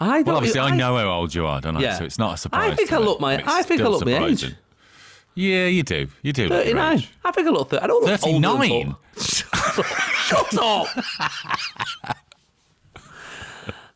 I. 0.00 0.22
Well, 0.22 0.36
obviously, 0.36 0.60
I, 0.60 0.68
I 0.68 0.76
know 0.76 0.96
how 0.96 1.08
old 1.10 1.34
you 1.34 1.46
are, 1.46 1.60
don't 1.60 1.76
I? 1.76 1.80
Yeah. 1.80 1.98
So 1.98 2.04
it's 2.04 2.18
not 2.18 2.34
a 2.34 2.36
surprise. 2.36 2.72
I 2.72 2.74
think 2.76 2.92
I 2.92 2.98
look 2.98 3.20
my- 3.20 3.42
I 3.44 3.62
think 3.62 3.80
I 3.80 3.88
look 3.88 4.04
my 4.06 4.24
age. 4.26 4.54
Yeah, 5.34 5.66
you 5.66 5.82
do. 5.82 6.06
You 6.22 6.32
do. 6.32 6.48
39. 6.48 7.02
I 7.24 7.30
think 7.32 7.46
I 7.46 7.50
look. 7.50 7.70
Th- 7.70 7.82
I 7.82 7.86
don't 7.88 8.04
look 8.04 8.22
older 8.24 8.40
than 8.40 8.58
39? 8.58 8.94
four- 9.74 9.84
Shut 10.14 10.58
up. 10.58 10.86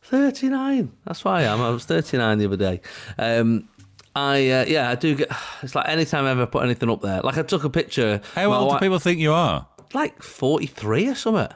39. 0.03 0.91
That's 1.05 1.23
why 1.25 1.41
I 1.41 1.43
am. 1.43 1.61
I 1.61 1.69
was 1.71 1.85
39 1.85 2.37
the 2.37 2.45
other 2.45 2.57
day. 2.57 2.81
Um, 3.17 3.67
I 4.15 4.49
uh, 4.49 4.65
yeah, 4.65 4.89
I 4.89 4.95
do 4.95 5.15
get. 5.15 5.29
It's 5.63 5.75
like 5.75 5.87
anytime 5.87 6.25
I 6.25 6.31
ever 6.31 6.45
put 6.45 6.63
anything 6.63 6.89
up 6.89 7.01
there. 7.01 7.21
Like 7.21 7.37
I 7.37 7.43
took 7.43 7.63
a 7.63 7.69
picture. 7.69 8.21
How 8.33 8.53
old 8.53 8.73
do 8.73 8.79
people 8.79 8.99
think 8.99 9.19
you 9.19 9.33
are? 9.33 9.67
Like 9.93 10.21
43 10.21 11.09
or 11.09 11.15
something. 11.15 11.47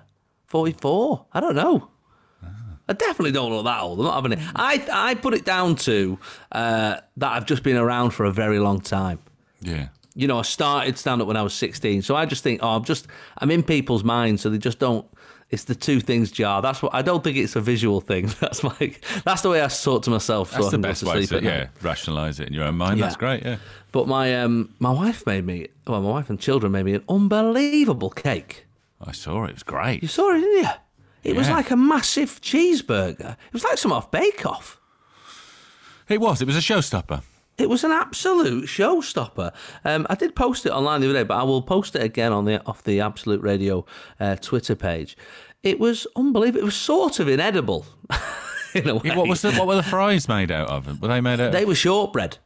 44. 0.47 1.26
I 1.34 1.39
don't 1.39 1.55
know. 1.55 1.89
I 2.88 2.93
definitely 2.93 3.32
don't 3.32 3.51
look 3.51 3.66
that 3.66 3.82
old. 3.84 3.99
I'm 3.99 4.05
not 4.05 4.16
having 4.16 4.32
it. 4.32 4.39
I 4.55 4.84
I 4.91 5.14
put 5.14 5.36
it 5.36 5.45
down 5.45 5.76
to 5.76 6.18
uh, 6.51 6.97
that 7.18 7.32
I've 7.32 7.45
just 7.45 7.62
been 7.62 7.78
around 7.78 8.12
for 8.12 8.26
a 8.26 8.32
very 8.32 8.57
long 8.57 8.82
time. 8.82 9.20
Yeah. 9.62 9.89
You 10.16 10.28
know, 10.28 10.39
I 10.39 10.41
started 10.41 10.97
stand 10.97 11.22
up 11.22 11.28
when 11.28 11.38
I 11.38 11.43
was 11.43 11.53
16, 11.53 12.01
so 12.01 12.16
I 12.16 12.26
just 12.26 12.41
think, 12.43 12.62
oh, 12.64 12.70
I'm 12.70 12.84
just 12.84 13.05
I'm 13.38 13.51
in 13.51 13.62
people's 13.62 14.03
minds, 14.03 14.41
so 14.41 14.49
they 14.49 14.57
just 14.57 14.80
don't. 14.80 15.05
It's 15.50 15.64
the 15.64 15.74
two 15.74 16.00
things 16.00 16.32
jar. 16.32 16.62
That's 16.62 16.82
what 16.84 16.93
I 16.93 17.02
don't 17.02 17.24
think 17.24 17.36
it's 17.38 17.56
a 17.56 17.62
visual 17.62 18.02
thing. 18.02 18.28
That's 18.39 18.64
my 18.64 18.95
that's 19.26 19.41
the 19.41 19.50
way 19.50 19.64
I 19.64 19.68
talk 19.68 20.04
to 20.04 20.12
myself. 20.12 20.52
so 20.52 20.58
I 20.58 20.60
That's 20.60 20.72
the 20.72 20.78
best 20.78 21.00
to 21.02 21.10
way 21.10 21.26
to 21.26 21.43
yeah 21.43 21.68
rationalise 21.82 22.39
it 22.39 22.47
in 22.50 22.54
your 22.54 22.66
own 22.66 22.76
mind. 22.76 23.00
Yeah. 23.00 23.06
That's 23.06 23.18
great. 23.18 23.43
Yeah. 23.43 23.58
But 23.91 24.08
my 24.08 24.39
um 24.41 24.76
my 24.80 24.91
wife 24.91 25.26
made 25.26 25.45
me 25.45 25.68
well, 25.88 26.02
my 26.02 26.10
wife 26.10 26.30
and 26.30 26.39
children 26.39 26.72
made 26.72 26.86
me 26.86 26.93
an 26.93 27.04
unbelievable 27.10 28.12
cake. 28.12 28.68
I 29.02 29.12
saw 29.12 29.45
it. 29.45 29.50
It 29.50 29.54
was 29.54 29.64
great. 29.64 30.02
You 30.04 30.08
saw 30.08 30.30
it, 30.36 30.41
didn't 30.41 30.64
you? 30.64 30.70
It 31.32 31.36
was 31.36 31.50
like 31.50 31.72
a 31.72 31.76
massive 31.76 32.41
cheeseburger. 32.41 33.32
It 33.32 33.54
was 33.54 33.64
like 33.64 33.78
some 33.78 33.91
off 33.91 34.12
Bake 34.12 34.45
Off. 34.45 34.80
It 36.08 36.22
was. 36.22 36.41
It 36.41 36.45
was 36.45 36.56
a 36.56 36.60
showstopper. 36.60 37.22
It 37.60 37.70
was 37.70 37.84
an 37.84 37.91
absolute 37.91 38.66
showstopper. 38.66 39.53
Um, 39.84 40.07
I 40.10 40.16
did 40.16 40.36
post 40.36 40.66
it 40.66 40.72
online 40.72 41.01
the 41.01 41.10
other 41.10 41.20
day, 41.20 41.24
but 41.24 41.38
I 41.38 41.43
will 41.43 41.62
post 41.62 41.95
it 41.95 42.01
again 42.01 42.32
on 42.32 42.45
the 42.45 42.64
off 42.66 42.84
the 42.84 43.01
Absolute 43.01 43.41
Radio 43.41 43.86
uh, 44.20 44.36
Twitter 44.38 44.76
page. 44.76 45.18
It 45.62 45.80
was 45.80 46.07
unbelievable. 46.16 46.62
It 46.62 46.66
was 46.66 46.76
sort 46.76 47.20
of 47.20 47.28
inedible 47.28 47.86
in 48.74 48.88
a 48.88 48.95
way. 48.95 49.12
What 49.16 49.28
was 49.28 49.41
the, 49.41 49.51
what 49.53 49.68
were 49.68 49.76
the 49.76 49.84
fries 49.84 50.28
made 50.30 50.51
out 50.51 50.70
of? 50.70 51.01
Were 51.01 51.10
they 51.10 51.22
made 51.22 51.41
out? 51.41 51.51
They 51.51 51.66
were 51.66 51.76
shortbread. 51.76 52.38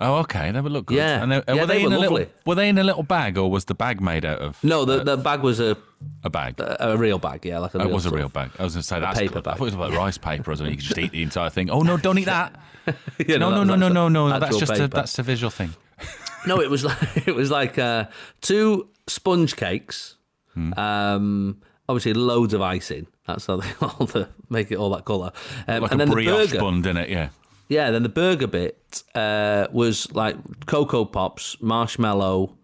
Oh, 0.00 0.16
okay. 0.20 0.50
They 0.50 0.60
would 0.60 0.72
look 0.72 0.86
good. 0.86 0.96
Yeah. 0.96 1.22
And 1.22 1.30
they, 1.32 1.42
Yeah, 1.46 1.54
were 1.54 1.66
they 1.66 1.78
they, 1.78 1.84
in 1.84 1.90
were 1.90 1.96
a 1.96 2.00
little? 2.00 2.16
lovely. 2.18 2.32
Were 2.46 2.54
they 2.54 2.68
in 2.68 2.78
a 2.78 2.84
little 2.84 3.02
bag, 3.02 3.36
or 3.36 3.50
was 3.50 3.66
the 3.66 3.74
bag 3.74 4.00
made 4.00 4.24
out 4.24 4.38
of? 4.38 4.62
No, 4.64 4.84
the, 4.84 5.04
the 5.04 5.16
bag 5.16 5.40
was 5.42 5.60
a 5.60 5.76
a 6.24 6.30
bag. 6.30 6.58
a, 6.58 6.92
a 6.92 6.96
real 6.96 7.18
bag. 7.18 7.44
Yeah, 7.44 7.58
like 7.58 7.74
a 7.74 7.80
it 7.80 7.90
was 7.90 8.06
a 8.06 8.10
real 8.10 8.26
of- 8.26 8.32
bag. 8.32 8.50
I 8.58 8.64
was 8.64 8.72
going 8.74 8.80
to 8.82 8.86
say 8.86 9.00
that's 9.00 9.18
paper 9.18 9.34
good. 9.34 9.46
I 9.48 9.52
thought 9.54 9.68
it 9.68 9.76
was 9.76 9.76
like 9.76 9.92
rice 9.94 10.16
paper 10.18 10.50
or 10.50 10.56
something. 10.56 10.72
You 10.72 10.78
could 10.78 10.86
just 10.86 10.98
eat 11.04 11.12
the 11.12 11.22
entire 11.22 11.50
thing. 11.50 11.68
Oh 11.70 11.80
no! 11.80 11.96
Don't 11.96 12.18
eat 12.18 12.24
that. 12.24 12.58
Yeah, 13.26 13.36
no, 13.36 13.50
no, 13.50 13.62
no, 13.62 13.76
no, 13.76 13.88
no, 13.88 14.08
no, 14.08 14.28
no. 14.28 14.38
That's 14.40 14.56
just 14.58 14.72
a, 14.78 14.88
that's 14.88 15.18
a 15.18 15.22
visual 15.22 15.50
thing. 15.50 15.74
No, 16.46 16.58
it 16.62 16.70
was 16.70 16.82
like 16.86 17.28
it 17.28 17.34
was 17.34 17.50
like 17.50 17.78
uh, 17.78 18.06
two 18.40 18.88
sponge 19.06 19.56
cakes 19.56 20.16
Hmm. 20.54 20.72
Um, 20.76 21.60
obviously, 21.88 22.14
loads 22.14 22.54
of 22.54 22.62
icing. 22.62 23.06
That's 23.26 23.46
how 23.46 23.58
they 23.58 23.68
all 23.82 24.06
the 24.06 24.28
make 24.48 24.72
it 24.72 24.76
all 24.78 24.90
that 24.90 25.04
colour. 25.04 25.32
Um, 25.68 25.82
Like 25.82 25.92
and 25.92 26.00
a 26.00 26.04
then 26.06 26.08
the 26.08 26.14
brioche 26.14 26.46
burger, 26.50 26.58
bun, 26.60 26.80
didn't 26.82 26.96
it? 27.04 27.08
Yeah. 27.10 27.28
Yeah. 27.70 27.90
Then 27.90 28.02
the 28.02 28.10
burger 28.10 28.46
bit 28.46 29.02
uh, 29.14 29.66
was 29.72 30.12
like 30.12 30.36
cocoa 30.66 31.06
pops, 31.06 31.56
marshmallow, 31.62 32.54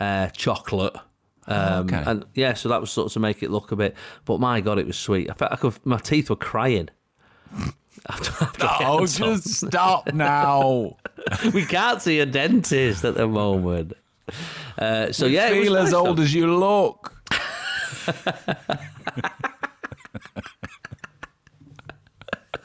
uh, 0.00 0.28
chocolate. 0.28 0.96
Um, 1.46 1.86
Okay. 1.88 2.02
And 2.06 2.24
yeah, 2.34 2.54
so 2.54 2.68
that 2.70 2.80
was 2.80 2.90
sort 2.90 3.06
of 3.08 3.12
to 3.12 3.20
make 3.20 3.42
it 3.42 3.50
look 3.50 3.72
a 3.72 3.76
bit. 3.76 3.94
But 4.24 4.40
my 4.40 4.60
god, 4.62 4.78
it 4.78 4.86
was 4.86 4.96
sweet. 4.96 5.28
I 5.30 5.34
felt 5.34 5.62
like 5.62 5.84
my 5.86 5.98
teeth 5.98 6.30
were 6.30 6.36
crying. 6.36 6.88
After- 8.08 8.44
after 8.44 8.66
Oh, 8.80 9.06
just 9.06 9.48
stop 9.48 10.12
now. 10.14 10.96
we 11.52 11.64
can't 11.64 12.00
see 12.02 12.18
a 12.20 12.26
dentist 12.26 13.04
at 13.04 13.14
the 13.14 13.28
moment. 13.28 13.92
Uh, 14.78 15.12
so 15.12 15.26
You 15.26 15.34
yeah, 15.36 15.48
it 15.50 15.58
was 15.58 15.66
feel 15.68 15.76
as 15.76 15.84
nice, 15.86 15.92
old 15.94 16.18
though. 16.18 16.22
as 16.22 16.34
you 16.34 16.56
look. 16.56 17.12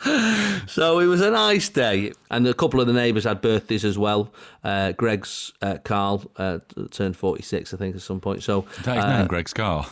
So 0.68 1.00
it 1.00 1.06
was 1.06 1.22
a 1.22 1.32
nice 1.32 1.70
day, 1.70 2.12
and 2.30 2.46
a 2.46 2.54
couple 2.54 2.82
of 2.82 2.88
the 2.88 2.94
neighbours 2.94 3.24
had 3.24 3.42
birthdays 3.42 3.86
as 3.86 3.98
well. 3.98 4.34
Uh, 4.64 4.92
Greg's 4.92 5.54
uh, 5.62 5.78
Carl 5.84 6.30
uh, 6.36 6.60
turned 6.92 7.16
forty 7.16 7.42
six, 7.42 7.74
I 7.74 7.78
think, 7.78 7.96
at 7.96 8.02
some 8.02 8.20
point. 8.20 8.44
So 8.44 8.66
Is 8.78 8.84
that 8.84 8.96
his 8.98 9.06
uh, 9.06 9.18
name, 9.20 9.28
Greg 9.28 9.48
Scar? 9.48 9.88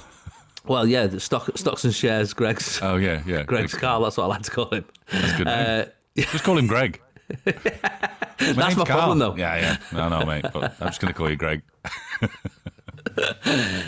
Well, 0.65 0.85
yeah, 0.85 1.07
the 1.07 1.19
stock, 1.19 1.49
stocks 1.57 1.85
and 1.85 1.93
shares. 1.93 2.33
Greg's. 2.33 2.81
Oh 2.81 2.97
yeah, 2.97 3.21
yeah. 3.25 3.43
Greg's 3.43 3.73
Carl. 3.73 4.01
That's 4.01 4.17
what 4.17 4.25
I 4.25 4.27
like 4.27 4.41
to 4.43 4.51
call 4.51 4.69
him. 4.69 4.85
That's 5.11 5.37
good 5.37 5.45
name. 5.47 5.81
Uh, 6.17 6.21
Just 6.31 6.43
call 6.43 6.57
him 6.57 6.67
Greg. 6.67 7.01
That's 7.45 8.57
my 8.57 8.73
Carl. 8.73 8.85
problem, 8.85 9.19
though. 9.19 9.35
Yeah, 9.37 9.55
yeah. 9.57 9.77
No, 9.93 10.09
no, 10.09 10.25
mate. 10.25 10.45
But 10.53 10.75
I'm 10.81 10.87
just 10.87 10.99
going 11.01 11.11
to 11.13 11.17
call 11.17 11.29
you 11.29 11.35
Greg. 11.37 11.61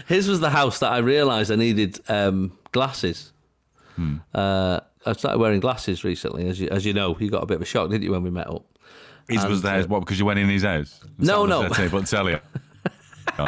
His 0.08 0.28
was 0.28 0.40
the 0.40 0.50
house 0.50 0.80
that 0.80 0.92
I 0.92 1.00
realised 1.00 1.52
I 1.52 1.56
needed 1.56 2.00
um, 2.10 2.58
glasses. 2.72 3.34
Hmm. 3.96 4.18
Uh, 4.34 4.80
I 5.06 5.14
started 5.14 5.40
wearing 5.40 5.60
glasses 5.60 6.04
recently, 6.04 6.48
as 6.50 6.60
you, 6.60 6.68
as 6.70 6.86
you 6.86 6.94
know. 6.94 7.16
You 7.20 7.30
got 7.30 7.44
a 7.44 7.46
bit 7.46 7.56
of 7.56 7.62
a 7.62 7.66
shock, 7.66 7.90
didn't 7.90 8.04
you, 8.04 8.12
when 8.12 8.24
we 8.24 8.30
met 8.30 8.48
up? 8.48 8.64
His 9.30 9.46
was 9.46 9.62
there. 9.62 9.80
uh, 9.80 9.88
What? 9.88 10.02
Because 10.02 10.20
you 10.20 10.26
went 10.26 10.40
in 10.40 10.50
his 10.50 10.64
house? 10.64 11.00
No, 11.18 11.46
no. 11.46 11.68
Table 11.70 12.00
and 12.00 12.08
tell 12.08 12.30
you. 12.30 12.40
Oh. 13.40 13.48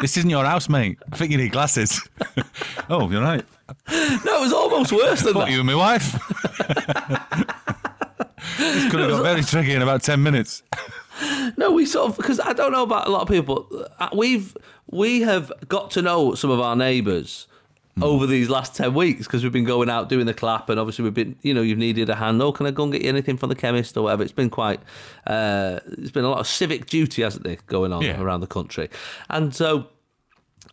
This 0.00 0.16
isn't 0.16 0.30
your 0.30 0.44
house, 0.46 0.68
mate. 0.70 0.98
I 1.12 1.16
think 1.16 1.30
you 1.30 1.36
need 1.36 1.52
glasses. 1.52 2.00
oh, 2.90 3.08
you're 3.10 3.20
right. 3.22 3.44
No, 3.88 4.38
it 4.38 4.40
was 4.40 4.52
almost 4.52 4.92
worse 4.92 5.20
than 5.22 5.34
that. 5.34 5.50
you 5.50 5.58
and 5.58 5.66
my 5.66 5.74
wife. 5.74 6.12
this 8.58 8.90
could 8.90 9.00
have 9.00 9.10
got 9.10 9.22
very 9.22 9.42
tricky 9.42 9.72
in 9.74 9.82
about 9.82 10.02
ten 10.02 10.22
minutes. 10.22 10.62
No, 11.58 11.70
we 11.72 11.84
sort 11.86 12.10
of 12.10 12.16
because 12.16 12.40
I 12.40 12.52
don't 12.54 12.72
know 12.72 12.82
about 12.82 13.06
a 13.06 13.10
lot 13.10 13.20
of 13.22 13.28
people. 13.28 13.68
uh, 13.98 14.08
We've 14.16 14.56
we 14.90 15.20
have 15.20 15.52
got 15.68 15.90
to 15.92 16.02
know 16.02 16.34
some 16.34 16.50
of 16.50 16.60
our 16.60 16.74
neighbours 16.74 17.46
over 18.02 18.26
these 18.26 18.48
last 18.48 18.74
ten 18.76 18.94
weeks 18.94 19.26
because 19.26 19.42
we've 19.42 19.52
been 19.52 19.64
going 19.64 19.90
out 19.90 20.08
doing 20.08 20.26
the 20.26 20.34
clap, 20.34 20.68
and 20.68 20.78
obviously 20.80 21.02
we've 21.04 21.14
been, 21.14 21.36
you 21.42 21.52
know, 21.54 21.62
you've 21.62 21.78
needed 21.78 22.08
a 22.08 22.14
hand. 22.14 22.40
Oh, 22.42 22.52
can 22.52 22.66
I 22.66 22.70
go 22.70 22.84
and 22.84 22.92
get 22.92 23.02
you 23.02 23.08
anything 23.08 23.36
from 23.36 23.48
the 23.48 23.54
chemist 23.54 23.96
or 23.96 24.02
whatever? 24.04 24.22
It's 24.22 24.32
been 24.32 24.50
quite. 24.50 24.80
Uh, 25.26 25.80
it's 25.98 26.10
been 26.10 26.24
a 26.24 26.28
lot 26.30 26.40
of 26.40 26.46
civic 26.46 26.86
duty, 26.86 27.22
hasn't 27.22 27.44
there, 27.44 27.58
going 27.66 27.92
on 27.92 28.02
Yeah. 28.02 28.20
around 28.20 28.40
the 28.40 28.46
country, 28.46 28.88
and 29.28 29.54
so. 29.54 29.86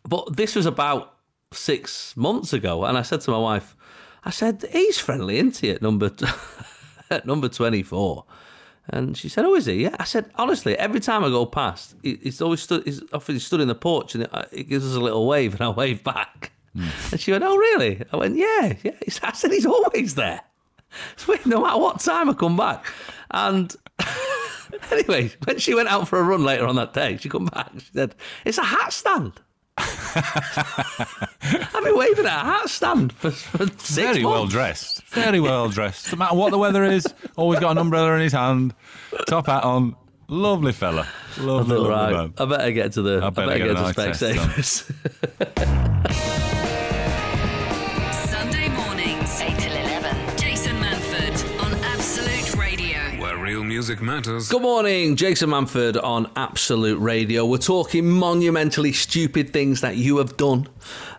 But 0.08 0.38
this 0.38 0.56
was 0.56 0.66
about 0.66 1.16
six 1.52 2.16
months 2.16 2.54
ago, 2.54 2.86
and 2.86 2.98
I 2.98 3.02
said 3.02 3.22
to 3.22 3.32
my 3.32 3.38
wife, 3.38 3.76
I 4.24 4.30
said 4.30 4.64
he's 4.72 4.98
friendly, 5.00 5.38
isn't 5.38 5.58
he? 5.58 5.72
At 5.72 5.82
number 5.82 6.12
at 7.10 7.26
number 7.26 7.50
twenty 7.50 7.84
four. 7.84 8.26
And 8.90 9.18
she 9.18 9.28
said, 9.28 9.44
"Oh, 9.44 9.54
is 9.56 9.66
he?" 9.66 9.84
Yeah. 9.84 9.98
I 10.00 10.06
said, 10.06 10.32
"Honestly, 10.36 10.78
every 10.78 11.02
time 11.02 11.26
I 11.26 11.28
go 11.30 11.46
past, 11.46 11.96
he- 12.04 12.20
he's 12.24 12.42
always 12.42 12.62
stood. 12.62 12.86
He's 12.86 13.02
often 13.12 13.38
stood 13.42 13.60
in 13.60 13.68
the 13.68 13.76
porch, 13.76 14.16
and 14.16 14.30
uh, 14.32 14.44
he 14.54 14.64
gives 14.64 14.86
us 14.90 14.96
a 14.96 15.00
little 15.02 15.28
wave, 15.28 15.54
and 15.56 15.62
I 15.62 15.70
wave 15.70 16.06
back." 16.06 16.54
Mm. 16.78 17.12
And 17.12 17.22
she 17.22 17.32
went, 17.32 17.44
"Oh, 17.44 17.58
really?" 17.58 18.04
I 18.12 18.18
went, 18.18 18.38
"Yeah, 18.38 18.74
yeah." 18.84 18.92
I 19.24 19.34
said, 19.34 19.52
"He's 19.52 19.66
always 19.66 20.16
there. 20.16 20.42
So 21.18 21.36
no 21.46 21.64
matter 21.64 21.80
what 21.80 22.00
time 22.00 22.30
I 22.30 22.34
come 22.34 22.56
back." 22.56 22.86
And 23.32 23.76
anyway, 24.92 25.32
when 25.44 25.60
she 25.60 25.74
went 25.74 25.90
out 25.90 26.08
for 26.08 26.20
a 26.20 26.24
run 26.24 26.46
later 26.46 26.66
on 26.66 26.76
that 26.76 26.94
day, 26.94 27.18
she 27.18 27.30
come 27.30 27.46
back. 27.46 27.72
She 27.78 27.92
said, 27.94 28.16
"It's 28.46 28.58
a 28.58 28.64
hat 28.64 28.94
stand." 28.94 29.34
I've 29.78 31.84
been 31.84 31.98
waving 31.98 32.26
at 32.26 32.42
a 32.42 32.46
hat 32.46 32.70
stand 32.70 33.14
for, 33.14 33.32
for 33.32 33.68
six 33.78 33.94
Very 33.94 34.26
well 34.26 34.48
dressed. 34.48 35.04
Very 35.04 35.40
well 35.40 35.70
dressed. 35.70 36.12
No 36.12 36.18
matter 36.18 36.36
what 36.36 36.50
the 36.50 36.58
weather 36.58 36.84
is, 36.84 37.06
always 37.36 37.60
got 37.60 37.72
an 37.72 37.78
umbrella 37.78 38.16
in 38.16 38.22
his 38.22 38.34
hand, 38.34 38.74
top 39.28 39.46
hat 39.48 39.64
on. 39.64 39.96
Lovely 40.30 40.74
fella. 40.74 41.08
Lovely, 41.38 41.78
All 41.78 41.84
lovely 41.84 41.90
right, 41.90 42.12
man. 42.12 42.34
I 42.38 42.46
better 42.46 42.72
get 42.72 42.92
to 42.94 43.02
the. 43.02 43.22
I 43.24 43.30
better 43.30 43.48
better, 43.48 43.66
get 43.66 43.78
get, 43.78 43.88
to 43.88 43.94
test 43.94 44.24
Specsavers. 44.24 46.34
Music 53.78 54.02
matters. 54.02 54.50
Good 54.50 54.64
morning, 54.64 55.16
Jason 55.16 55.52
Manford 55.52 56.04
on 56.04 56.32
Absolute 56.36 56.98
Radio. 56.98 57.46
We're 57.46 57.60
talking 57.60 58.10
monumentally 58.10 58.92
stupid 58.92 59.54
things 59.54 59.82
that 59.82 59.98
you 59.98 60.18
have 60.18 60.36
done 60.36 60.68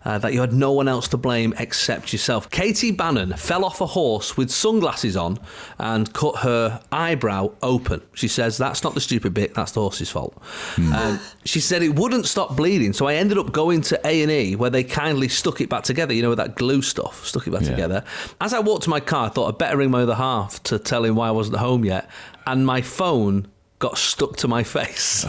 uh, 0.05 0.19
that 0.19 0.33
you 0.33 0.41
had 0.41 0.53
no 0.53 0.73
one 0.73 0.89
else 0.89 1.07
to 1.09 1.17
blame 1.17 1.55
except 1.61 2.13
yourself. 2.13 2.51
Katie 2.51 2.91
Bannon 2.91 3.35
fell 3.35 3.65
off 3.65 3.81
a 3.81 3.87
horse 3.87 4.37
with 4.37 4.51
sunglasses 4.51 5.17
on 5.17 5.39
and 5.79 6.13
cut 6.13 6.39
her 6.39 6.81
eyebrow 6.91 7.53
open. 7.63 8.03
She 8.15 8.27
says 8.27 8.59
that's 8.59 8.83
not 8.83 8.95
the 8.95 9.01
stupid 9.01 9.35
bit, 9.35 9.55
that's 9.55 9.71
the 9.71 9.81
horse's 9.81 10.11
fault. 10.11 10.37
Um, 10.79 11.21
she 11.45 11.61
said 11.61 11.85
it 11.85 11.95
wouldn't 11.95 12.27
stop 12.27 12.57
bleeding, 12.57 12.93
so 12.93 13.07
I 13.07 13.15
ended 13.15 13.39
up 13.39 13.53
going 13.53 13.83
to 13.83 14.01
A 14.05 14.21
and 14.23 14.33
E 14.33 14.57
where 14.57 14.71
they 14.71 14.83
kindly 14.83 15.29
stuck 15.29 15.61
it 15.61 15.69
back 15.69 15.85
together. 15.85 16.13
You 16.13 16.23
know, 16.23 16.31
with 16.31 16.39
that 16.39 16.57
glue 16.57 16.83
stuff, 16.83 17.25
stuck 17.25 17.47
it 17.47 17.53
back 17.53 17.63
Yeah. 17.63 17.71
together. 17.71 18.05
As 18.41 18.53
I 18.53 18.59
walked 18.59 18.83
to 18.85 18.91
my 18.91 18.99
car, 18.99 19.27
I 19.27 19.29
thought 19.29 19.47
I'd 19.47 19.59
better 19.59 19.77
ring 19.77 19.93
my 19.93 20.03
other 20.03 20.17
half 20.17 20.61
to 20.65 20.81
tell 20.81 21.05
him 21.05 21.15
why 21.15 21.29
I 21.29 21.31
wasn't 21.31 21.59
home 21.59 21.85
yet, 21.85 22.11
and 22.53 22.67
my 22.67 22.83
phone 22.83 23.47
got 23.79 23.97
stuck 23.97 24.37
to 24.39 24.49
my 24.49 24.65
face. 24.65 25.25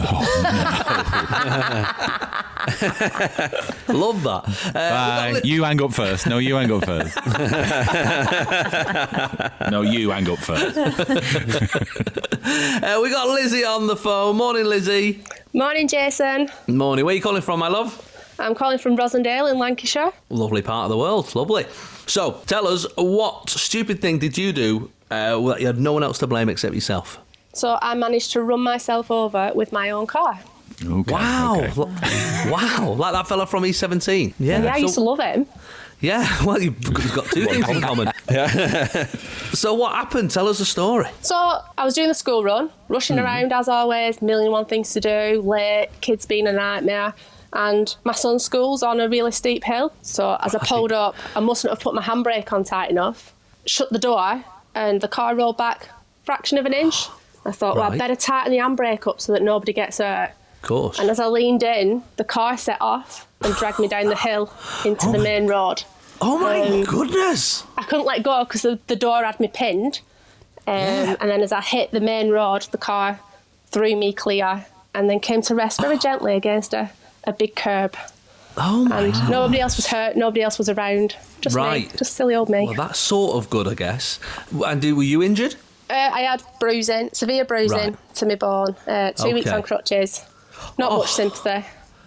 Love 3.88 4.22
that. 4.24 4.42
Uh, 4.68 4.72
Bye. 4.72 5.32
li- 5.32 5.40
You 5.44 5.64
hang 5.64 5.80
up 5.82 5.92
first. 5.94 6.26
No, 6.26 6.38
you 6.38 6.54
hang 6.56 6.70
up 6.72 6.84
first. 6.84 7.16
no, 9.70 9.82
you 9.82 10.10
hang 10.10 10.28
up 10.28 10.38
first. 10.38 10.76
uh, 10.76 10.90
we 13.02 13.10
got 13.10 13.28
Lizzie 13.28 13.64
on 13.64 13.86
the 13.86 13.96
phone. 13.96 14.36
Morning, 14.36 14.64
Lizzie. 14.64 15.22
Morning, 15.52 15.86
Jason. 15.88 16.48
Morning. 16.66 17.04
Where 17.04 17.12
are 17.12 17.16
you 17.16 17.22
calling 17.22 17.42
from, 17.42 17.58
my 17.60 17.68
love? 17.68 18.06
I'm 18.38 18.54
calling 18.54 18.78
from 18.78 18.96
Rossendale 18.96 19.50
in 19.50 19.58
Lancashire. 19.58 20.12
Lovely 20.30 20.62
part 20.62 20.84
of 20.84 20.90
the 20.90 20.96
world. 20.98 21.34
Lovely. 21.34 21.66
So, 22.06 22.40
tell 22.46 22.66
us, 22.66 22.86
what 22.96 23.50
stupid 23.50 24.00
thing 24.00 24.18
did 24.18 24.38
you 24.38 24.52
do 24.52 24.90
uh, 25.10 25.38
that 25.48 25.60
you 25.60 25.66
had 25.66 25.78
no 25.78 25.92
one 25.92 26.02
else 26.02 26.18
to 26.18 26.26
blame 26.26 26.48
except 26.48 26.74
yourself? 26.74 27.18
So 27.52 27.78
I 27.82 27.94
managed 27.94 28.32
to 28.32 28.42
run 28.42 28.60
myself 28.60 29.10
over 29.10 29.52
with 29.54 29.72
my 29.72 29.90
own 29.90 30.06
car. 30.06 30.38
Okay, 30.84 31.12
wow. 31.12 31.60
okay. 31.60 32.50
Wow. 32.50 32.94
Like 32.96 33.12
that 33.12 33.26
fella 33.26 33.46
from 33.46 33.64
E17. 33.64 34.34
Yeah. 34.38 34.62
Yeah, 34.62 34.74
I 34.74 34.76
used 34.78 34.94
to 34.94 35.00
love 35.02 35.20
him. 35.20 35.46
yeah. 36.00 36.26
Well, 36.46 36.60
you've 36.60 36.82
you've 36.82 37.14
got 37.14 37.26
two 37.26 37.44
things 37.46 37.68
in 37.68 37.80
common. 37.82 38.10
Yeah. 38.30 39.06
so, 39.52 39.74
what 39.74 39.92
happened? 39.94 40.30
Tell 40.30 40.46
us 40.46 40.58
the 40.58 40.64
story. 40.64 41.06
So 41.20 41.34
I 41.76 41.84
was 41.84 41.94
doing 41.94 42.06
the 42.08 42.14
school 42.14 42.44
run, 42.44 42.70
rushing 42.88 43.18
Hmm. 43.18 43.24
around 43.24 43.52
as 43.52 43.68
always, 43.68 44.22
million 44.22 44.46
and 44.46 44.52
one 44.52 44.64
things 44.66 44.92
to 44.94 45.00
do, 45.00 45.42
late, 45.44 45.88
kids 46.00 46.24
being 46.26 46.46
a 46.46 46.52
nightmare. 46.52 47.12
And 47.52 47.94
my 48.04 48.12
son's 48.12 48.44
school's 48.44 48.84
on 48.84 49.00
a 49.00 49.08
really 49.08 49.32
steep 49.32 49.64
hill. 49.64 49.92
So 50.02 50.38
as 50.40 50.54
I 50.54 50.60
pulled 50.64 50.92
up, 50.92 51.16
I 51.34 51.40
mustn't 51.40 51.70
have 51.72 51.80
put 51.80 51.94
my 51.94 52.02
handbrake 52.02 52.52
on 52.52 52.62
tight 52.62 52.90
enough, 52.90 53.34
shut 53.66 53.90
the 53.90 53.98
door, 53.98 54.44
and 54.74 55.00
the 55.00 55.08
car 55.08 55.34
rolled 55.34 55.56
back 55.56 55.88
fraction 56.24 56.58
of 56.58 56.66
an 56.66 56.72
inch. 56.72 57.08
I 57.44 57.52
thought, 57.52 57.76
well, 57.76 57.84
I 57.84 57.88
Right. 57.90 57.98
better 57.98 58.14
tighten 58.16 58.52
the 58.52 58.58
handbrake 58.58 59.06
up 59.06 59.20
so 59.20 59.32
that 59.32 59.42
nobody 59.42 59.72
gets 59.72 59.98
hurt. 59.98 60.30
Of 60.62 60.68
course. 60.68 60.98
And 60.98 61.08
as 61.10 61.18
I 61.18 61.26
leaned 61.26 61.62
in, 61.62 62.02
the 62.16 62.24
car 62.24 62.56
set 62.58 62.76
off 62.80 63.26
and 63.42 63.54
dragged 63.54 63.78
me 63.78 63.88
down 63.88 64.06
the 64.06 64.16
hill 64.16 64.52
into 64.84 65.10
the 65.10 65.18
main 65.18 65.46
road. 65.46 65.84
Oh 66.20 66.38
my 66.38 66.60
Um, 66.60 66.84
goodness. 66.84 67.64
I 67.78 67.82
couldn't 67.84 68.04
let 68.04 68.22
go 68.22 68.44
because 68.44 68.60
the, 68.62 68.78
the 68.88 68.96
door 68.96 69.24
had 69.24 69.40
me 69.40 69.48
pinned. 69.48 70.00
Um, 70.66 71.16
And 71.20 71.30
then 71.30 71.40
as 71.40 71.50
I 71.52 71.62
hit 71.62 71.90
the 71.92 72.00
main 72.00 72.28
road, 72.30 72.62
the 72.70 72.78
car 72.78 73.18
threw 73.70 73.96
me 73.96 74.12
clear 74.12 74.66
and 74.94 75.08
then 75.08 75.18
came 75.20 75.40
to 75.42 75.54
rest 75.54 75.80
very 75.80 75.96
gently 75.96 76.36
against 76.36 76.74
a, 76.74 76.90
a 77.24 77.32
big 77.32 77.56
curb. 77.56 77.96
Oh 78.56 78.84
my 78.84 79.00
And 79.00 79.12
God. 79.12 79.30
nobody 79.30 79.60
else 79.60 79.76
was 79.76 79.86
hurt, 79.86 80.16
nobody 80.16 80.42
else 80.42 80.58
was 80.58 80.68
around. 80.68 81.16
Just 81.40 81.56
Right. 81.56 81.90
me, 81.90 81.96
just 81.98 82.14
silly 82.14 82.34
old 82.34 82.48
me. 82.48 82.64
Well, 82.66 82.74
that's 82.74 82.98
sort 82.98 83.36
of 83.36 83.48
good, 83.50 83.66
I 83.68 83.74
guess. 83.74 84.18
And 84.66 84.82
were 84.96 85.02
you 85.02 85.22
injured? 85.22 85.54
Uh, 85.88 85.94
I 86.12 86.20
had 86.20 86.42
bruising, 86.60 87.10
severe 87.12 87.44
bruising 87.44 87.78
Right. 87.78 88.14
to 88.16 88.26
my 88.26 88.34
bone, 88.34 88.76
uh, 88.86 89.12
two 89.12 89.32
weeks 89.34 89.50
on 89.50 89.62
crutches. 89.62 90.22
Not 90.78 90.92
Oh. 90.92 90.98
much 90.98 91.12
sympathy. 91.12 91.64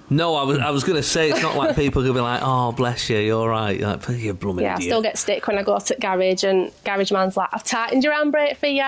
No, 0.10 0.36
I 0.36 0.44
was. 0.44 0.60
I 0.60 0.70
was 0.70 0.84
going 0.84 0.98
to 0.98 1.02
say 1.04 1.32
it's 1.32 1.42
not 1.42 1.56
like 1.56 1.76
people 1.84 2.04
could 2.04 2.14
be 2.14 2.20
like, 2.20 2.42
"Oh, 2.44 2.72
bless 2.74 3.10
you, 3.10 3.18
you're 3.18 3.40
all 3.40 3.48
right." 3.50 3.80
You're 3.80 3.90
like, 3.90 4.08
you're 4.10 4.34
blooming 4.36 4.66
Yeah, 4.66 4.76
I 4.78 4.80
still 4.80 5.02
get 5.02 5.18
stick 5.18 5.48
when 5.48 5.58
I 5.58 5.64
go 5.64 5.74
out 5.76 5.86
to 5.88 5.96
the 5.96 6.00
garage 6.02 6.44
and 6.44 6.72
garage 6.84 7.12
man's 7.12 7.36
like, 7.38 7.50
I've 7.52 7.64
tightened 7.64 8.04
your 8.04 8.14
handbrake 8.14 8.58
for 8.58 8.68
you. 8.68 8.84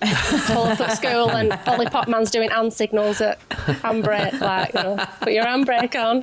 Pull 0.00 0.64
up 0.64 0.80
at 0.80 0.96
school 0.96 1.30
and 1.30 1.58
lollipop 1.66 2.08
man's 2.08 2.30
doing 2.30 2.50
hand 2.50 2.72
signals 2.72 3.20
at 3.20 3.40
handbrake, 3.48 4.38
like, 4.40 4.72
you 4.74 4.82
know, 4.82 4.96
put 5.20 5.32
your 5.32 5.44
handbrake 5.44 5.94
on. 5.96 6.22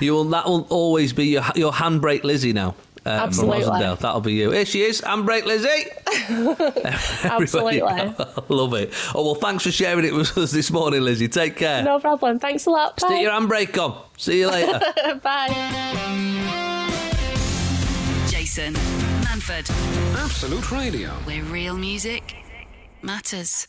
You 0.00 0.12
will. 0.14 0.24
That 0.24 0.46
will 0.46 0.66
always 0.70 1.12
be 1.12 1.26
your 1.26 1.44
your 1.54 1.72
handbrake 1.72 2.24
Lizzie 2.24 2.52
now. 2.52 2.74
Uh, 3.06 3.18
from 3.18 3.28
Absolutely. 3.50 3.80
That'll 3.80 4.20
be 4.22 4.32
you. 4.32 4.50
Here 4.50 4.64
she 4.64 4.82
is, 4.82 5.02
handbrake 5.02 5.44
Lizzie. 5.44 5.90
Absolutely. 7.28 7.80
Everywhere 7.82 8.06
you 8.06 8.14
go. 8.16 8.44
Love 8.48 8.74
it. 8.74 8.94
Oh 9.14 9.24
well, 9.24 9.34
thanks 9.34 9.64
for 9.64 9.70
sharing 9.70 10.06
it 10.06 10.14
with 10.14 10.36
us 10.38 10.52
this 10.52 10.70
morning, 10.70 11.02
Lizzie. 11.02 11.28
Take 11.28 11.56
care. 11.56 11.82
No 11.82 12.00
problem. 12.00 12.38
Thanks 12.38 12.64
a 12.66 12.70
lot. 12.70 12.98
Bye. 13.00 13.08
Stick 13.08 13.22
your 13.22 13.32
handbrake 13.32 13.76
on. 13.78 14.02
See 14.16 14.40
you 14.40 14.50
later. 14.50 14.80
Bye. 15.22 15.48
Jason 18.28 18.72
Manford. 19.24 19.70
Absolute 20.16 20.72
Radio. 20.72 21.10
Where 21.24 21.42
real 21.44 21.76
music 21.76 22.43
matters. 23.04 23.68